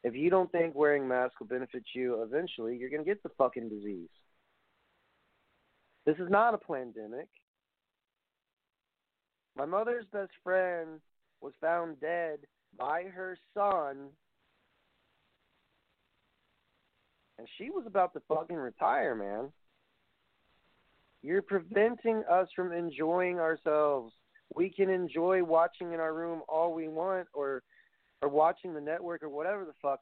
If 0.04 0.16
you 0.16 0.30
don't 0.30 0.52
think 0.52 0.76
wearing 0.76 1.08
masks 1.08 1.36
will 1.40 1.48
benefit 1.48 1.84
you, 1.94 2.24
eventually 2.24 2.78
you're 2.78 2.90
going 2.90 3.04
to 3.04 3.10
get 3.10 3.22
the 3.22 3.30
fucking 3.38 3.70
disease. 3.70 4.10
This 6.06 6.16
is 6.18 6.30
not 6.30 6.54
a 6.54 6.58
pandemic. 6.58 7.28
My 9.60 9.66
mother's 9.66 10.06
best 10.14 10.32
friend 10.42 11.02
was 11.42 11.52
found 11.60 12.00
dead 12.00 12.40
by 12.78 13.04
her 13.14 13.38
son, 13.54 14.08
and 17.38 17.46
she 17.58 17.70
was 17.70 17.84
about 17.86 18.14
to 18.14 18.22
fucking 18.30 18.56
retire, 18.56 19.16
man. 19.16 19.52
You're 21.22 21.42
preventing 21.42 22.24
us 22.32 22.48
from 22.56 22.72
enjoying 22.72 23.42
ourselves. 23.42 24.14
We 24.56 24.70
can 24.70 24.90
enjoy 24.90 25.44
watching 25.44 25.92
in 25.92 26.00
our 26.00 26.14
room 26.14 26.42
all 26.48 26.74
we 26.74 26.88
want, 26.88 27.28
or 27.34 27.62
or 28.22 28.30
watching 28.30 28.74
the 28.74 28.80
network 28.80 29.24
or 29.24 29.30
whatever 29.30 29.66
the 29.66 29.74
fuck, 29.82 30.00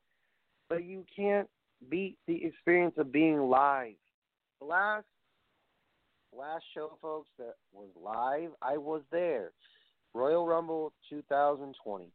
but 0.70 0.84
you 0.84 1.04
can't 1.16 1.50
beat 1.90 2.16
the 2.28 2.46
experience 2.46 2.94
of 3.00 3.12
being 3.12 3.40
live. 3.50 3.96
The 4.60 4.68
last 4.68 5.06
last 6.34 6.64
show, 6.74 6.98
folks, 7.02 7.30
that 7.38 7.56
was 7.74 7.90
live, 8.02 8.52
I 8.62 8.78
was 8.78 9.02
there. 9.12 9.52
Royal 10.14 10.46
Rumble 10.48 10.94
2020. 11.10 12.12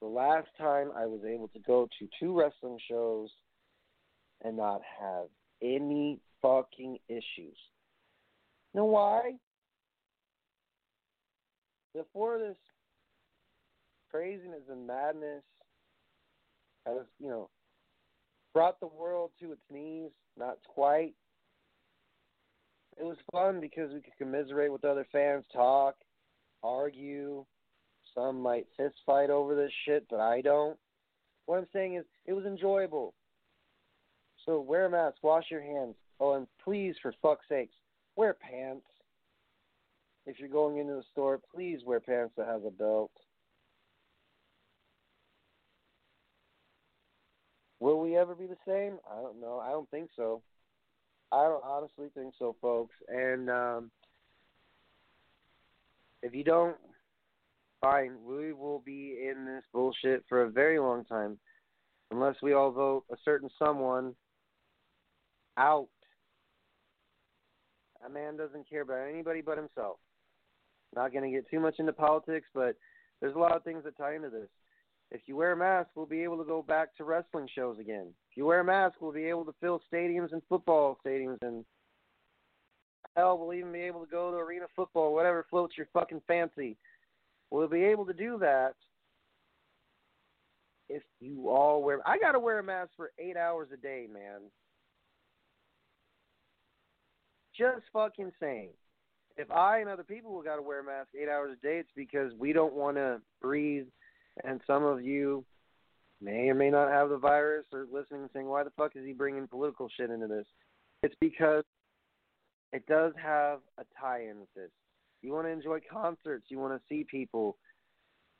The 0.00 0.06
last 0.06 0.48
time 0.56 0.90
I 0.96 1.06
was 1.06 1.20
able 1.26 1.48
to 1.48 1.58
go 1.58 1.88
to 1.98 2.08
two 2.20 2.38
wrestling 2.38 2.78
shows 2.88 3.30
and 4.44 4.56
not 4.56 4.80
have 5.00 5.26
any 5.60 6.20
fucking 6.40 6.98
issues. 7.08 7.56
You 8.72 8.80
know 8.80 8.84
why? 8.84 9.32
Before 11.94 12.38
this 12.38 12.56
craziness 14.10 14.62
and 14.70 14.86
madness 14.86 15.42
has, 16.86 16.98
you 17.18 17.28
know, 17.28 17.50
brought 18.58 18.80
the 18.80 18.88
world 18.88 19.30
to 19.38 19.52
its 19.52 19.62
knees, 19.70 20.10
not 20.36 20.58
quite. 20.66 21.14
It 22.98 23.04
was 23.04 23.16
fun 23.30 23.60
because 23.60 23.92
we 23.94 24.00
could 24.00 24.16
commiserate 24.18 24.72
with 24.72 24.84
other 24.84 25.06
fans, 25.12 25.44
talk, 25.52 25.94
argue. 26.64 27.44
Some 28.16 28.40
might 28.40 28.66
fist 28.76 28.96
fight 29.06 29.30
over 29.30 29.54
this 29.54 29.70
shit, 29.84 30.06
but 30.10 30.18
I 30.18 30.40
don't. 30.40 30.76
What 31.46 31.58
I'm 31.58 31.68
saying 31.72 31.94
is, 31.94 32.04
it 32.26 32.32
was 32.32 32.46
enjoyable. 32.46 33.14
So 34.44 34.60
wear 34.60 34.86
a 34.86 34.90
mask, 34.90 35.18
wash 35.22 35.44
your 35.52 35.62
hands. 35.62 35.94
Oh, 36.18 36.34
and 36.34 36.48
please, 36.64 36.96
for 37.00 37.14
fuck's 37.22 37.46
sakes, 37.48 37.76
wear 38.16 38.34
pants. 38.34 38.86
If 40.26 40.40
you're 40.40 40.48
going 40.48 40.78
into 40.78 40.94
the 40.94 41.04
store, 41.12 41.38
please 41.54 41.78
wear 41.86 42.00
pants 42.00 42.34
that 42.36 42.48
has 42.48 42.62
a 42.66 42.72
belt. 42.72 43.12
Will 47.80 48.00
we 48.00 48.16
ever 48.16 48.34
be 48.34 48.46
the 48.46 48.56
same? 48.66 48.98
I 49.10 49.20
don't 49.20 49.40
know. 49.40 49.60
I 49.64 49.70
don't 49.70 49.88
think 49.90 50.10
so. 50.16 50.42
I 51.30 51.44
don't 51.44 51.64
honestly 51.64 52.08
think 52.14 52.34
so, 52.38 52.56
folks. 52.60 52.94
And 53.08 53.50
um, 53.50 53.90
if 56.22 56.34
you 56.34 56.42
don't, 56.42 56.76
fine. 57.80 58.16
We 58.24 58.52
will 58.52 58.82
be 58.84 59.18
in 59.28 59.44
this 59.44 59.64
bullshit 59.72 60.24
for 60.28 60.42
a 60.42 60.50
very 60.50 60.78
long 60.78 61.04
time, 61.04 61.38
unless 62.10 62.36
we 62.42 62.54
all 62.54 62.70
vote 62.70 63.04
a 63.12 63.16
certain 63.24 63.50
someone 63.58 64.14
out. 65.56 65.88
A 68.06 68.08
man 68.08 68.36
doesn't 68.36 68.68
care 68.68 68.82
about 68.82 69.08
anybody 69.08 69.40
but 69.40 69.58
himself. 69.58 69.98
Not 70.94 71.12
going 71.12 71.30
to 71.30 71.36
get 71.36 71.50
too 71.50 71.60
much 71.60 71.74
into 71.78 71.92
politics, 71.92 72.48
but 72.54 72.76
there's 73.20 73.34
a 73.34 73.38
lot 73.38 73.56
of 73.56 73.64
things 73.64 73.84
that 73.84 73.96
tie 73.96 74.14
into 74.14 74.30
this. 74.30 74.48
If 75.10 75.22
you 75.26 75.36
wear 75.36 75.52
a 75.52 75.56
mask, 75.56 75.90
we'll 75.94 76.06
be 76.06 76.22
able 76.22 76.36
to 76.38 76.44
go 76.44 76.62
back 76.62 76.94
to 76.96 77.04
wrestling 77.04 77.48
shows 77.54 77.78
again. 77.78 78.08
If 78.30 78.36
you 78.36 78.44
wear 78.44 78.60
a 78.60 78.64
mask, 78.64 78.96
we'll 79.00 79.12
be 79.12 79.24
able 79.24 79.44
to 79.46 79.54
fill 79.60 79.80
stadiums 79.92 80.32
and 80.32 80.42
football 80.48 80.98
stadiums 81.04 81.38
and 81.42 81.64
hell, 83.16 83.38
we'll 83.38 83.54
even 83.54 83.72
be 83.72 83.80
able 83.80 84.04
to 84.04 84.10
go 84.10 84.30
to 84.30 84.36
arena 84.36 84.66
football, 84.76 85.14
whatever 85.14 85.44
floats 85.50 85.76
your 85.76 85.88
fucking 85.92 86.22
fancy. 86.26 86.76
We'll 87.50 87.68
be 87.68 87.82
able 87.84 88.06
to 88.06 88.12
do 88.12 88.38
that 88.38 88.74
if 90.88 91.02
you 91.20 91.48
all 91.48 91.82
wear. 91.82 92.00
I 92.06 92.18
got 92.18 92.32
to 92.32 92.38
wear 92.38 92.58
a 92.58 92.62
mask 92.62 92.90
for 92.96 93.10
eight 93.18 93.36
hours 93.36 93.68
a 93.72 93.76
day, 93.76 94.06
man. 94.12 94.42
Just 97.56 97.86
fucking 97.92 98.30
saying. 98.38 98.70
If 99.36 99.50
I 99.50 99.80
and 99.80 99.88
other 99.88 100.04
people 100.04 100.32
will 100.32 100.42
got 100.42 100.56
to 100.56 100.62
wear 100.62 100.80
a 100.80 100.84
mask 100.84 101.08
eight 101.20 101.28
hours 101.28 101.56
a 101.58 101.66
day, 101.66 101.78
it's 101.78 101.90
because 101.96 102.32
we 102.38 102.52
don't 102.52 102.74
want 102.74 102.96
to 102.96 103.20
breathe 103.40 103.86
and 104.44 104.60
some 104.66 104.84
of 104.84 105.02
you 105.02 105.44
may 106.20 106.48
or 106.48 106.54
may 106.54 106.70
not 106.70 106.88
have 106.88 107.10
the 107.10 107.18
virus 107.18 107.66
or 107.72 107.86
listening 107.92 108.22
and 108.22 108.30
saying, 108.32 108.46
why 108.46 108.64
the 108.64 108.72
fuck 108.76 108.92
is 108.96 109.04
he 109.04 109.12
bringing 109.12 109.46
political 109.46 109.88
shit 109.96 110.10
into 110.10 110.26
this? 110.26 110.46
It's 111.02 111.14
because 111.20 111.64
it 112.72 112.84
does 112.86 113.12
have 113.22 113.60
a 113.78 113.84
tie 114.00 114.22
in 114.28 114.40
with 114.40 114.52
this. 114.54 114.70
You 115.22 115.32
want 115.32 115.46
to 115.46 115.50
enjoy 115.50 115.78
concerts, 115.90 116.46
you 116.48 116.58
want 116.58 116.74
to 116.74 116.80
see 116.88 117.04
people, 117.04 117.56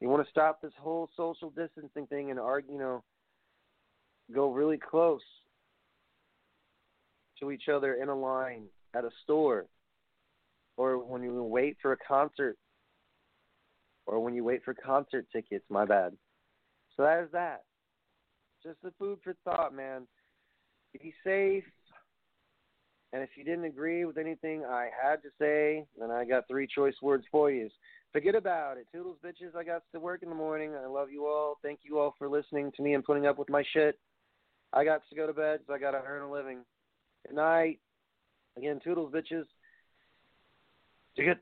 you 0.01 0.09
want 0.09 0.25
to 0.25 0.31
stop 0.31 0.61
this 0.61 0.73
whole 0.79 1.09
social 1.17 1.51
distancing 1.51 2.07
thing 2.07 2.31
and 2.31 2.39
argue, 2.39 2.75
you 2.75 2.79
know, 2.79 3.03
go 4.35 4.53
really 4.53 4.79
close 4.79 5.23
to 7.41 7.51
each 7.51 7.69
other 7.73 7.95
in 7.95 8.09
a 8.09 8.15
line 8.15 8.65
at 8.95 9.05
a 9.05 9.11
store 9.23 9.67
or 10.77 10.99
when 10.99 11.23
you 11.23 11.43
wait 11.43 11.77
for 11.81 11.93
a 11.93 11.97
concert 11.97 12.57
or 14.09 14.21
when 14.21 14.35
you 14.35 14.43
wait 14.43 14.65
for 14.65 14.75
concert 14.75 15.27
tickets. 15.31 15.65
My 15.69 15.85
bad. 15.85 16.17
So 16.97 17.03
that 17.05 17.23
is 17.23 17.31
that. 17.33 17.65
Just 18.63 18.83
the 18.83 18.93
food 18.99 19.19
for 19.23 19.35
thought, 19.45 19.75
man. 19.75 20.07
Be 20.93 21.15
safe. 21.23 21.65
And 23.13 23.23
if 23.23 23.31
you 23.37 23.45
didn't 23.45 23.65
agree 23.65 24.05
with 24.05 24.19
anything 24.19 24.65
I 24.65 24.89
had 25.03 25.23
to 25.23 25.29
say, 25.39 25.85
then 25.99 26.11
I 26.11 26.25
got 26.25 26.49
three 26.49 26.67
choice 26.67 26.95
words 27.01 27.25
for 27.31 27.51
you. 27.51 27.69
Forget 28.13 28.35
about 28.35 28.79
it. 28.79 28.87
Toodles, 28.93 29.19
bitches. 29.25 29.55
I 29.57 29.65
got 29.65 29.83
to 29.93 30.01
work 30.01 30.23
in 30.23 30.29
the 30.29 30.35
morning. 30.35 30.73
I 30.75 30.87
love 30.87 31.11
you 31.11 31.27
all. 31.27 31.59
Thank 31.63 31.81
you 31.83 31.99
all 31.99 32.15
for 32.19 32.29
listening 32.29 32.73
to 32.77 32.83
me 32.83 32.95
and 32.95 33.05
putting 33.05 33.27
up 33.27 33.39
with 33.39 33.51
my 33.51 33.63
shit. 33.73 33.99
I 34.73 34.85
got 34.85 35.03
to 35.09 35.17
go 35.17 35.27
to 35.27 35.33
bed, 35.33 35.61
so 35.67 35.75
I 35.75 35.79
got 35.79 35.93
to 35.93 36.03
earn 36.07 36.23
a 36.23 36.31
living. 36.31 36.61
Good 37.27 37.37
night. 37.37 37.79
Again, 38.57 38.81
Toodles, 38.83 39.13
bitches. 39.13 39.45
Get 41.17 41.39